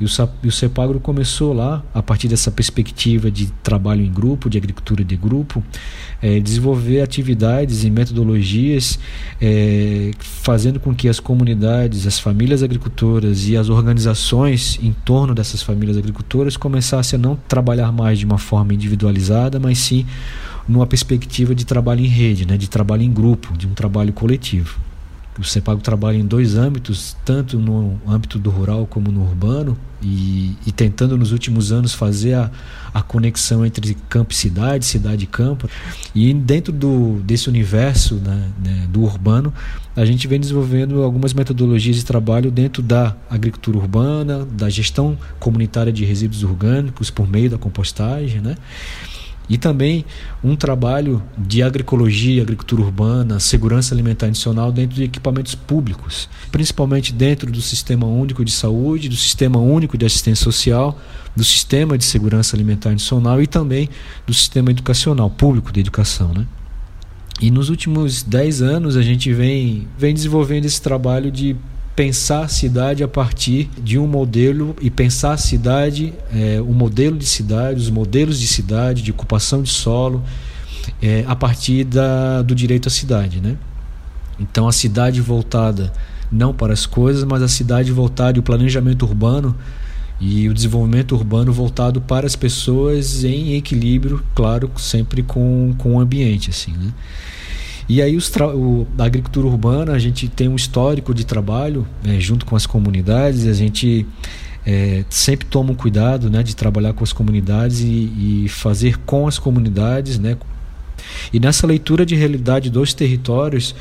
[0.00, 0.08] E o,
[0.42, 5.02] e o CEPAGRO começou lá, a partir dessa perspectiva de trabalho em grupo, de agricultura
[5.02, 5.62] de grupo,
[6.22, 8.98] é, desenvolver atividades e metodologias,
[9.40, 15.62] é, fazendo com que as comunidades, as famílias agricultoras e as organizações em torno dessas
[15.62, 20.06] famílias agricultoras começassem a não trabalhar mais de uma forma individualizada, mas sim
[20.68, 24.87] numa perspectiva de trabalho em rede, né, de trabalho em grupo, de um trabalho coletivo.
[25.38, 30.56] O CEPAGO trabalha em dois âmbitos, tanto no âmbito do rural como no urbano, e,
[30.66, 32.50] e tentando nos últimos anos fazer a,
[32.94, 35.68] a conexão entre campo e cidade, cidade e campo.
[36.14, 39.52] E dentro do, desse universo né, né, do urbano,
[39.96, 45.92] a gente vem desenvolvendo algumas metodologias de trabalho dentro da agricultura urbana, da gestão comunitária
[45.92, 48.56] de resíduos orgânicos por meio da compostagem, né?
[49.48, 50.04] E também
[50.44, 57.50] um trabalho de agroecologia, agricultura urbana, segurança alimentar adicional dentro de equipamentos públicos, principalmente dentro
[57.50, 60.98] do Sistema Único de Saúde, do Sistema Único de Assistência Social,
[61.34, 63.88] do Sistema de Segurança Alimentar Adicional e também
[64.26, 66.32] do Sistema Educacional, público de educação.
[66.34, 66.46] Né?
[67.40, 71.56] E nos últimos 10 anos a gente vem, vem desenvolvendo esse trabalho de
[71.98, 77.18] pensar a cidade a partir de um modelo e pensar a cidade, é, o modelo
[77.18, 80.22] de cidade, os modelos de cidade, de ocupação de solo,
[81.02, 83.40] é, a partir da, do direito à cidade.
[83.40, 83.56] Né?
[84.38, 85.92] Então, a cidade voltada
[86.30, 89.56] não para as coisas, mas a cidade voltada e o planejamento urbano
[90.20, 95.98] e o desenvolvimento urbano voltado para as pessoas em equilíbrio, claro, sempre com, com o
[95.98, 96.50] ambiente.
[96.50, 96.92] assim, né?
[97.88, 102.20] E aí os o, a agricultura urbana, a gente tem um histórico de trabalho né,
[102.20, 104.06] junto com as comunidades, a gente
[104.66, 109.26] é, sempre toma um cuidado né, de trabalhar com as comunidades e, e fazer com
[109.26, 110.18] as comunidades.
[110.18, 110.36] Né?
[111.32, 113.74] E nessa leitura de realidade dos territórios,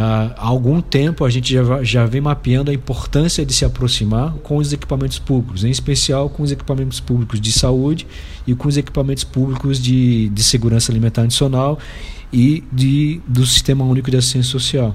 [0.00, 4.56] há algum tempo a gente já, já vem mapeando a importância de se aproximar com
[4.56, 8.06] os equipamentos públicos, em especial com os equipamentos públicos de saúde
[8.46, 11.78] e com os equipamentos públicos de, de segurança alimentar adicional
[12.32, 14.94] e de, do Sistema Único de Assistência Social.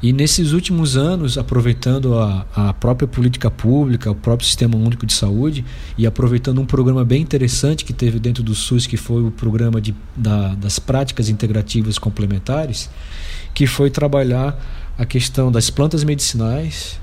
[0.00, 5.12] E nesses últimos anos, aproveitando a, a própria política pública, o próprio Sistema Único de
[5.12, 5.64] Saúde,
[5.96, 9.80] e aproveitando um programa bem interessante que teve dentro do SUS, que foi o programa
[9.80, 12.88] de, da, das práticas integrativas complementares,
[13.58, 14.56] que foi trabalhar
[14.96, 17.00] a questão das plantas medicinais,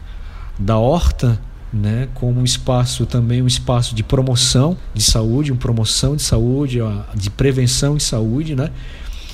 [0.58, 1.38] da horta
[1.74, 6.80] né, como um espaço também um espaço de promoção de saúde, uma promoção de saúde,
[7.14, 8.72] de prevenção em saúde, né?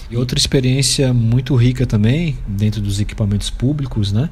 [0.09, 4.27] E outra experiência muito rica também dentro dos equipamentos públicos, né?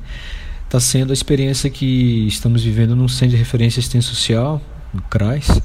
[0.66, 4.60] Está sendo a experiência que estamos vivendo no Centro de Referência Assistência Social,
[4.92, 5.62] no CRAS,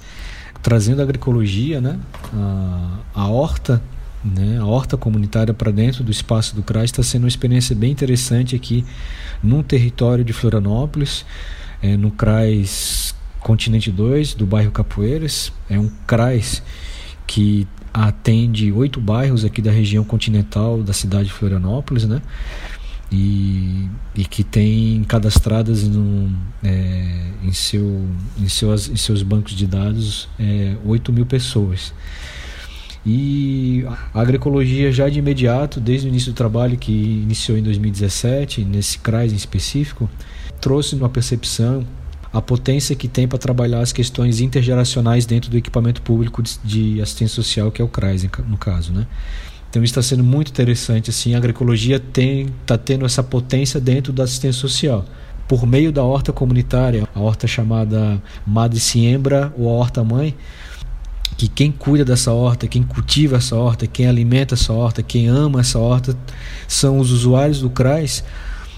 [0.63, 1.99] trazendo a agroecologia, né?
[2.35, 3.81] A, a horta,
[4.25, 4.59] né?
[4.59, 8.57] A horta comunitária para dentro do espaço do CRAS está sendo uma experiência bem interessante
[8.57, 8.85] aqui
[9.43, 11.27] num território de Florianópolis,
[11.83, 15.53] é, no CRAS Continente 2, do bairro Capoeiras.
[15.69, 16.63] É um CRAS
[17.27, 22.23] que atende oito bairros aqui da região continental da cidade de Florianópolis, né?
[23.13, 26.33] E, e que tem cadastradas no,
[26.65, 28.05] é, em, seu,
[28.39, 31.93] em, seus, em seus bancos de dados é, 8 mil pessoas.
[33.07, 38.65] E a agroecologia já de imediato, desde o início do trabalho que iniciou em 2017,
[38.65, 40.09] nesse CRAS em específico,
[40.61, 41.85] trouxe uma percepção
[42.35, 47.37] a potência que tem para trabalhar as questões intergeracionais dentro do equipamento público de, assistência
[47.37, 49.07] social, que é o CRAS, no caso, né?
[49.71, 54.25] Então isso está sendo muito interessante, assim, a agroecologia está tendo essa potência dentro da
[54.25, 55.05] assistência social.
[55.47, 60.35] Por meio da horta comunitária, a horta chamada Madre Siembra ou a horta mãe,
[61.37, 65.61] que quem cuida dessa horta, quem cultiva essa horta, quem alimenta essa horta, quem ama
[65.61, 66.17] essa horta,
[66.69, 68.25] são os usuários do CRAS,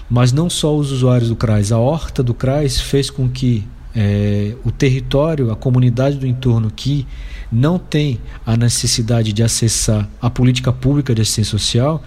[0.09, 3.63] mas não só os usuários do CRAS, a horta do CRAS fez com que
[3.95, 7.07] é, o território, a comunidade do entorno que
[7.51, 12.03] não tem a necessidade de acessar a política pública de assistência social,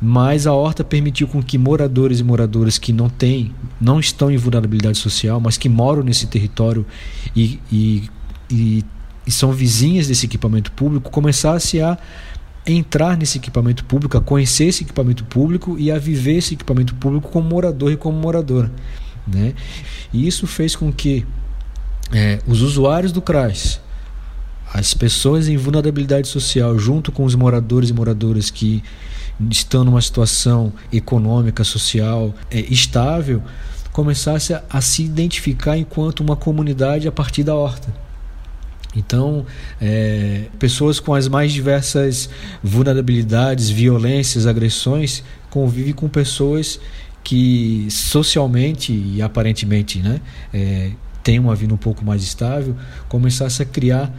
[0.00, 4.36] mas a horta permitiu com que moradores e moradoras que não têm, não estão em
[4.36, 6.84] vulnerabilidade social, mas que moram nesse território
[7.34, 8.10] e, e,
[8.50, 8.84] e,
[9.26, 11.98] e são vizinhas desse equipamento público, começassem a
[12.66, 17.28] entrar nesse equipamento público, a conhecer esse equipamento público e a viver esse equipamento público
[17.30, 18.70] como morador e como moradora.
[19.26, 19.54] Né?
[20.12, 21.24] E isso fez com que
[22.12, 23.80] é, os usuários do CRAS,
[24.72, 28.82] as pessoas em vulnerabilidade social, junto com os moradores e moradoras que
[29.50, 33.42] estão numa situação econômica, social é, estável,
[33.92, 38.05] começasse a, a, se identificar enquanto uma comunidade a partir da horta.
[38.96, 39.44] Então,
[39.80, 42.30] é, pessoas com as mais diversas
[42.62, 46.80] vulnerabilidades, violências, agressões, convivem com pessoas
[47.22, 50.20] que socialmente e aparentemente né,
[50.54, 50.90] é,
[51.22, 52.74] têm uma vida um pouco mais estável,
[53.08, 54.12] começasse a criar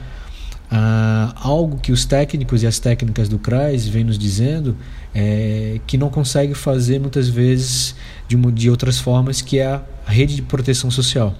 [0.70, 4.76] ah, algo que os técnicos e as técnicas do CRAS vêm nos dizendo
[5.16, 7.96] é, que não consegue fazer muitas vezes
[8.28, 11.34] de, de outras formas, que é a rede de proteção social.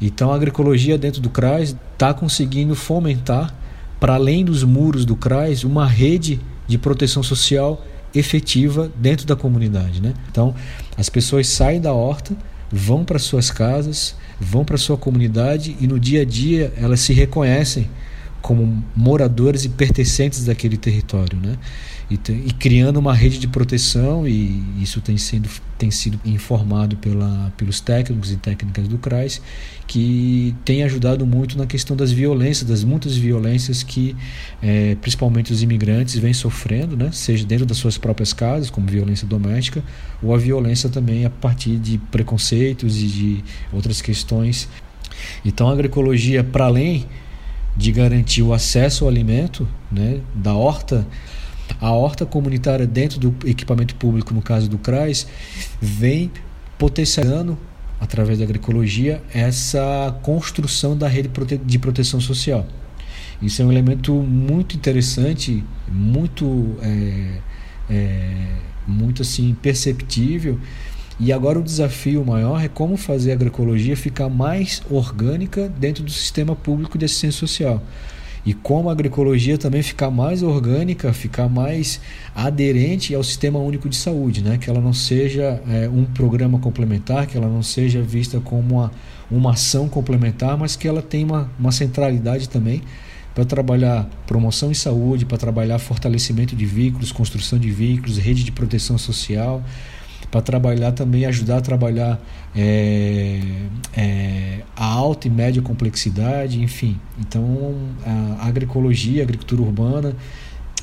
[0.00, 3.54] Então a agroecologia dentro do CRAS está conseguindo fomentar,
[3.98, 7.84] para além dos muros do CRAS, uma rede de proteção social
[8.14, 10.00] efetiva dentro da comunidade.
[10.00, 10.14] Né?
[10.30, 10.54] Então
[10.96, 12.36] as pessoas saem da horta,
[12.70, 17.12] vão para suas casas, vão para sua comunidade e no dia a dia elas se
[17.12, 17.88] reconhecem
[18.40, 21.58] como moradores e pertencentes daquele território, né?
[22.10, 27.52] E, e, criando uma rede de proteção e isso tem sido, tem sido informado pela,
[27.54, 29.42] pelos técnicos e técnicas do CRAS
[29.86, 34.16] que tem ajudado muito na questão das violências, das muitas violências que
[34.62, 37.10] é, principalmente os imigrantes vêm sofrendo, né?
[37.12, 39.84] seja dentro das suas próprias casas, como violência doméstica,
[40.22, 44.66] ou a violência também a partir de preconceitos e de outras questões.
[45.44, 47.06] Então a agroecologia, para além
[47.76, 51.06] de garantir o acesso ao alimento né, da horta,
[51.80, 55.26] a horta comunitária dentro do equipamento público, no caso do CRAS,
[55.80, 56.30] vem
[56.78, 57.58] potencializando,
[58.00, 61.30] através da agroecologia, essa construção da rede
[61.64, 62.66] de proteção social.
[63.40, 67.38] Isso é um elemento muito interessante, muito, é,
[67.88, 68.46] é,
[68.86, 70.58] muito assim perceptível
[71.20, 76.10] e agora o desafio maior é como fazer a agroecologia ficar mais orgânica dentro do
[76.12, 77.82] sistema público de assistência social.
[78.44, 82.00] E como a agroecologia também ficar mais orgânica, ficar mais
[82.34, 84.58] aderente ao sistema único de saúde, né?
[84.58, 88.92] que ela não seja é, um programa complementar, que ela não seja vista como uma,
[89.30, 92.82] uma ação complementar, mas que ela tenha uma, uma centralidade também
[93.34, 98.50] para trabalhar promoção em saúde, para trabalhar fortalecimento de veículos, construção de veículos, rede de
[98.50, 99.62] proteção social,
[100.30, 102.20] para trabalhar também, ajudar a trabalhar
[102.54, 103.40] é,
[103.96, 106.98] é, a alta e média complexidade, enfim.
[107.18, 107.74] Então,
[108.38, 110.14] a agroecologia, a agricultura urbana,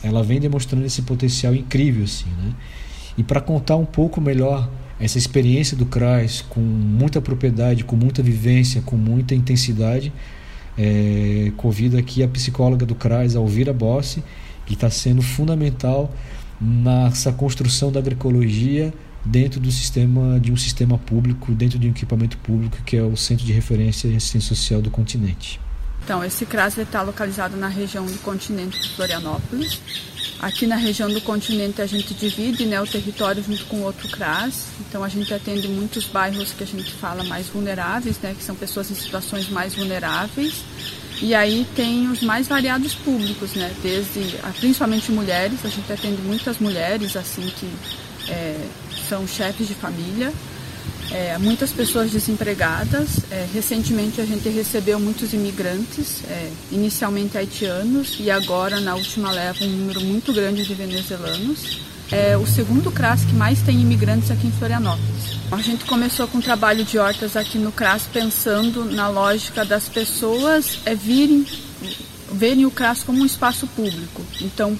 [0.03, 2.53] ela vem demonstrando esse potencial incrível, assim, né?
[3.17, 4.69] E para contar um pouco melhor
[4.99, 10.11] essa experiência do CRAS com muita propriedade, com muita vivência, com muita intensidade,
[10.77, 14.23] é, convido aqui a psicóloga do CRAS, Alvira Bossi,
[14.65, 16.13] que está sendo fundamental
[16.59, 18.93] nessa construção da agroecologia
[19.26, 23.18] dentro do sistema de um sistema público, dentro de um equipamento público que é o
[23.18, 25.60] Centro de Referência e Assistência Social do continente.
[26.03, 29.81] Então, esse CRAS está localizado na região do continente de Florianópolis.
[30.39, 34.68] Aqui na região do continente a gente divide né, o território junto com outro CRAS.
[34.81, 38.56] Então a gente atende muitos bairros que a gente fala mais vulneráveis, né, que são
[38.56, 40.64] pessoas em situações mais vulneráveis.
[41.22, 45.65] E aí tem os mais variados públicos, né, desde principalmente mulheres.
[45.65, 47.72] A gente atende muitas mulheres assim que
[48.27, 48.68] é,
[49.07, 50.34] são chefes de família,
[51.11, 53.19] é, muitas pessoas desempregadas.
[53.32, 59.64] É, recentemente a gente recebeu muitos imigrantes, é, inicialmente haitianos e agora na última leva
[59.64, 61.80] um número muito grande de venezuelanos.
[62.11, 65.40] É o segundo CRAS que mais tem imigrantes aqui em Florianópolis.
[65.52, 69.90] A gente começou com o trabalho de hortas aqui no CRAS pensando na lógica das
[69.90, 71.45] pessoas é, virem
[72.32, 74.22] verem o CRAS como um espaço público.
[74.41, 74.77] Então,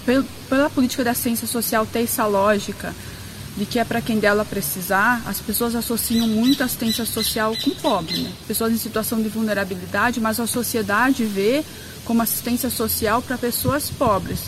[0.49, 2.93] pela política da ciência social ter essa lógica
[3.57, 7.72] de que é para quem dela precisar, as pessoas associam muito a assistência social com
[7.72, 8.32] pobre, né?
[8.48, 11.64] Pessoas em situação de vulnerabilidade, mas a sociedade vê
[12.03, 14.44] como assistência social para pessoas pobres.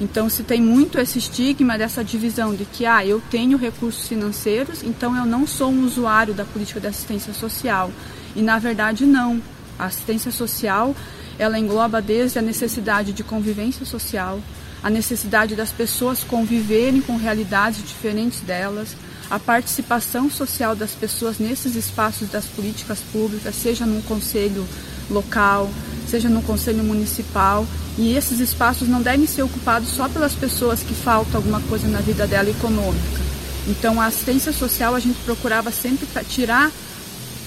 [0.00, 4.82] Então se tem muito esse estigma dessa divisão de que ah, eu tenho recursos financeiros,
[4.82, 7.90] então eu não sou um usuário da política de assistência social.
[8.34, 9.40] E na verdade não.
[9.78, 10.94] A assistência social,
[11.38, 14.40] ela engloba desde a necessidade de convivência social,
[14.82, 18.96] a necessidade das pessoas conviverem com realidades diferentes delas,
[19.30, 24.66] a participação social das pessoas nesses espaços das políticas públicas, seja num conselho
[25.08, 25.70] local,
[26.08, 30.94] seja no conselho municipal, e esses espaços não devem ser ocupados só pelas pessoas que
[30.94, 33.22] falta alguma coisa na vida dela econômica.
[33.68, 36.70] Então, a assistência social a gente procurava sempre tirar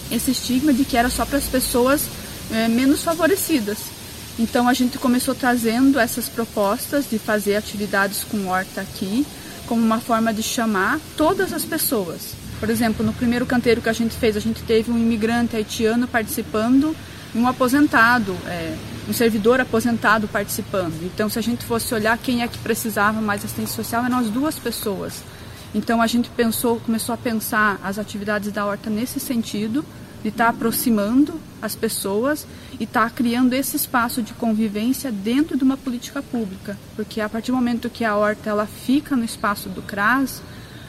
[0.10, 2.04] esse estigma de que era só para as pessoas
[2.52, 3.95] é, menos favorecidas.
[4.38, 9.26] Então a gente começou trazendo essas propostas de fazer atividades com horta aqui,
[9.66, 12.34] como uma forma de chamar todas as pessoas.
[12.60, 16.08] Por exemplo, no primeiro canteiro que a gente fez, a gente teve um imigrante haitiano
[16.08, 16.96] participando
[17.34, 18.76] e um aposentado, é,
[19.10, 21.04] um servidor aposentado participando.
[21.04, 24.28] Então, se a gente fosse olhar quem é que precisava mais assistência social, eram as
[24.28, 25.22] duas pessoas.
[25.74, 29.84] Então, a gente pensou, começou a pensar as atividades da horta nesse sentido,
[30.26, 32.48] de estar tá aproximando as pessoas
[32.80, 37.30] e estar tá criando esse espaço de convivência dentro de uma política pública, porque a
[37.30, 40.42] partir do momento que a horta ela fica no espaço do CRAS,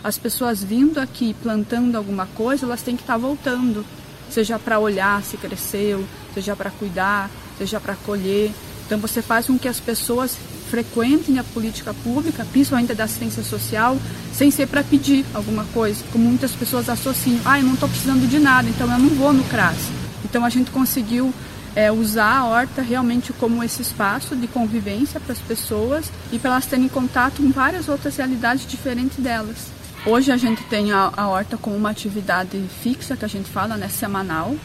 [0.02, 3.84] as pessoas vindo aqui plantando alguma coisa, elas têm que estar tá voltando,
[4.30, 8.50] seja para olhar se cresceu, seja para cuidar, seja para colher.
[8.86, 10.38] Então você faz com que as pessoas
[10.70, 13.96] frequentem a política pública, principalmente da assistência social,
[14.32, 17.40] sem ser para pedir alguma coisa, como muitas pessoas associam.
[17.44, 19.76] Ah, eu não estou precisando de nada, então eu não vou no CRAS.
[20.24, 21.32] Então a gente conseguiu
[21.74, 26.52] é, usar a horta realmente como esse espaço de convivência para as pessoas e para
[26.52, 29.66] elas terem contato com várias outras realidades diferentes delas.
[30.06, 33.76] Hoje a gente tem a, a horta como uma atividade fixa, que a gente fala,
[33.76, 34.56] né, semanal,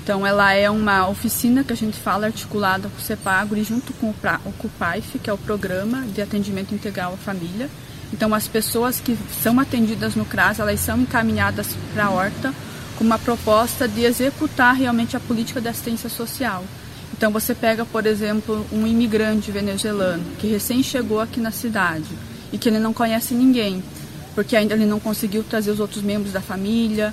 [0.00, 4.10] então, ela é uma oficina que a gente fala articulada com o CEPAGRE junto com
[4.10, 7.68] o CUPAIF, que é o Programa de Atendimento Integral à Família.
[8.12, 12.54] Então, as pessoas que são atendidas no CRAS, elas são encaminhadas para a horta
[12.96, 16.64] com uma proposta de executar realmente a política de assistência social.
[17.12, 22.08] Então, você pega, por exemplo, um imigrante venezuelano que recém chegou aqui na cidade
[22.52, 23.82] e que ele não conhece ninguém,
[24.32, 27.12] porque ainda ele não conseguiu trazer os outros membros da família,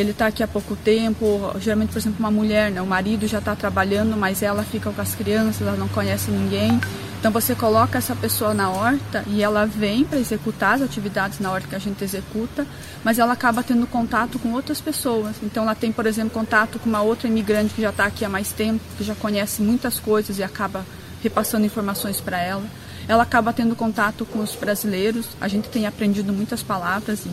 [0.00, 2.82] ele está aqui há pouco tempo, geralmente, por exemplo, uma mulher, né?
[2.82, 6.78] o marido já está trabalhando, mas ela fica com as crianças, ela não conhece ninguém.
[7.18, 11.50] Então você coloca essa pessoa na horta e ela vem para executar as atividades na
[11.50, 12.66] horta que a gente executa,
[13.02, 15.34] mas ela acaba tendo contato com outras pessoas.
[15.42, 18.28] Então ela tem, por exemplo, contato com uma outra imigrante que já está aqui há
[18.28, 20.84] mais tempo, que já conhece muitas coisas e acaba
[21.22, 22.64] repassando informações para ela.
[23.08, 25.28] Ela acaba tendo contato com os brasileiros.
[25.40, 27.30] A gente tem aprendido muitas palavras e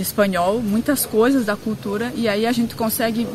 [0.00, 3.26] espanhol, muitas coisas da cultura, e aí a gente consegue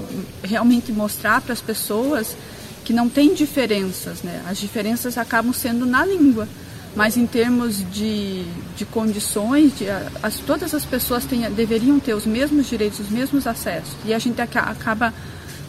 [0.44, 2.35] realmente mostrar para as pessoas
[2.84, 4.41] que não tem diferenças, né?
[4.48, 6.48] As diferenças acabam sendo na língua,
[6.95, 8.44] mas em termos de,
[8.76, 9.85] de condições, de,
[10.22, 14.19] as, todas as pessoas têm, deveriam ter os mesmos direitos, os mesmos acessos, e a
[14.19, 15.14] gente acaba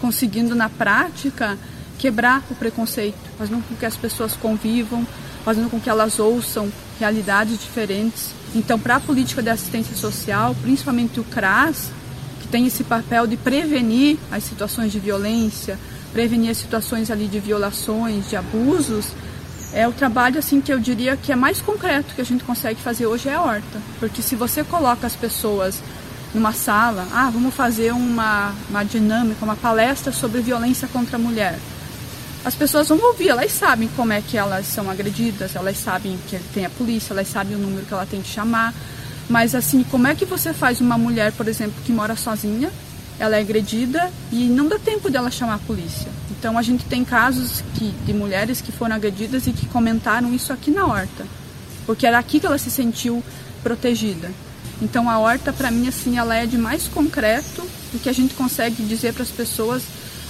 [0.01, 1.57] conseguindo na prática
[1.99, 5.07] quebrar o preconceito, fazendo com que as pessoas convivam,
[5.45, 8.31] fazendo com que elas ouçam realidades diferentes.
[8.55, 11.91] Então, para a política de assistência social, principalmente o CRAS,
[12.41, 15.79] que tem esse papel de prevenir as situações de violência,
[16.13, 19.07] prevenir as situações ali de violações, de abusos,
[19.73, 22.81] é o trabalho assim que eu diria que é mais concreto que a gente consegue
[22.81, 25.83] fazer hoje é a horta, porque se você coloca as pessoas
[26.33, 31.59] numa sala, ah, vamos fazer uma, uma dinâmica, uma palestra sobre violência contra a mulher
[32.45, 36.39] as pessoas vão ouvir, elas sabem como é que elas são agredidas, elas sabem que
[36.53, 38.75] tem a polícia, elas sabem o número que ela tem que chamar.
[39.29, 42.71] Mas assim, como é que você faz uma mulher, por exemplo, que mora sozinha,
[43.19, 46.09] ela é agredida e não dá tempo dela chamar a polícia.
[46.31, 50.53] Então a gente tem casos que, de mulheres que foram agredidas e que comentaram isso
[50.53, 51.25] aqui na horta,
[51.87, 53.25] porque era aqui que ela se sentiu
[53.63, 54.31] protegida.
[54.83, 58.35] Então a horta para mim assim, ela é de mais concreto do que a gente
[58.35, 59.83] consegue dizer para as pessoas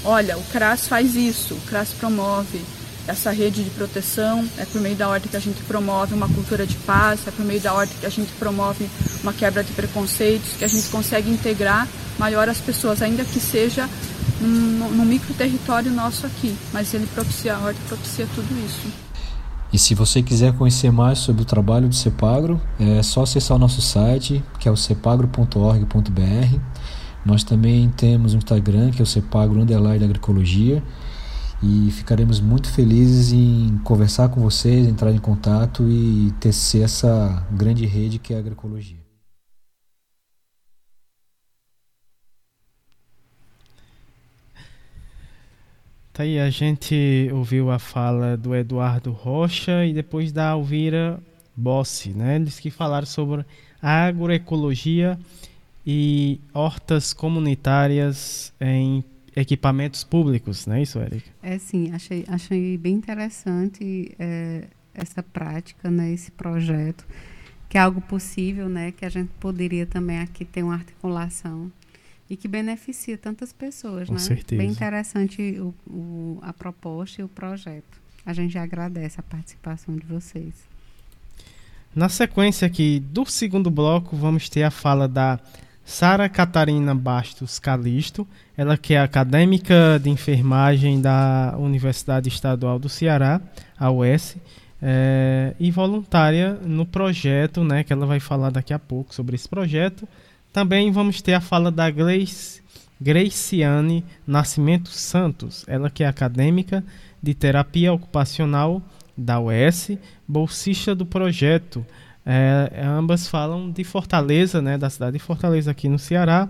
[0.05, 2.61] olha, o CRAS faz isso, o CRAS promove
[3.07, 6.67] essa rede de proteção, é por meio da ordem que a gente promove uma cultura
[6.67, 8.89] de paz, é por meio da ordem que a gente promove
[9.23, 11.87] uma quebra de preconceitos, que a gente consegue integrar
[12.19, 13.89] maior as pessoas, ainda que seja
[14.41, 18.89] num micro território nosso aqui, mas ele propicia, a ordem propicia tudo isso.
[19.73, 23.61] E se você quiser conhecer mais sobre o trabalho do CEPAGRO, é só acessar o
[23.61, 26.74] nosso site, que é o cepagro.org.br
[27.25, 30.83] nós também temos um Instagram que é o Cepagro Underline Agricologia
[31.63, 37.87] e ficaremos muito felizes em conversar com vocês, entrar em contato e tecer essa grande
[37.87, 39.03] rede que é a agroecologia.
[46.13, 51.21] Tá aí, a gente ouviu a fala do Eduardo Rocha e depois da Alvira
[51.57, 52.37] Bossi, né?
[52.37, 53.45] Eles que falaram sobre
[53.83, 55.19] agroecologia
[55.87, 59.05] e hortas comunitárias em
[59.37, 61.29] equipamentos públicos, não é isso, Érica?
[61.43, 67.05] É sim, achei, achei bem interessante é, essa prática, né, esse projeto,
[67.69, 71.71] que é algo possível, né, que a gente poderia também aqui ter uma articulação
[72.31, 74.21] e que beneficia tantas pessoas, Com né?
[74.21, 74.63] certeza.
[74.63, 78.03] Bem interessante o, o, a proposta e o projeto.
[78.25, 80.55] A gente agradece a participação de vocês.
[81.95, 85.39] Na sequência aqui do segundo bloco, vamos ter a fala da
[85.85, 93.41] Sara Catarina Bastos Calisto, ela que é acadêmica de enfermagem da Universidade Estadual do Ceará,
[93.79, 94.37] a UES,
[94.81, 99.49] é, e voluntária no projeto, né, que ela vai falar daqui a pouco sobre esse
[99.49, 100.09] projeto.
[100.53, 102.63] Também vamos ter a fala da Grace,
[103.01, 106.83] Graciane Nascimento Santos, ela que é acadêmica
[107.23, 108.83] de terapia ocupacional
[109.17, 109.93] da UES,
[110.27, 111.85] bolsista do projeto
[112.27, 116.49] é, ambas falam de Fortaleza, né, da cidade de Fortaleza aqui no Ceará,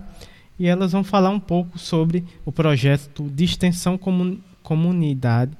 [0.57, 5.51] e elas vão falar um pouco sobre o projeto de extensão comun comunidade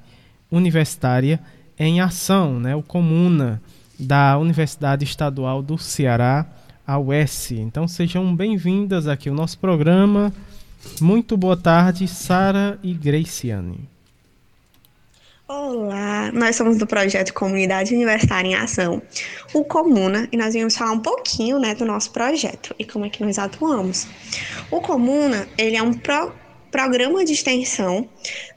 [0.50, 1.38] universitária
[1.78, 3.62] em ação, né, o Comuna
[3.98, 6.46] da Universidade Estadual do Ceará,
[6.86, 7.52] a UES.
[7.52, 10.32] Então sejam bem-vindas aqui ao nosso programa.
[11.00, 13.95] Muito boa tarde, Sara e Graciane.
[15.48, 19.00] Olá, nós somos do projeto Comunidade Universitária em Ação,
[19.54, 23.08] o Comuna, e nós vamos falar um pouquinho né, do nosso projeto e como é
[23.08, 24.08] que nós atuamos.
[24.72, 26.32] O Comuna, ele é um pro,
[26.68, 28.08] programa de extensão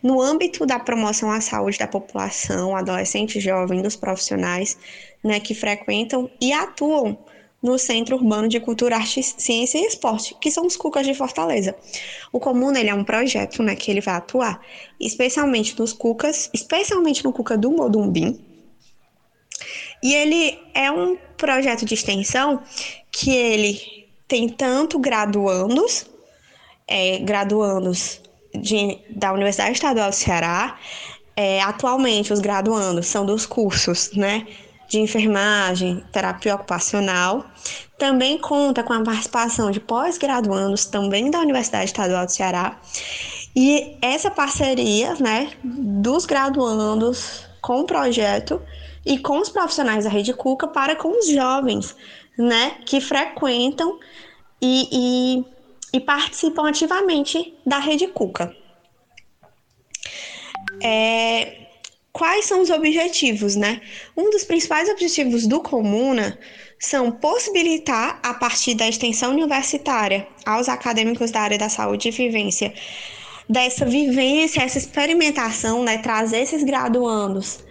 [0.02, 4.76] no âmbito da promoção à saúde da população, adolescente, jovem, dos profissionais
[5.24, 7.20] né, que frequentam e atuam
[7.61, 11.76] no Centro Urbano de Cultura, Arte, Ciência e Esporte, que são os Cucas de Fortaleza.
[12.31, 14.61] O Comuna ele é um projeto né, que ele vai atuar
[14.99, 18.40] especialmente nos Cucas, especialmente no Cuca do Modumbim.
[20.02, 22.64] E ele é um projeto de extensão
[23.11, 26.06] que ele tem tanto graduandos,
[26.88, 28.22] é, graduandos
[28.53, 30.80] de, da Universidade Estadual do Ceará,
[31.36, 34.48] é, atualmente os graduandos são dos cursos, né?
[34.90, 37.45] De enfermagem, terapia ocupacional.
[37.98, 42.80] Também conta com a participação de pós-graduandos também da Universidade Estadual do Ceará.
[43.56, 48.61] E essa parceria, né, dos graduandos com o projeto
[49.06, 51.95] e com os profissionais da Rede Cuca para com os jovens,
[52.38, 53.99] né, que frequentam
[54.61, 54.88] e,
[55.94, 58.56] e, e participam ativamente da Rede Cuca.
[60.82, 61.59] É,
[62.20, 63.80] Quais são os objetivos, né?
[64.16, 66.38] Um dos principais objetivos do Comuna
[66.78, 72.74] são possibilitar, a partir da extensão universitária, aos acadêmicos da área da saúde e vivência,
[73.48, 76.00] dessa vivência, essa experimentação, né?
[76.00, 77.64] Trazer esses graduandos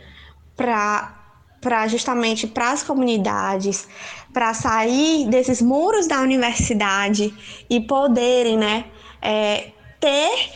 [0.56, 1.14] para
[1.60, 3.86] para justamente para as comunidades,
[4.32, 7.34] para sair desses muros da universidade
[7.68, 8.84] e poderem, né,
[9.20, 10.52] é, ter,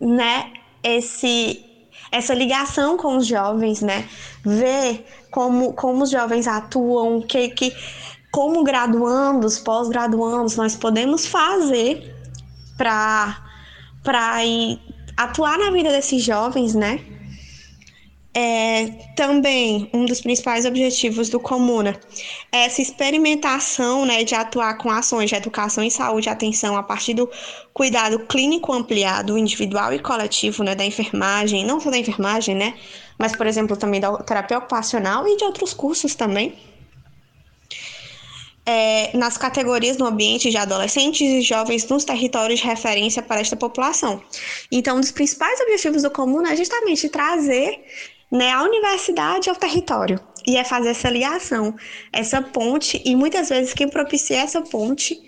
[0.00, 1.63] né, esse
[2.14, 4.08] essa ligação com os jovens, né?
[4.44, 7.74] Ver como, como os jovens atuam, que, que
[8.30, 12.14] como graduandos, pós-graduandos, nós podemos fazer
[12.76, 13.36] para
[15.16, 17.00] atuar na vida desses jovens, né?
[18.36, 22.00] É, também um dos principais objetivos do Comuna
[22.50, 26.82] é essa experimentação né, de atuar com ações de educação em saúde e atenção a
[26.82, 27.30] partir do
[27.72, 32.74] cuidado clínico ampliado, individual e coletivo né, da enfermagem, não só da enfermagem, né,
[33.16, 36.58] mas, por exemplo, também da terapia ocupacional e de outros cursos também.
[38.66, 43.54] É, nas categorias no ambiente de adolescentes e jovens nos territórios de referência para esta
[43.54, 44.22] população.
[44.72, 47.84] Então, um dos principais objetivos do Comuna é justamente trazer
[48.30, 50.20] né, a universidade ao território.
[50.46, 51.74] E é fazer essa ligação,
[52.12, 55.18] essa ponte, e muitas vezes quem propicia essa ponte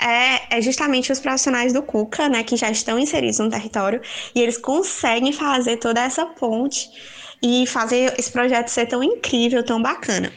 [0.00, 4.00] é, é, justamente os profissionais do CUCA, né, que já estão inseridos no território,
[4.34, 6.88] e eles conseguem fazer toda essa ponte
[7.42, 10.32] e fazer esse projeto ser tão incrível, tão bacana.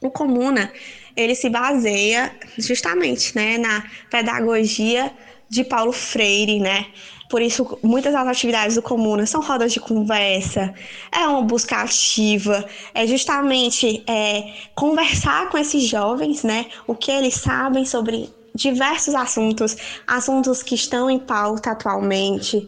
[0.00, 0.72] O Comuna,
[1.16, 5.12] ele se baseia justamente, né, na pedagogia
[5.48, 6.86] de Paulo Freire, né,
[7.28, 10.72] por isso, muitas das atividades do Comuna são rodas de conversa,
[11.12, 12.64] é uma busca ativa,
[12.94, 16.66] é justamente é, conversar com esses jovens, né?
[16.86, 19.76] O que eles sabem sobre diversos assuntos,
[20.06, 22.66] assuntos que estão em pauta atualmente.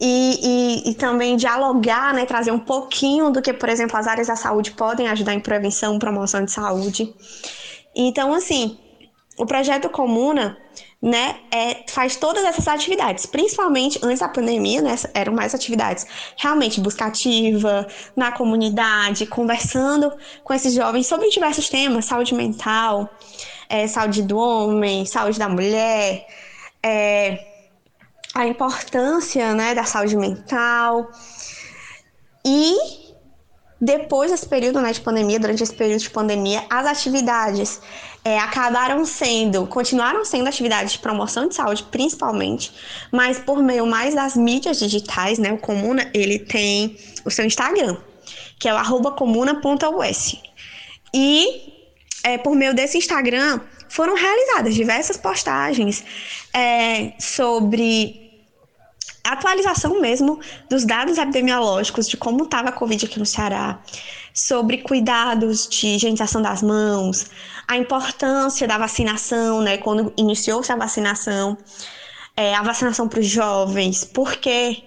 [0.00, 4.26] E, e, e, também dialogar, né, trazer um pouquinho do que, por exemplo, as áreas
[4.26, 7.14] da saúde podem ajudar em prevenção, promoção de saúde.
[7.94, 8.76] Então, assim,
[9.38, 10.58] o projeto Comuna
[11.04, 16.80] né, é, faz todas essas atividades, principalmente antes da pandemia, né, eram mais atividades realmente
[16.80, 17.86] buscativa,
[18.16, 20.10] na comunidade, conversando
[20.42, 23.10] com esses jovens sobre diversos temas, saúde mental,
[23.68, 26.26] é, saúde do homem, saúde da mulher,
[26.82, 27.38] é,
[28.34, 31.10] a importância, né, da saúde mental.
[32.46, 32.78] E
[33.78, 37.78] depois desse período né, de pandemia, durante esse período de pandemia, as atividades
[38.24, 42.72] é, acabaram sendo, continuaram sendo atividades de promoção de saúde, principalmente,
[43.12, 45.52] mas por meio mais das mídias digitais, né?
[45.52, 47.96] O Comuna, ele tem o seu Instagram,
[48.58, 50.36] que é o comuna.us.
[51.12, 51.72] E
[52.24, 53.60] é, por meio desse Instagram,
[53.90, 56.02] foram realizadas diversas postagens
[56.52, 58.24] é, sobre
[59.22, 60.38] atualização mesmo
[60.68, 63.80] dos dados epidemiológicos de como estava a Covid aqui no Ceará,
[64.34, 67.26] sobre cuidados de higienização das mãos,
[67.66, 71.56] a importância da vacinação, né, quando iniciou-se a vacinação,
[72.36, 74.82] é, a vacinação para os jovens, porque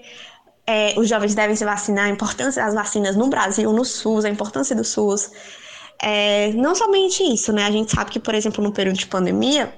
[0.65, 4.29] é, os jovens devem se vacinar, a importância das vacinas no Brasil, no SUS, a
[4.29, 5.31] importância do SUS.
[6.01, 7.65] É, não somente isso, né?
[7.65, 9.73] A gente sabe que, por exemplo, no período de pandemia,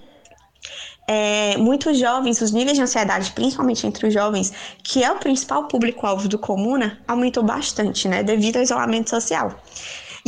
[1.08, 4.52] é, muitos jovens, os níveis de ansiedade, principalmente entre os jovens,
[4.84, 8.22] que é o principal público-alvo do Comuna, aumentou bastante, né?
[8.24, 9.60] Devido ao isolamento social.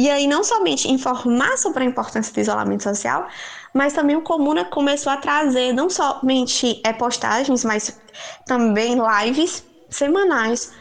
[0.01, 3.27] E aí, não somente informar sobre a importância do isolamento social,
[3.71, 8.01] mas também o Comuna começou a trazer não somente é, postagens, mas
[8.43, 10.71] também lives semanais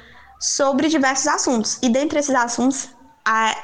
[0.40, 1.78] sobre diversos assuntos.
[1.82, 2.88] E dentre esses assuntos,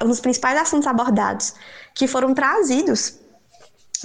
[0.02, 1.54] um dos principais assuntos abordados
[1.94, 3.14] que foram trazidos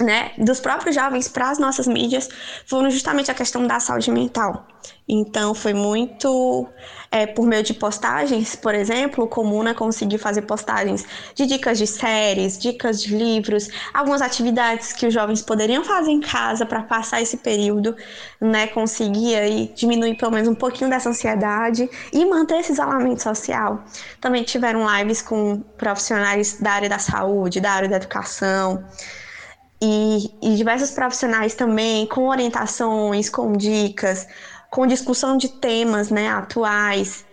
[0.00, 2.28] né, dos próprios jovens para as nossas mídias
[2.66, 4.66] foram justamente a questão da saúde mental.
[5.08, 6.68] Então, foi muito
[7.10, 11.04] é, por meio de postagens, por exemplo, Comuna conseguiu fazer postagens
[11.34, 16.20] de dicas de séries, dicas de livros, algumas atividades que os jovens poderiam fazer em
[16.20, 17.94] casa para passar esse período,
[18.40, 23.84] né, conseguir aí diminuir pelo menos um pouquinho dessa ansiedade e manter esse isolamento social.
[24.20, 28.82] Também tiveram lives com profissionais da área da saúde, da área da educação,
[29.84, 34.28] e, e diversos profissionais também com orientações, com dicas,
[34.70, 37.24] com discussão de temas né, atuais.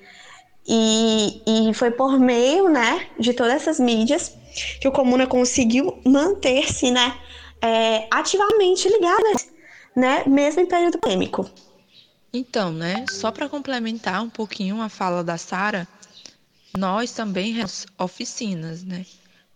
[0.68, 4.36] E, e foi por meio né, de todas essas mídias
[4.82, 7.16] que o Comuna conseguiu manter-se né,
[7.62, 9.32] é, ativamente ligada,
[9.96, 11.48] né, mesmo em período pandêmico.
[12.34, 15.88] Então, né, só para complementar um pouquinho a fala da Sara,
[16.76, 17.64] nós também
[17.98, 19.06] oficinas, né,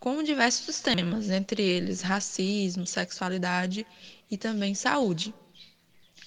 [0.03, 3.87] com diversos temas, entre eles racismo, sexualidade
[4.29, 5.33] e também saúde.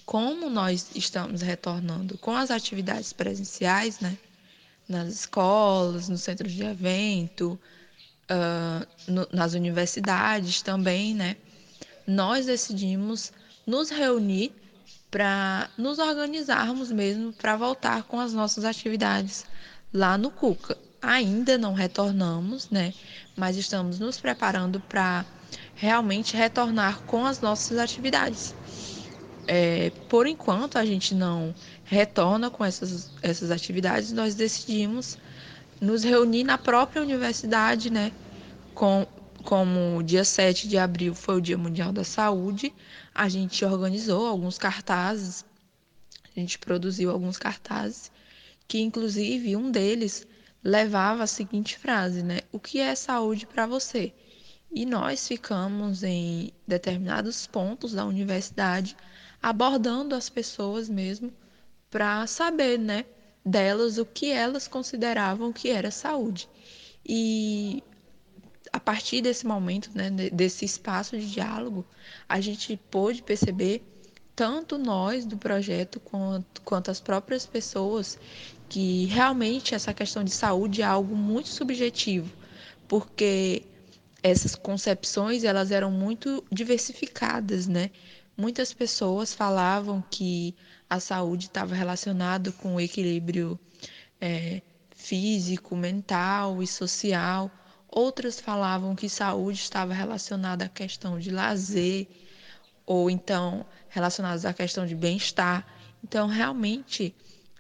[0.07, 4.17] Como nós estamos retornando com as atividades presenciais, né,
[4.89, 7.61] nas escolas, no centro de evento,
[8.31, 11.37] uh, no, nas universidades também, né,
[12.07, 13.31] nós decidimos
[13.67, 14.55] nos reunir
[15.11, 19.45] para nos organizarmos mesmo para voltar com as nossas atividades
[19.93, 20.86] lá no Cuca.
[21.03, 22.93] Ainda não retornamos, né?
[23.37, 25.25] mas estamos nos preparando para
[25.75, 28.55] realmente retornar com as nossas atividades.
[29.47, 31.55] É, por enquanto, a gente não
[31.85, 35.19] retorna com essas, essas atividades, nós decidimos
[35.81, 38.11] nos reunir na própria universidade, né?
[38.75, 39.07] Com,
[39.45, 42.73] como dia 7 de abril foi o Dia Mundial da Saúde,
[43.15, 45.45] a gente organizou alguns cartazes,
[46.25, 48.11] a gente produziu alguns cartazes,
[48.67, 50.27] que inclusive um deles
[50.67, 52.41] levava a seguinte frase, né?
[52.51, 54.13] O que é saúde para você?
[54.75, 58.97] E nós ficamos em determinados pontos da universidade
[59.41, 61.33] abordando as pessoas mesmo
[61.89, 63.05] para saber, né,
[63.45, 66.49] delas o que elas consideravam que era saúde.
[67.09, 67.81] E
[68.73, 71.87] a partir desse momento, né, desse espaço de diálogo,
[72.29, 73.85] a gente pôde perceber
[74.35, 78.19] tanto nós do projeto quanto, quanto as próprias pessoas
[78.69, 82.31] que realmente essa questão de saúde é algo muito subjetivo,
[82.89, 83.63] porque
[84.23, 87.91] essas concepções elas eram muito diversificadas, né?
[88.37, 90.55] Muitas pessoas falavam que
[90.91, 93.59] a saúde estava relacionada com o equilíbrio
[94.21, 94.61] é,
[94.95, 97.51] físico, mental e social.
[97.89, 102.07] Outras falavam que saúde estava relacionada à questão de lazer,
[102.85, 105.67] ou então relacionadas à questão de bem-estar.
[106.05, 107.15] Então, realmente,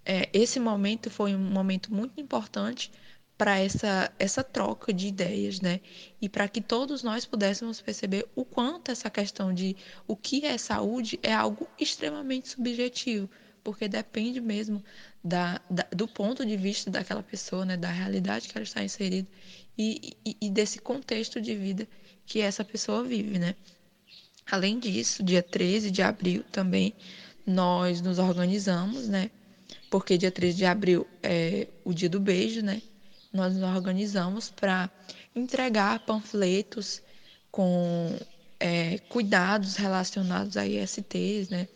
[0.06, 2.92] é, esse momento foi um momento muito importante
[3.36, 5.80] para essa, essa troca de ideias, né?
[6.22, 9.76] E para que todos nós pudéssemos perceber o quanto essa questão de
[10.06, 13.28] o que é saúde é algo extremamente subjetivo,
[13.62, 14.82] porque depende mesmo
[15.22, 17.76] da, da do ponto de vista daquela pessoa, né?
[17.76, 19.28] Da realidade que ela está inserida
[19.76, 21.86] e, e, e desse contexto de vida
[22.24, 23.54] que essa pessoa vive, né?
[24.50, 26.94] Além disso, dia 13 de abril também
[27.44, 29.30] nós nos organizamos, né?
[29.96, 32.82] Porque dia 13 de abril é o dia do beijo, né?
[33.32, 34.90] Nós nos organizamos para
[35.34, 37.00] entregar panfletos
[37.50, 38.14] com
[38.60, 41.66] é, cuidados relacionados a ISTs, né?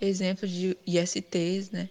[0.00, 1.88] Exemplos de ISTs, né?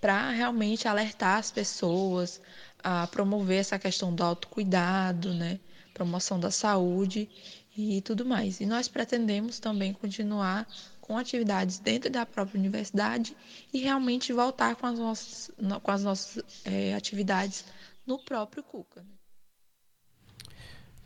[0.00, 2.40] Para realmente alertar as pessoas
[2.82, 5.60] a promover essa questão do autocuidado, né?
[5.92, 7.28] Promoção da saúde
[7.76, 8.60] e tudo mais.
[8.60, 10.66] E nós pretendemos também continuar
[11.10, 13.36] com atividades dentro da própria universidade
[13.74, 15.50] e realmente voltar com as nossas,
[15.82, 17.64] com as nossas é, atividades
[18.06, 19.00] no próprio Cuca.
[19.00, 19.08] Né?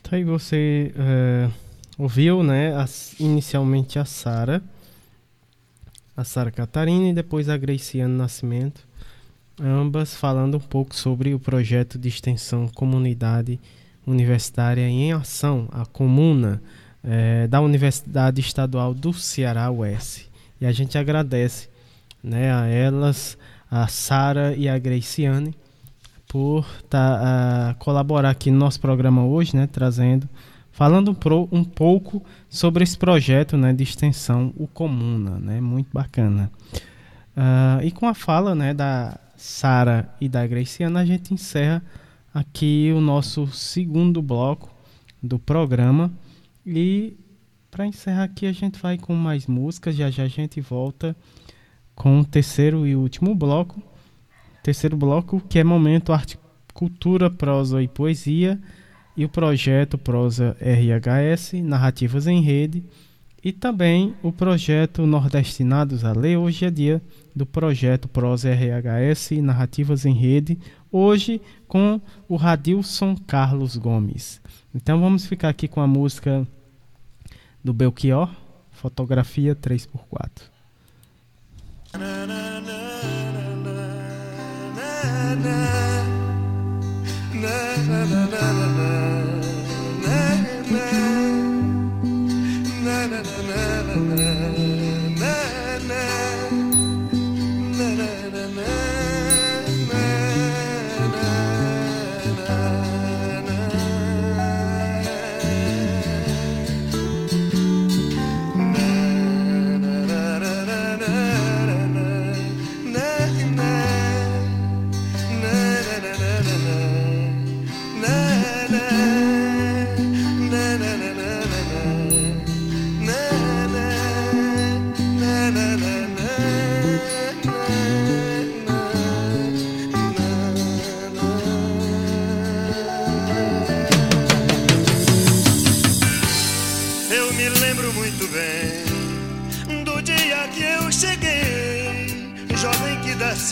[0.02, 1.51] Então aí você é,
[1.97, 4.62] ouviu, né, as, inicialmente a Sara,
[6.14, 8.86] a Sara Catarina e depois a Graciane Nascimento,
[9.59, 13.59] ambas falando um pouco sobre o projeto de extensão Comunidade
[14.06, 16.62] Universitária em Ação, a Comuna,
[17.05, 20.28] é, da Universidade Estadual do Ceará, UES.
[20.60, 21.68] E a gente agradece
[22.22, 23.36] né, a elas,
[23.70, 25.55] a Sara e a Graciane,
[26.26, 30.28] por tá, uh, colaborar aqui no nosso programa hoje, né, trazendo,
[30.72, 36.51] falando pro, um pouco sobre esse projeto né, de extensão, o Comuna, né, muito bacana.
[37.36, 41.82] Uh, e com a fala né, da Sara e da Graciana, a gente encerra
[42.32, 44.72] aqui o nosso segundo bloco
[45.22, 46.10] do programa.
[46.66, 47.16] E
[47.70, 51.16] para encerrar aqui, a gente vai com mais músicas, já já a gente volta
[51.94, 53.82] com o terceiro e último bloco.
[54.62, 56.38] Terceiro bloco, que é Momento Arte,
[56.72, 58.60] Cultura, Prosa e Poesia,
[59.16, 62.82] e o projeto Prosa RHS, Narrativas em Rede,
[63.42, 66.38] e também o projeto Nordestinados a Ler.
[66.38, 67.02] Hoje é dia
[67.36, 70.58] do projeto Prosa RHS, Narrativas em Rede,
[70.90, 74.40] hoje com o Radilson Carlos Gomes.
[74.74, 76.46] Então vamos ficar aqui com a música
[77.64, 78.28] do Belchior,
[78.70, 80.52] Fotografia 3x4.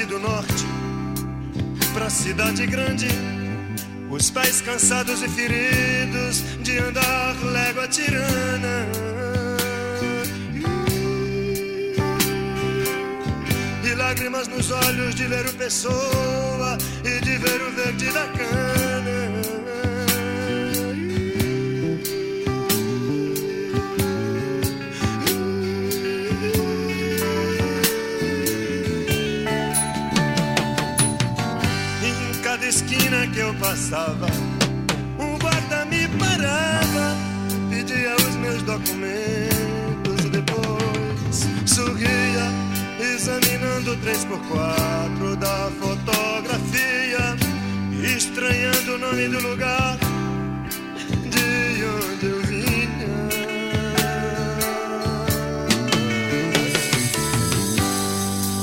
[0.06, 0.66] Do norte
[1.94, 3.06] pra cidade grande.
[4.10, 8.86] Os pés cansados e feridos de andar légua tirana.
[13.84, 18.91] E lágrimas nos olhos de ler o Pessoa e de ver o verde da cana.
[33.32, 34.26] Que eu passava,
[35.18, 37.16] um guarda me parava,
[37.70, 42.50] pedia os meus documentos e depois sorria,
[43.00, 47.36] examinando três por quatro da fotografia,
[48.16, 49.96] estranhando o nome do lugar
[51.30, 53.28] de onde eu vinha.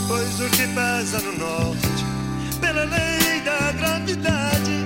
[0.08, 2.06] Pois o que pesa no norte,
[2.62, 4.86] pela lei da gravidade.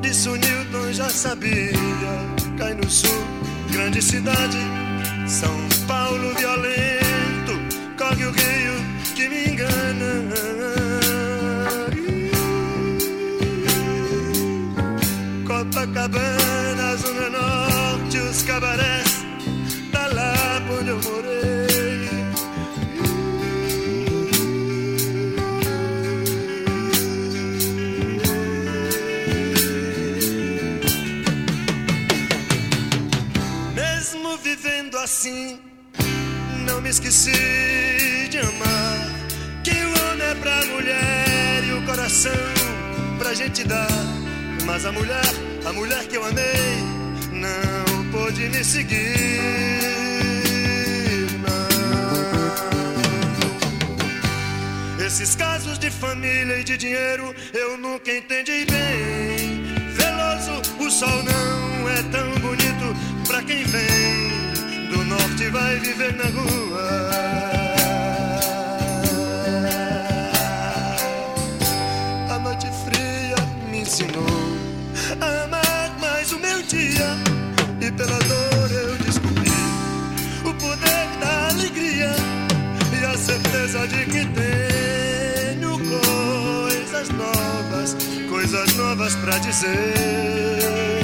[0.00, 1.72] Disso Newton já sabia.
[2.58, 3.24] Cai no sul,
[3.70, 4.58] grande cidade.
[5.26, 5.56] São
[5.86, 7.52] Paulo violento,
[7.98, 8.74] corre o rio
[9.14, 10.34] que me engana.
[15.46, 19.13] Copacabana, Zona Norte, os cabarés,
[35.04, 35.60] assim,
[36.66, 39.10] não me esqueci de amar.
[39.62, 42.32] Que o homem é pra mulher e o coração
[43.18, 43.86] pra gente dar.
[44.64, 45.32] Mas a mulher,
[45.66, 46.82] a mulher que eu amei,
[47.30, 48.96] não pôde me seguir.
[51.44, 51.68] Não.
[55.06, 59.64] Esses casos de família e de dinheiro eu nunca entendi bem.
[59.92, 64.43] Veloso, o sol não é tão bonito pra quem vem
[65.34, 66.82] norte vai viver na rua.
[72.30, 73.36] A noite fria
[73.70, 74.24] me ensinou
[75.20, 77.16] a amar mais o meu dia.
[77.80, 79.50] E pela dor eu descobri
[80.44, 82.14] o poder da alegria
[83.00, 87.96] e a certeza de que tenho coisas novas,
[88.30, 91.03] coisas novas pra dizer.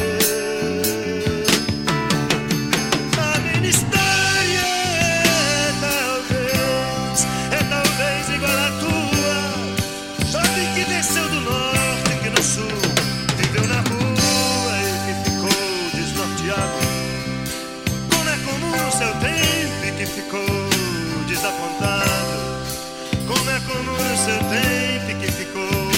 [24.31, 25.90] Seu tempo que ficou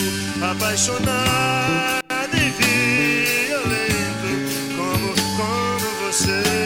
[0.50, 2.02] apaixonado
[2.34, 2.50] e
[3.46, 4.28] violento
[4.76, 6.62] como, como você.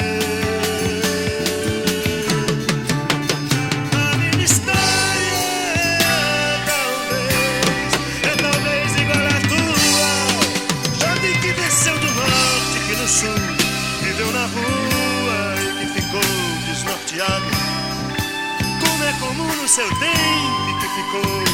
[19.76, 20.65] Seu tempo
[20.96, 21.44] ficou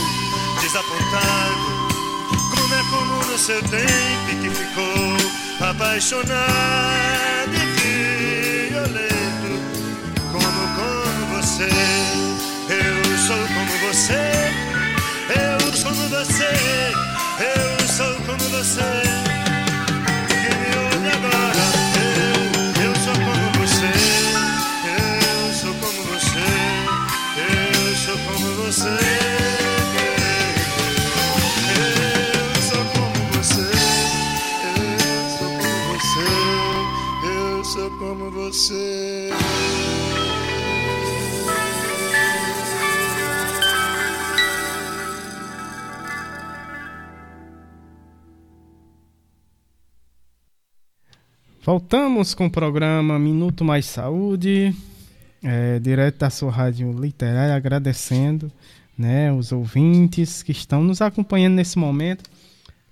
[0.60, 1.66] desapontado.
[2.54, 5.16] Como é comum no seu tempo que ficou
[5.68, 9.50] apaixonado e violento.
[10.30, 11.68] Como, como você,
[12.70, 14.24] eu sou como você,
[15.34, 16.52] eu sou como você,
[17.40, 18.92] eu sou como você.
[20.28, 21.71] Que me ouve agora,
[51.64, 54.74] Voltamos com o programa Minuto Mais Saúde,
[55.42, 58.50] é, direto da sua rádio literária, agradecendo
[58.96, 62.30] né, os ouvintes que estão nos acompanhando nesse momento.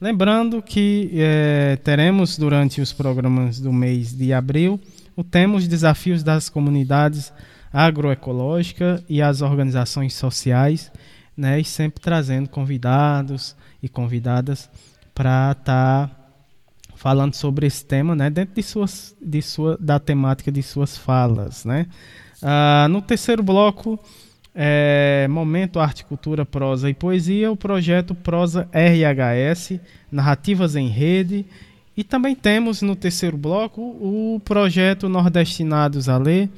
[0.00, 4.80] Lembrando que é, teremos durante os programas do mês de abril
[5.14, 7.32] o tema os desafios das comunidades
[7.72, 10.90] agroecológicas e as organizações sociais,
[11.36, 14.70] né, e sempre trazendo convidados e convidadas
[15.14, 16.16] para estar tá
[16.96, 21.64] falando sobre esse tema, né, dentro de suas, de sua, da temática de suas falas,
[21.64, 21.86] né.
[22.42, 23.98] Ah, no terceiro bloco,
[24.54, 29.80] é, Momento Arte, Cultura, Prosa e Poesia, o projeto Prosa RHS,
[30.10, 31.46] Narrativas em Rede,
[31.96, 36.48] e também temos no terceiro bloco o projeto Nordestinados a Ler,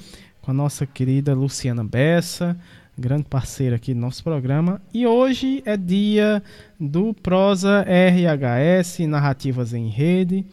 [0.40, 2.56] com a nossa querida Luciana Bessa,
[2.96, 4.80] grande parceira aqui do nosso programa.
[4.92, 6.42] E hoje é dia
[6.78, 10.44] do Prosa RHS, Narrativas em Rede.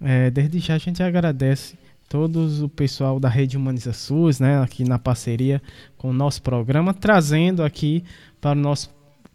[0.00, 1.74] É, desde já a gente agradece
[2.10, 5.62] todos o pessoal da Rede Humaniza SUS, né, aqui na parceria
[5.96, 8.02] com o nosso programa, trazendo aqui
[8.40, 8.90] para o nosso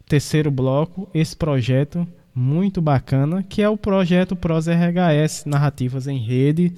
[0.06, 6.74] terceiro bloco esse projeto muito bacana, que é o projeto Prosa RHS, Narrativas em Rede.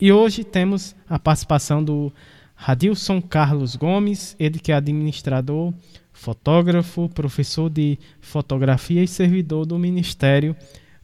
[0.00, 2.10] E hoje temos a participação do
[2.54, 5.74] Radilson Carlos Gomes, ele que é administrador,
[6.10, 10.56] fotógrafo, professor de fotografia e servidor do Ministério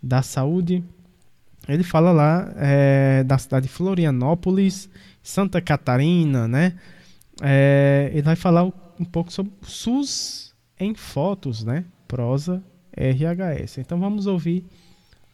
[0.03, 0.83] da Saúde.
[1.69, 4.89] Ele fala lá é, da cidade de Florianópolis,
[5.23, 6.75] Santa Catarina, né?
[7.43, 11.85] É, ele vai falar um pouco sobre SUS em fotos, né?
[12.09, 12.63] Prosa
[12.97, 13.79] RHS.
[13.79, 14.65] Então vamos ouvir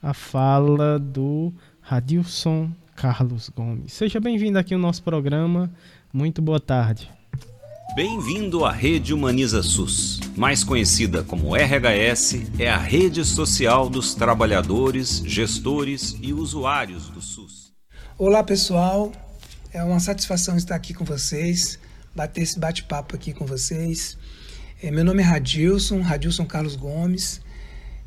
[0.02, 3.92] a fala do Radilson Carlos Gomes.
[3.92, 5.70] Seja bem-vindo aqui ao nosso programa.
[6.12, 7.15] Muito boa tarde.
[7.94, 10.20] Bem-vindo à Rede Humaniza SUS.
[10.36, 17.72] Mais conhecida como RHS, é a rede social dos trabalhadores, gestores e usuários do SUS.
[18.18, 19.12] Olá, pessoal.
[19.72, 21.78] É uma satisfação estar aqui com vocês,
[22.14, 24.18] bater esse bate-papo aqui com vocês.
[24.82, 27.40] É, meu nome é Radilson, Radilson Carlos Gomes.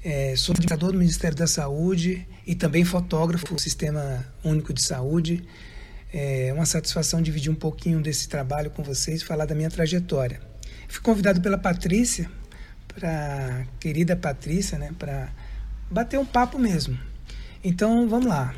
[0.04, 5.44] É, sou administrador do Ministério da Saúde e também fotógrafo do Sistema Único de Saúde.
[6.12, 10.42] É uma satisfação dividir um pouquinho desse trabalho com vocês e falar da minha trajetória.
[10.88, 12.30] Fui convidado pela Patrícia,
[12.88, 15.30] para querida Patrícia, né, para
[15.90, 17.00] bater um papo mesmo.
[17.64, 18.56] Então, vamos lá.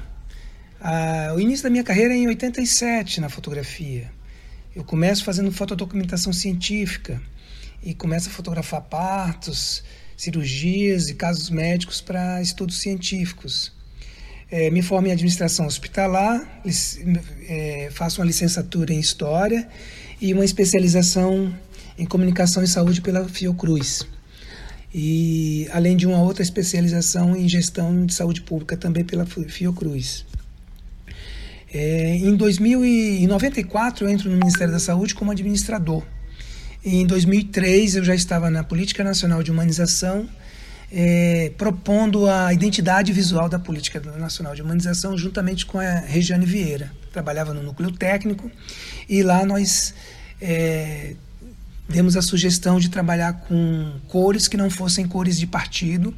[0.80, 4.10] Ah, o início da minha carreira é em 87 na fotografia.
[4.74, 7.22] Eu começo fazendo fotodocumentação científica
[7.84, 9.84] e começo a fotografar partos,
[10.16, 13.74] cirurgias e casos médicos para estudos científicos.
[14.52, 16.62] É, me formo em administração hospitalar,
[17.48, 19.66] é, faço uma licenciatura em História
[20.20, 21.56] e uma especialização
[21.98, 24.06] em Comunicação e Saúde pela Fiocruz.
[24.94, 30.26] E além de uma outra especialização em Gestão de Saúde Pública também pela Fiocruz.
[31.74, 36.04] É, em 2094 eu entro no Ministério da Saúde como administrador.
[36.84, 40.28] Em 2003 eu já estava na Política Nacional de Humanização
[40.92, 46.92] é, propondo a identidade visual da Política Nacional de Humanização juntamente com a Regiane Vieira.
[47.12, 48.52] Trabalhava no núcleo técnico
[49.08, 49.94] e lá nós
[50.42, 51.16] é,
[51.88, 56.14] demos a sugestão de trabalhar com cores que não fossem cores de partido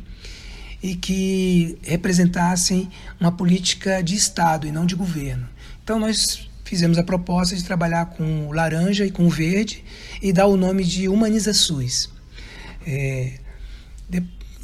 [0.82, 2.90] e que representassem
[3.20, 5.48] uma política de Estado e não de governo.
[5.84, 9.84] Então nós fizemos a proposta de trabalhar com laranja e com verde
[10.22, 12.10] e dar o nome de Humaniza SUS.
[12.86, 13.40] É,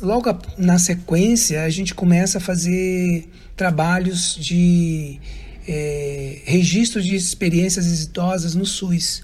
[0.01, 5.19] logo na sequência, a gente começa a fazer trabalhos de
[5.67, 9.23] é, registro de experiências exitosas no SUS.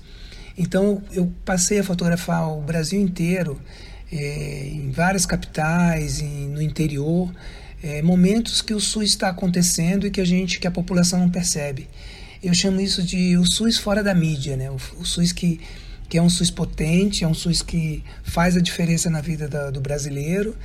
[0.57, 3.59] Então, eu passei a fotografar o Brasil inteiro,
[4.11, 7.33] é, em várias capitais, em, no interior,
[7.83, 11.29] é, momentos que o SUS está acontecendo e que a gente, que a população não
[11.29, 11.87] percebe.
[12.41, 14.69] Eu chamo isso de o SUS fora da mídia, né?
[14.69, 15.59] o, o SUS que,
[16.15, 19.69] que é um SUS potente, é um SUS que faz a diferença na vida da,
[19.69, 20.55] do brasileiro.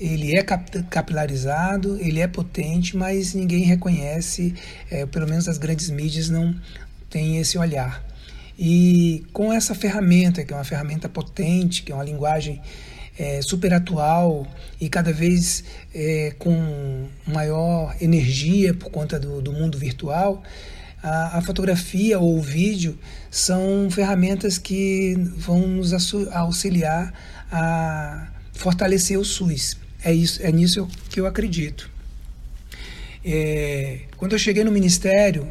[0.00, 4.56] Ele é capilarizado, ele é potente, mas ninguém reconhece,
[4.90, 6.52] é, pelo menos as grandes mídias não
[7.08, 8.04] têm esse olhar.
[8.58, 12.60] E com essa ferramenta, que é uma ferramenta potente, que é uma linguagem
[13.16, 14.48] é, super atual
[14.80, 15.62] e cada vez
[15.94, 20.42] é, com maior energia por conta do, do mundo virtual,
[21.02, 22.98] a, a, fotografia ou o vídeo
[23.30, 25.92] são ferramentas que vão nos
[26.32, 27.12] auxiliar
[27.50, 29.76] a fortalecer o SUS.
[30.04, 31.90] É, isso, é nisso que eu acredito.
[33.24, 35.50] É, quando eu cheguei no Ministério,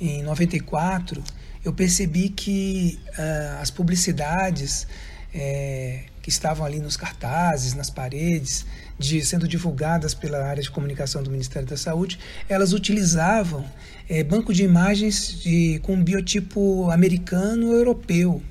[0.00, 1.22] em 94,
[1.64, 4.86] eu percebi que uh, as publicidades
[5.34, 8.64] é, que estavam ali nos cartazes, nas paredes,
[8.98, 12.18] de, sendo divulgadas pela área de comunicação do Ministério da Saúde,
[12.48, 13.64] elas utilizavam
[14.08, 18.42] é, banco de imagens de, com biotipo americano ou europeu.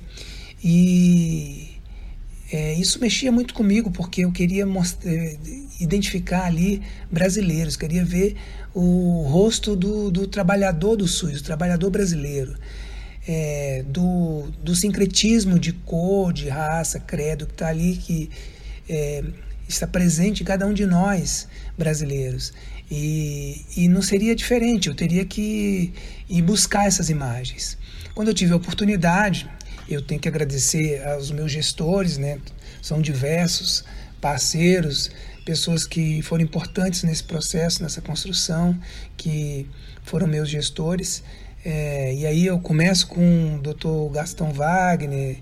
[0.62, 1.68] E
[2.52, 4.64] é, isso mexia muito comigo, porque eu queria
[5.04, 5.36] é,
[5.80, 8.36] identificar ali brasileiros, queria ver
[8.74, 12.56] o rosto do, do trabalhador do SUS, do trabalhador brasileiro
[13.28, 18.30] é, do, do sincretismo de cor, de raça, credo que está ali, que
[18.88, 19.22] é,
[19.68, 21.46] está presente em cada um de nós
[21.76, 22.52] brasileiros.
[22.90, 25.92] E, e não seria diferente, eu teria que
[26.28, 27.76] ir buscar essas imagens.
[28.14, 29.48] Quando eu tive a oportunidade,
[29.88, 32.38] eu tenho que agradecer aos meus gestores, né?
[32.80, 33.84] são diversos
[34.20, 35.10] parceiros,
[35.44, 38.78] pessoas que foram importantes nesse processo, nessa construção,
[39.16, 39.66] que
[40.02, 41.22] foram meus gestores.
[41.64, 44.12] É, e aí eu começo com o Dr.
[44.12, 45.38] Gastão Wagner,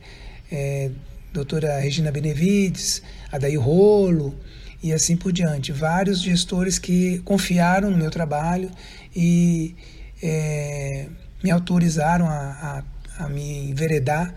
[0.51, 0.91] é,
[1.33, 4.35] doutora Regina Benevides, Adair Rolo
[4.83, 5.73] e assim por diante.
[5.73, 8.71] Vários gestores que confiaram no meu trabalho
[9.15, 9.75] e
[10.23, 11.09] é,
[11.43, 12.83] me autorizaram a,
[13.19, 14.35] a, a, me enveredar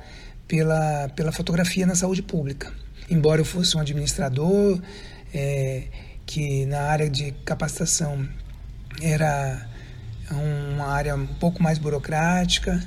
[0.48, 2.72] pela, pela fotografia na saúde pública.
[3.10, 4.80] Embora eu fosse um administrador,
[5.34, 5.84] é,
[6.26, 8.28] que na área de capacitação
[9.02, 9.68] era
[10.32, 12.80] uma área um pouco mais burocrática,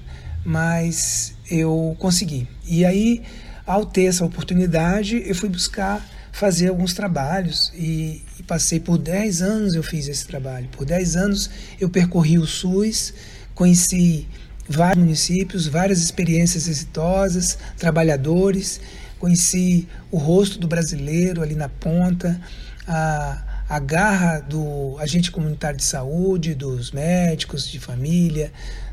[0.44, 2.48] mas eu consegui.
[2.66, 3.22] E aí,
[3.66, 7.72] ao ter essa oportunidade, eu fui buscar fazer alguns trabalhos.
[7.74, 10.68] E, e passei por 10 anos eu fiz esse trabalho.
[10.68, 13.12] Por 10 anos eu percorri o SUS,
[13.55, 14.26] conheci
[14.68, 18.80] vários municípios, várias experiências exitosas, trabalhadores,
[19.18, 22.40] conheci o rosto do brasileiro ali na ponta,
[22.86, 28.52] a a garra do agente comunitário de saúde, dos médicos de família,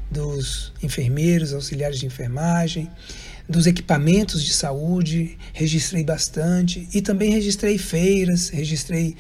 [0.10, 2.90] dos enfermeiros, auxiliares de enfermagem,
[3.50, 9.18] dos equipamentos de saúde, registrei bastante e também registrei feiras, registrei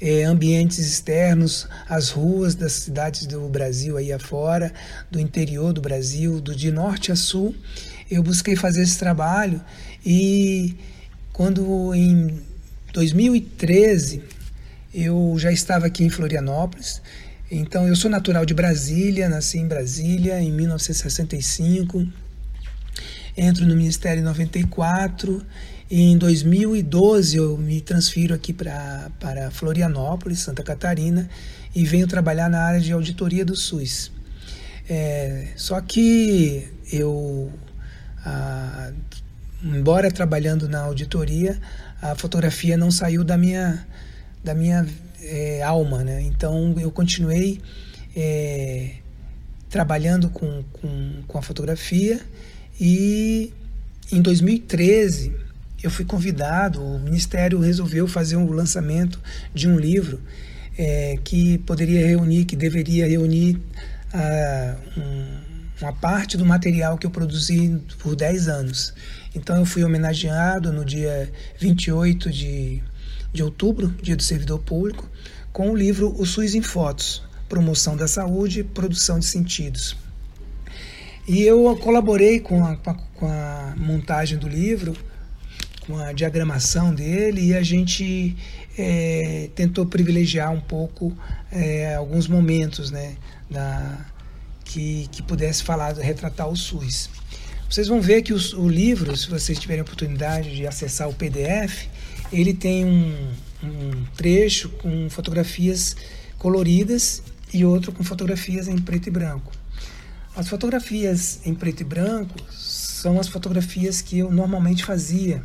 [0.00, 4.72] eh, ambientes externos, as ruas das cidades do Brasil aí afora,
[5.10, 7.52] do interior do Brasil, do de norte a sul.
[8.08, 9.60] Eu busquei fazer esse trabalho
[10.06, 10.76] e
[11.32, 12.38] quando em
[12.92, 14.22] 2013
[14.94, 17.02] eu já estava aqui em Florianópolis,
[17.50, 22.06] então eu sou natural de Brasília, nasci em Brasília em 1965.
[23.36, 25.44] Entro no Ministério em 94
[25.90, 31.28] e em 2012 eu me transfiro aqui para Florianópolis, Santa Catarina,
[31.74, 34.12] e venho trabalhar na área de auditoria do SUS.
[34.88, 37.52] É, só que eu,
[39.62, 41.60] embora trabalhando na auditoria,
[42.00, 43.84] a fotografia não saiu da minha
[44.44, 44.86] da minha
[45.22, 46.20] é, alma, né?
[46.20, 47.60] Então eu continuei
[48.14, 48.96] é,
[49.70, 52.20] trabalhando com, com, com a fotografia
[52.80, 53.52] e
[54.10, 55.34] em 2013
[55.82, 59.20] eu fui convidado, o Ministério resolveu fazer um lançamento
[59.52, 60.20] de um livro
[60.76, 63.56] é, que poderia reunir, que deveria reunir
[64.14, 65.40] uh, um,
[65.82, 68.94] uma parte do material que eu produzi por 10 anos.
[69.34, 72.82] Então eu fui homenageado no dia 28 de
[73.34, 75.10] de outubro, Dia do Servidor Público,
[75.52, 79.96] com o livro O SUS em Fotos, Promoção da Saúde Produção de Sentidos.
[81.26, 84.94] E eu colaborei com a, com a montagem do livro,
[85.86, 88.36] com a diagramação dele, e a gente
[88.76, 91.16] é, tentou privilegiar um pouco
[91.50, 93.16] é, alguns momentos né,
[93.50, 94.04] da,
[94.64, 97.08] que, que pudesse falar, retratar o SUS.
[97.70, 101.86] Vocês vão ver que o, o livro, se vocês tiverem oportunidade de acessar o PDF,
[102.30, 103.32] ele tem um,
[103.62, 105.96] um trecho com fotografias
[106.38, 107.22] coloridas
[107.52, 109.63] e outro com fotografias em preto e branco.
[110.36, 115.44] As fotografias em preto e branco são as fotografias que eu normalmente fazia.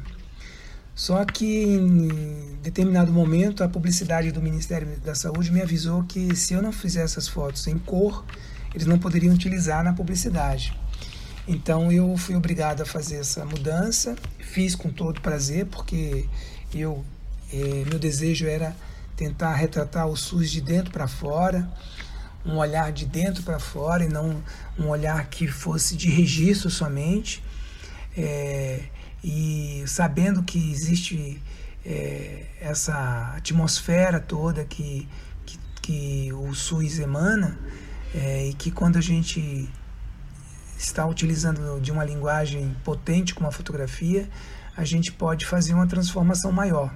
[0.95, 6.53] Só que em determinado momento a publicidade do Ministério da Saúde me avisou que se
[6.53, 8.25] eu não fizesse essas fotos em cor,
[8.73, 10.75] eles não poderiam utilizar na publicidade.
[11.47, 16.25] Então eu fui obrigado a fazer essa mudança, fiz com todo prazer, porque
[16.73, 17.05] eu
[17.53, 18.75] eh, meu desejo era
[19.15, 21.69] tentar retratar o SUS de dentro para fora,
[22.45, 24.41] um olhar de dentro para fora e não
[24.77, 27.43] um olhar que fosse de registro somente.
[28.17, 28.83] É,
[29.23, 31.41] e sabendo que existe
[31.85, 35.07] é, essa atmosfera toda que,
[35.45, 37.57] que, que o SUS emana,
[38.13, 39.69] é, e que quando a gente
[40.77, 44.29] está utilizando de uma linguagem potente como a fotografia,
[44.75, 46.93] a gente pode fazer uma transformação maior.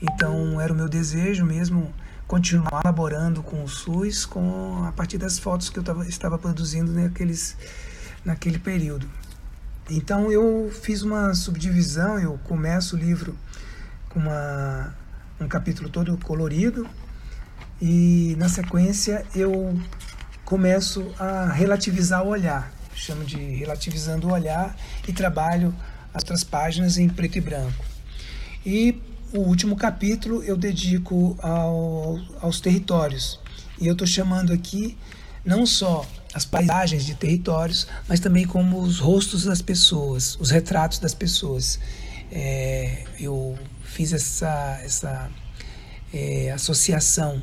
[0.00, 1.92] Então era o meu desejo mesmo
[2.32, 6.90] continuar elaborando com o SUS com, a partir das fotos que eu tava, estava produzindo
[6.90, 7.54] naqueles,
[8.24, 9.06] naquele período.
[9.90, 13.36] Então eu fiz uma subdivisão, eu começo o livro
[14.08, 14.94] com uma,
[15.38, 16.88] um capítulo todo colorido
[17.78, 19.78] e na sequência eu
[20.42, 24.74] começo a relativizar o olhar, chamo de relativizando o olhar
[25.06, 25.74] e trabalho
[26.14, 27.84] as outras páginas em preto e branco.
[28.64, 33.40] E o último capítulo eu dedico ao, aos territórios.
[33.80, 34.96] E eu estou chamando aqui
[35.44, 40.98] não só as paisagens de territórios, mas também como os rostos das pessoas, os retratos
[40.98, 41.78] das pessoas.
[42.30, 45.30] É, eu fiz essa, essa
[46.12, 47.42] é, associação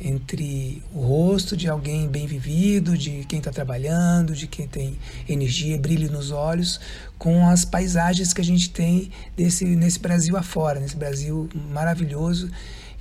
[0.00, 4.98] entre o rosto de alguém bem vivido, de quem está trabalhando, de quem tem
[5.28, 6.80] energia, brilho nos olhos,
[7.18, 12.50] com as paisagens que a gente tem desse, nesse Brasil afora, nesse Brasil maravilhoso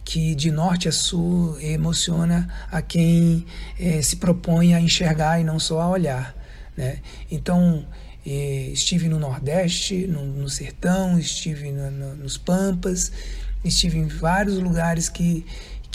[0.03, 3.45] que de norte a sul emociona a quem
[3.79, 6.35] eh, se propõe a enxergar e não só a olhar.
[6.75, 6.97] Né?
[7.29, 7.85] Então,
[8.25, 13.11] eh, estive no Nordeste, no, no sertão, estive no, no, nos Pampas,
[13.63, 15.45] estive em vários lugares que,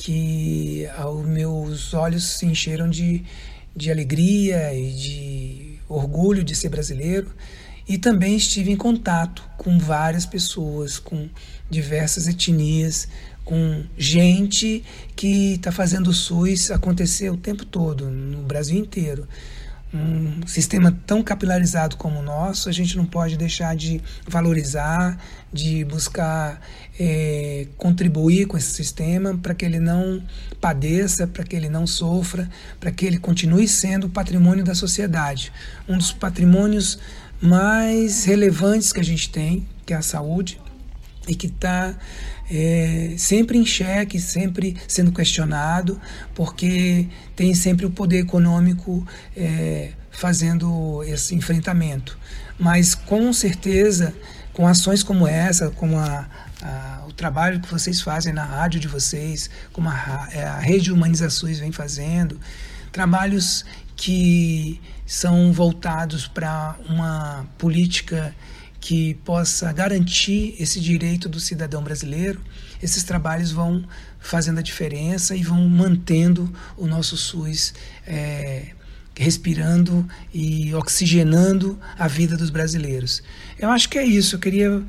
[0.05, 3.25] que os meus olhos se encheram de,
[3.75, 7.35] de alegria e de orgulho de ser brasileiro.
[7.89, 11.27] E também estive em contato com várias pessoas, com
[11.71, 13.09] diversas etnias,
[13.47, 14.85] com gente
[15.17, 19.27] que está fazendo o SUS acontecer o tempo todo, no Brasil inteiro
[19.95, 25.17] um sistema tão capilarizado como o nosso, a gente não pode deixar de valorizar,
[25.53, 26.61] de buscar
[26.99, 30.21] é, contribuir com esse sistema para que ele não
[30.61, 32.51] padeça, para que ele não sofra,
[32.81, 35.53] para que ele continue sendo patrimônio da sociedade.
[35.89, 36.99] Um dos patrimônios
[37.41, 40.61] mais relevantes que a gente tem, que é a saúde,
[41.29, 41.95] e que está
[42.51, 46.01] é, sempre em xeque, sempre sendo questionado,
[46.35, 49.07] porque tem sempre o poder econômico
[49.37, 52.19] é, fazendo esse enfrentamento.
[52.59, 54.15] Mas com certeza,
[54.53, 56.27] com ações como essa, como a,
[56.63, 60.93] a, o trabalho que vocês fazem na rádio de vocês, como a, é, a Rede
[60.93, 62.41] Humanizações vem fazendo,
[62.93, 63.65] trabalhos
[63.97, 68.35] que são voltados para uma política
[68.85, 72.39] que possa garantir esse direito do cidadão brasileiro,
[72.83, 73.83] esses trabalhos vão
[74.21, 77.73] fazendo a diferença e vão mantendo o nosso SUS
[78.07, 78.73] é,
[79.17, 83.23] respirando e oxigenando a vida dos brasileiros.
[83.59, 84.35] Eu acho que é isso.
[84.35, 84.83] Eu queria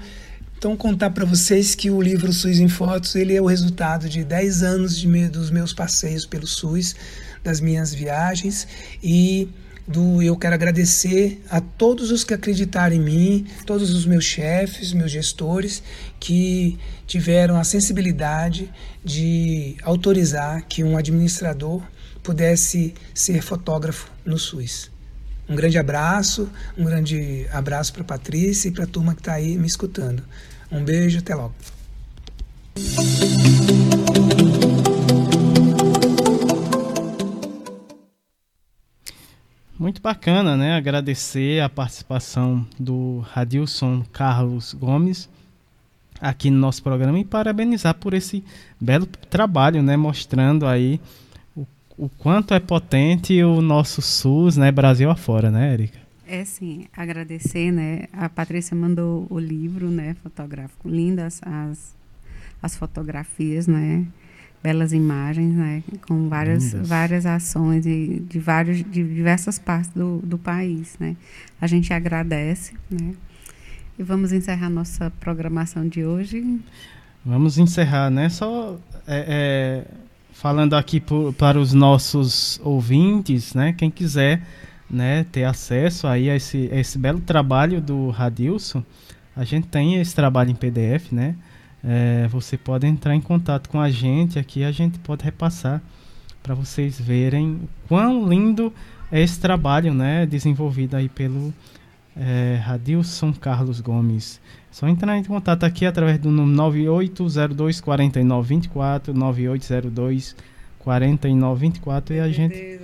[0.57, 4.26] então contar para vocês que o livro SUS em Fotos ele é o resultado de
[4.26, 6.97] 10 anos de, dos meus passeios pelo SUS,
[7.41, 8.67] das minhas viagens
[9.01, 9.47] e
[9.87, 14.93] do eu quero agradecer a todos os que acreditaram em mim, todos os meus chefes,
[14.93, 15.83] meus gestores
[16.19, 18.71] que tiveram a sensibilidade
[19.03, 21.83] de autorizar que um administrador
[22.23, 24.89] pudesse ser fotógrafo no SUS.
[25.47, 29.55] Um grande abraço, um grande abraço para Patrícia e para a turma que está aí
[29.55, 30.23] me escutando.
[30.71, 31.53] Um beijo, até logo.
[39.85, 40.73] Muito bacana, né?
[40.73, 45.29] Agradecer a participação do Radilson Carlos Gomes
[46.19, 48.43] aqui no nosso programa e parabenizar por esse
[48.81, 49.95] belo trabalho, né?
[49.95, 50.99] Mostrando aí
[51.55, 51.67] o,
[51.99, 54.71] o quanto é potente o nosso SUS, né?
[54.71, 55.99] Brasil afora, né, Erika?
[56.27, 58.07] É sim, agradecer, né?
[58.11, 60.15] A Patrícia mandou o livro, né?
[60.23, 61.95] Fotográfico, lindas as,
[62.59, 64.03] as fotografias, né?
[64.65, 70.39] Belas imagens, né, com várias, várias ações de, de, vários, de diversas partes do, do
[70.39, 70.95] país.
[70.99, 71.15] Né.
[71.61, 72.73] A gente agradece.
[72.89, 73.13] Né,
[73.99, 76.59] e vamos encerrar nossa programação de hoje.
[77.23, 78.27] Vamos encerrar, né?
[78.27, 78.77] Só
[79.07, 79.91] é, é,
[80.33, 83.71] falando aqui por, para os nossos ouvintes, né?
[83.71, 84.41] Quem quiser
[84.89, 88.83] né, ter acesso aí a esse, a esse belo trabalho do Radilson,
[89.35, 91.35] a gente tem esse trabalho em PDF, né?
[91.87, 95.81] É, você pode entrar em contato com a gente aqui, a gente pode repassar
[96.41, 98.73] para vocês verem quão lindo
[99.11, 101.53] é esse trabalho, né, desenvolvido aí pelo
[102.17, 104.39] é, Radilson Carlos Gomes.
[104.71, 110.35] Só entrar em contato aqui através do número 9802 4924 9802
[110.79, 112.79] 4924 e a gente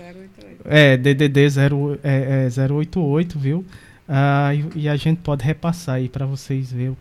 [0.66, 3.66] é DDD 0, é, é 088, viu?
[4.08, 6.94] Ah, e, e, a gente pode repassar aí para vocês ver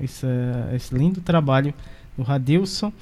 [0.00, 0.26] esse,
[0.74, 1.72] esse, lindo trabalho
[2.16, 2.92] do Radilson.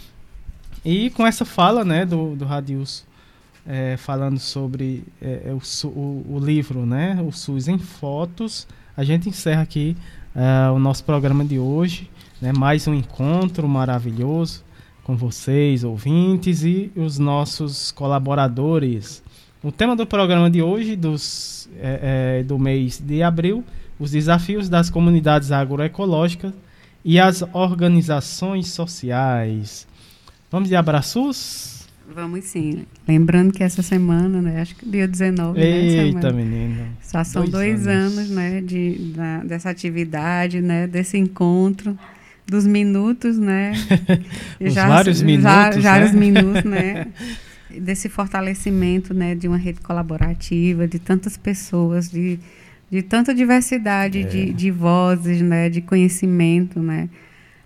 [0.85, 3.05] E com essa fala né, do, do Radilson,
[3.67, 9.05] é, falando sobre é, é o, o, o, livro, né, o SUS em fotos, a
[9.05, 9.97] gente encerra aqui
[10.35, 12.11] é, o nosso programa de hoje.
[12.41, 14.65] Né, mais um encontro maravilhoso
[15.05, 19.23] com vocês, ouvintes, e os nossos colaboradores.
[19.63, 23.63] O tema do programa de hoje, dos, é, é, do mês de abril,
[23.99, 26.55] os desafios das comunidades agroecológicas
[27.05, 29.87] e as organizações sociais.
[30.51, 31.89] Vamos de abraços?
[32.13, 32.85] Vamos sim.
[33.07, 34.61] Lembrando que essa semana, né?
[34.61, 36.89] Acho que dia 19, Eita, né, menina.
[37.01, 38.19] Só são dois, dois anos.
[38.19, 38.61] anos, né?
[38.61, 40.87] De, da, dessa atividade, né?
[40.89, 41.97] Desse encontro
[42.47, 43.73] dos minutos, né?
[44.61, 46.13] Os já, vários minutos, já, já né?
[46.19, 47.07] minutos, né?
[47.79, 52.39] desse fortalecimento né, de uma rede colaborativa, de tantas pessoas, de,
[52.91, 54.23] de tanta diversidade é.
[54.25, 57.09] de, de vozes, né, de conhecimento, né?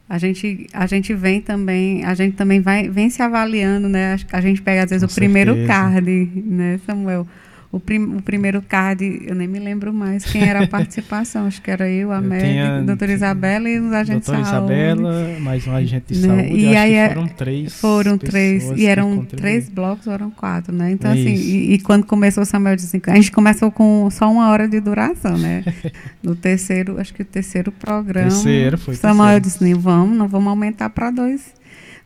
[0.06, 4.16] A gente, a gente vem também, a gente também vai, vem se avaliando, né?
[4.30, 5.32] A gente pega às vezes Com o certeza.
[5.32, 7.26] primeiro card, né, Samuel?
[7.74, 11.46] O, prim, o primeiro card, eu nem me lembro mais quem era a participação.
[11.48, 14.72] Acho que era eu, a médica, a doutora Isabela e os agentes doutora de saúde.
[14.72, 16.36] Isabela, mais um agente de né?
[16.36, 16.56] saúde.
[16.56, 17.74] E aí é, foram três.
[17.74, 18.70] Foram três.
[18.76, 20.92] E eram três blocos, eram quatro, né?
[20.92, 24.30] Então, assim, e, e, quando começou o Samuel disse assim, a gente começou com só
[24.30, 25.64] uma hora de duração, né?
[26.22, 28.28] no terceiro, acho que o terceiro programa.
[28.28, 29.44] Terceiro, foi Samuel terceiro.
[29.44, 31.52] disse, não vamos, não vamos aumentar para dois,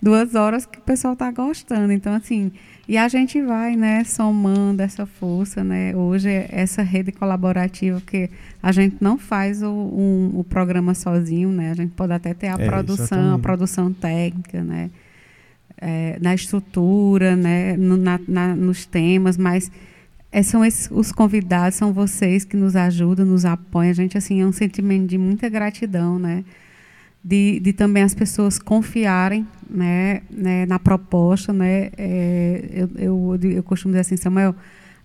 [0.01, 1.93] duas horas que o pessoal está gostando.
[1.93, 2.53] Então, assim
[2.89, 5.95] e a gente vai, né, somando essa força, né?
[5.95, 8.31] Hoje essa rede colaborativa que
[8.63, 11.71] a gente não faz o, um, o programa sozinho, né?
[11.71, 13.35] A gente pode até ter a é, produção, exatamente.
[13.35, 14.91] a produção técnica, né?
[15.77, 17.77] É, na estrutura, né?
[17.77, 19.71] No, na, na, nos temas, mas
[20.33, 23.91] é, são esses, os convidados, são vocês que nos ajudam, nos apoiam.
[23.91, 26.43] A gente assim é um sentimento de muita gratidão, né?
[27.23, 31.53] De, de também as pessoas confiarem né, né, na proposta.
[31.53, 34.55] Né, é, eu, eu, eu costumo dizer assim, Samuel,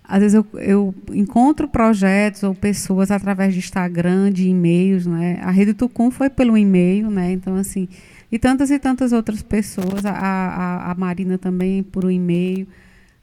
[0.03, 5.39] às vezes eu, eu encontro projetos ou pessoas através de Instagram, de e-mails, né?
[5.41, 7.31] A Rede Tucum foi pelo e-mail, né?
[7.31, 7.87] Então, assim,
[8.29, 12.67] e tantas e tantas outras pessoas, a, a, a Marina também por um e-mail,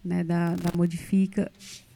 [0.03, 1.51] né, da, da Modifica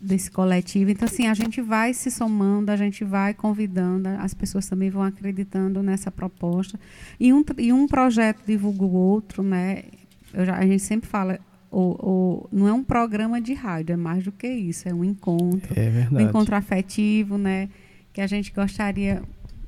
[0.04, 0.90] desse coletivo.
[0.90, 5.02] Então, assim, a gente vai se somando, a gente vai convidando, as pessoas também vão
[5.02, 6.78] acreditando nessa proposta.
[7.18, 9.84] E um, e um projeto divulga o outro, né?
[10.32, 11.38] Já, a gente sempre fala,
[11.70, 15.04] o, o, não é um programa de rádio, é mais do que isso, é um
[15.04, 15.72] encontro.
[15.78, 16.24] É verdade.
[16.24, 17.68] Um encontro afetivo, né?
[18.12, 19.22] Que a gente gostaria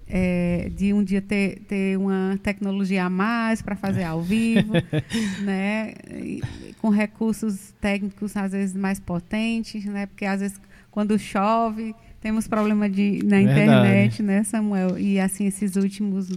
[0.09, 4.73] é, de um dia ter, ter uma tecnologia a mais para fazer ao vivo,
[5.43, 5.95] né?
[6.12, 6.43] E,
[6.81, 10.07] com recursos técnicos às vezes mais potentes, né?
[10.07, 10.61] Porque às vezes
[10.91, 13.61] quando chove temos problema de, na Verdade.
[13.61, 14.99] internet, né, Samuel?
[14.99, 16.28] E assim, esses últimos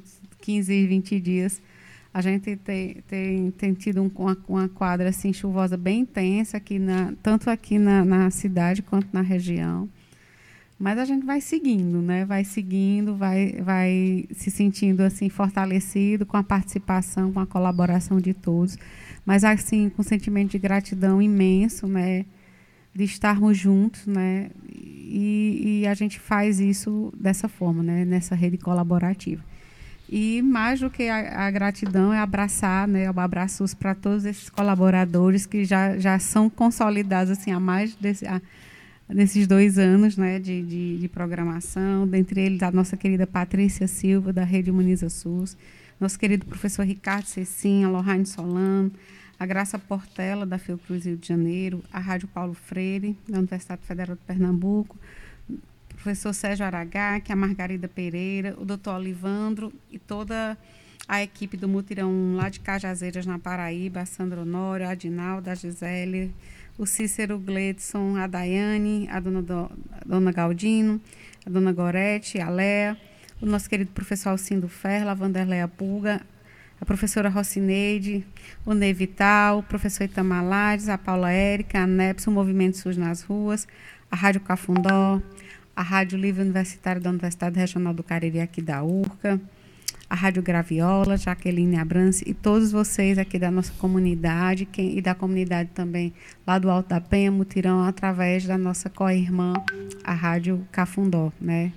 [0.42, 1.62] 15, 20 dias,
[2.14, 6.80] a gente tem, tem, tem tido um, uma, uma quadra assim, chuvosa bem intensa, aqui
[6.80, 9.88] na, tanto aqui na, na cidade quanto na região.
[10.80, 12.24] Mas a gente vai seguindo, né?
[12.24, 18.34] Vai seguindo, vai, vai se sentindo assim fortalecido com a participação, com a colaboração de
[18.34, 18.78] todos,
[19.26, 22.26] mas assim com um sentimento de gratidão imenso, né?
[22.96, 24.52] De estarmos juntos, né?
[24.74, 28.06] E, e a gente faz isso dessa forma, né?
[28.06, 29.44] Nessa rede colaborativa.
[30.08, 33.08] E mais do que a, a gratidão é abraçar, né?
[33.08, 38.26] Abraços para todos esses colaboradores que já, já são consolidados assim há mais desse,
[39.10, 44.32] nesses dois anos né, de, de, de, programação, dentre eles a nossa querida Patrícia Silva,
[44.32, 45.58] da Rede Humaniza SUS,
[46.00, 48.92] nosso querido professor Ricardo Cecinha, a Lohane Solano,
[49.40, 54.16] a Graça Portela, da Fiocruz Rio de Janeiro, a Rádio Paulo Freire, da Universidade Federal
[54.16, 54.96] de Pernambuco,
[55.50, 60.58] o professor Sérgio é a Margarida Pereira, o doutor Olivandro e toda
[61.08, 65.56] a equipe do Mutirão lá de Cajazeiras, na Paraíba, a Sandra Honório, a Adinalda, a
[65.56, 66.32] Gisele,
[66.80, 71.02] o Cícero Gledson, a Daiane, a dona, do, a dona Galdino,
[71.46, 72.98] a dona Gorete, a Léa,
[73.42, 76.22] o nosso querido professor Alcindo Ferla, a Vanderleia Pulga,
[76.80, 78.26] a professora Rocineide,
[78.66, 80.46] o Ney Vital, o professor Itamar
[80.88, 83.68] a Paula Érica, a NEPS, o Movimento SUS nas Ruas,
[84.10, 85.22] a Rádio Cafundó,
[85.76, 89.38] a Rádio Livre Universitária da Universidade Regional do Cariri aqui da URCA,
[90.10, 95.14] a Rádio Graviola, Jaqueline Abrance e todos vocês aqui da nossa comunidade quem, e da
[95.14, 96.12] comunidade também
[96.48, 99.54] lá do Alto da Penha, Mutirão, através da nossa co-irmã,
[100.04, 101.32] a Rádio Cafundó.
[101.40, 101.72] Né?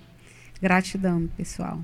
[0.61, 1.81] Gratidão, pessoal.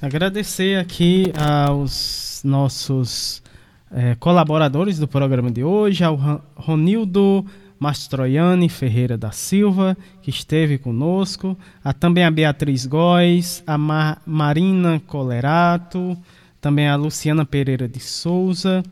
[0.00, 3.42] Agradecer aqui aos nossos
[3.90, 6.16] é, colaboradores do programa de hoje, ao
[6.56, 7.44] Ronildo
[7.84, 11.54] Mastroianni Ferreira da Silva, que esteve conosco,
[11.84, 16.16] a, também a Beatriz Góes, a Mar, Marina Colerato,
[16.62, 18.82] também a Luciana Pereira de Souza,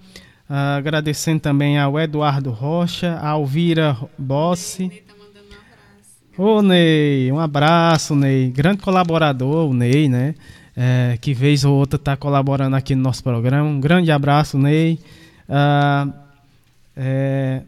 [0.51, 5.03] uh, agradecendo também ao Eduardo Rocha, a Alvira Bossi.
[6.37, 8.51] Ô Ney, um abraço, Ney.
[8.51, 10.35] Grande colaborador, o Ney, né?
[10.77, 13.67] É, que vez ou outra está colaborando aqui no nosso programa.
[13.67, 14.99] Um grande abraço, Ney.
[15.49, 16.13] Uh,
[16.95, 17.63] é,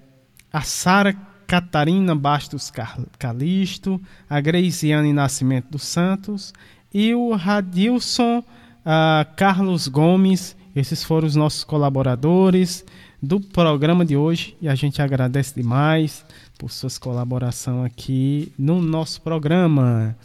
[0.55, 1.12] a Sara
[1.48, 2.72] Catarina Bastos
[3.18, 4.01] Calisto,
[4.31, 6.55] a Greisiane Nascimento dos Santos
[6.93, 10.56] e o Radilson uh, Carlos Gomes.
[10.76, 12.85] Esses foram os nossos colaboradores
[13.20, 16.24] do programa de hoje e a gente agradece demais
[16.56, 20.16] por suas colaboração aqui no nosso programa.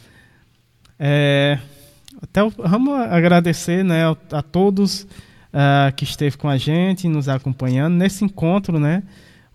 [0.99, 1.57] É,
[2.21, 5.07] até vamos agradecer né, a, todos
[5.51, 9.01] uh, que esteve com a gente, nos acompanhando nesse encontro, né?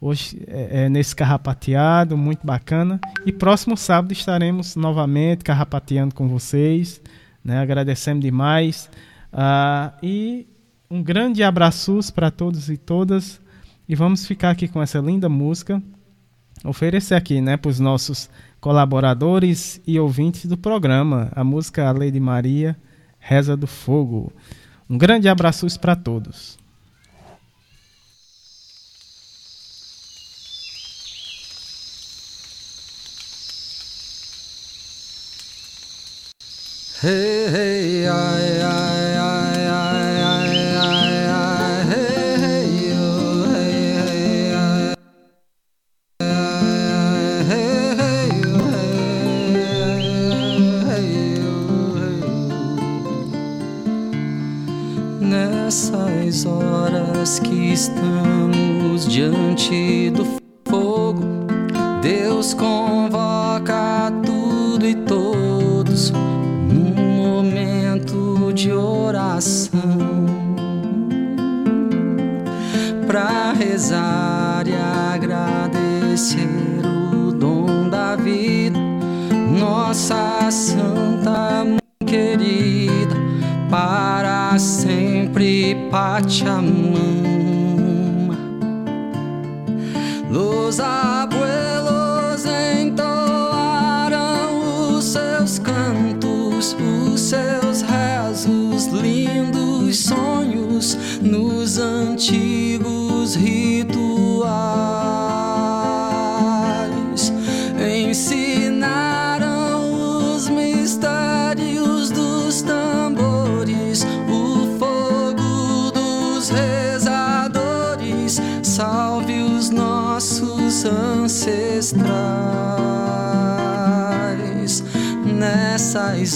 [0.06, 3.00] Hoje é, é, nesse carrapateado, muito bacana.
[3.24, 7.00] E próximo sábado estaremos novamente carrapateando com vocês.
[7.42, 7.58] Né?
[7.58, 8.90] Agradecemos demais.
[9.32, 10.46] Ah, e
[10.90, 13.40] um grande abraço para todos e todas.
[13.88, 15.82] E vamos ficar aqui com essa linda música.
[16.62, 18.28] Oferecer aqui né, para os nossos
[18.60, 21.32] colaboradores e ouvintes do programa.
[21.34, 22.76] A música A Lady Maria,
[23.18, 24.30] Reza do Fogo.
[24.86, 26.62] Um grande abraço para todos.
[37.04, 38.63] Hey, hey, ai,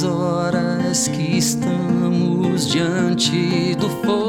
[0.02, 4.27] horas que estamos diante do fogo.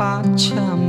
[0.00, 0.79] Pachamama.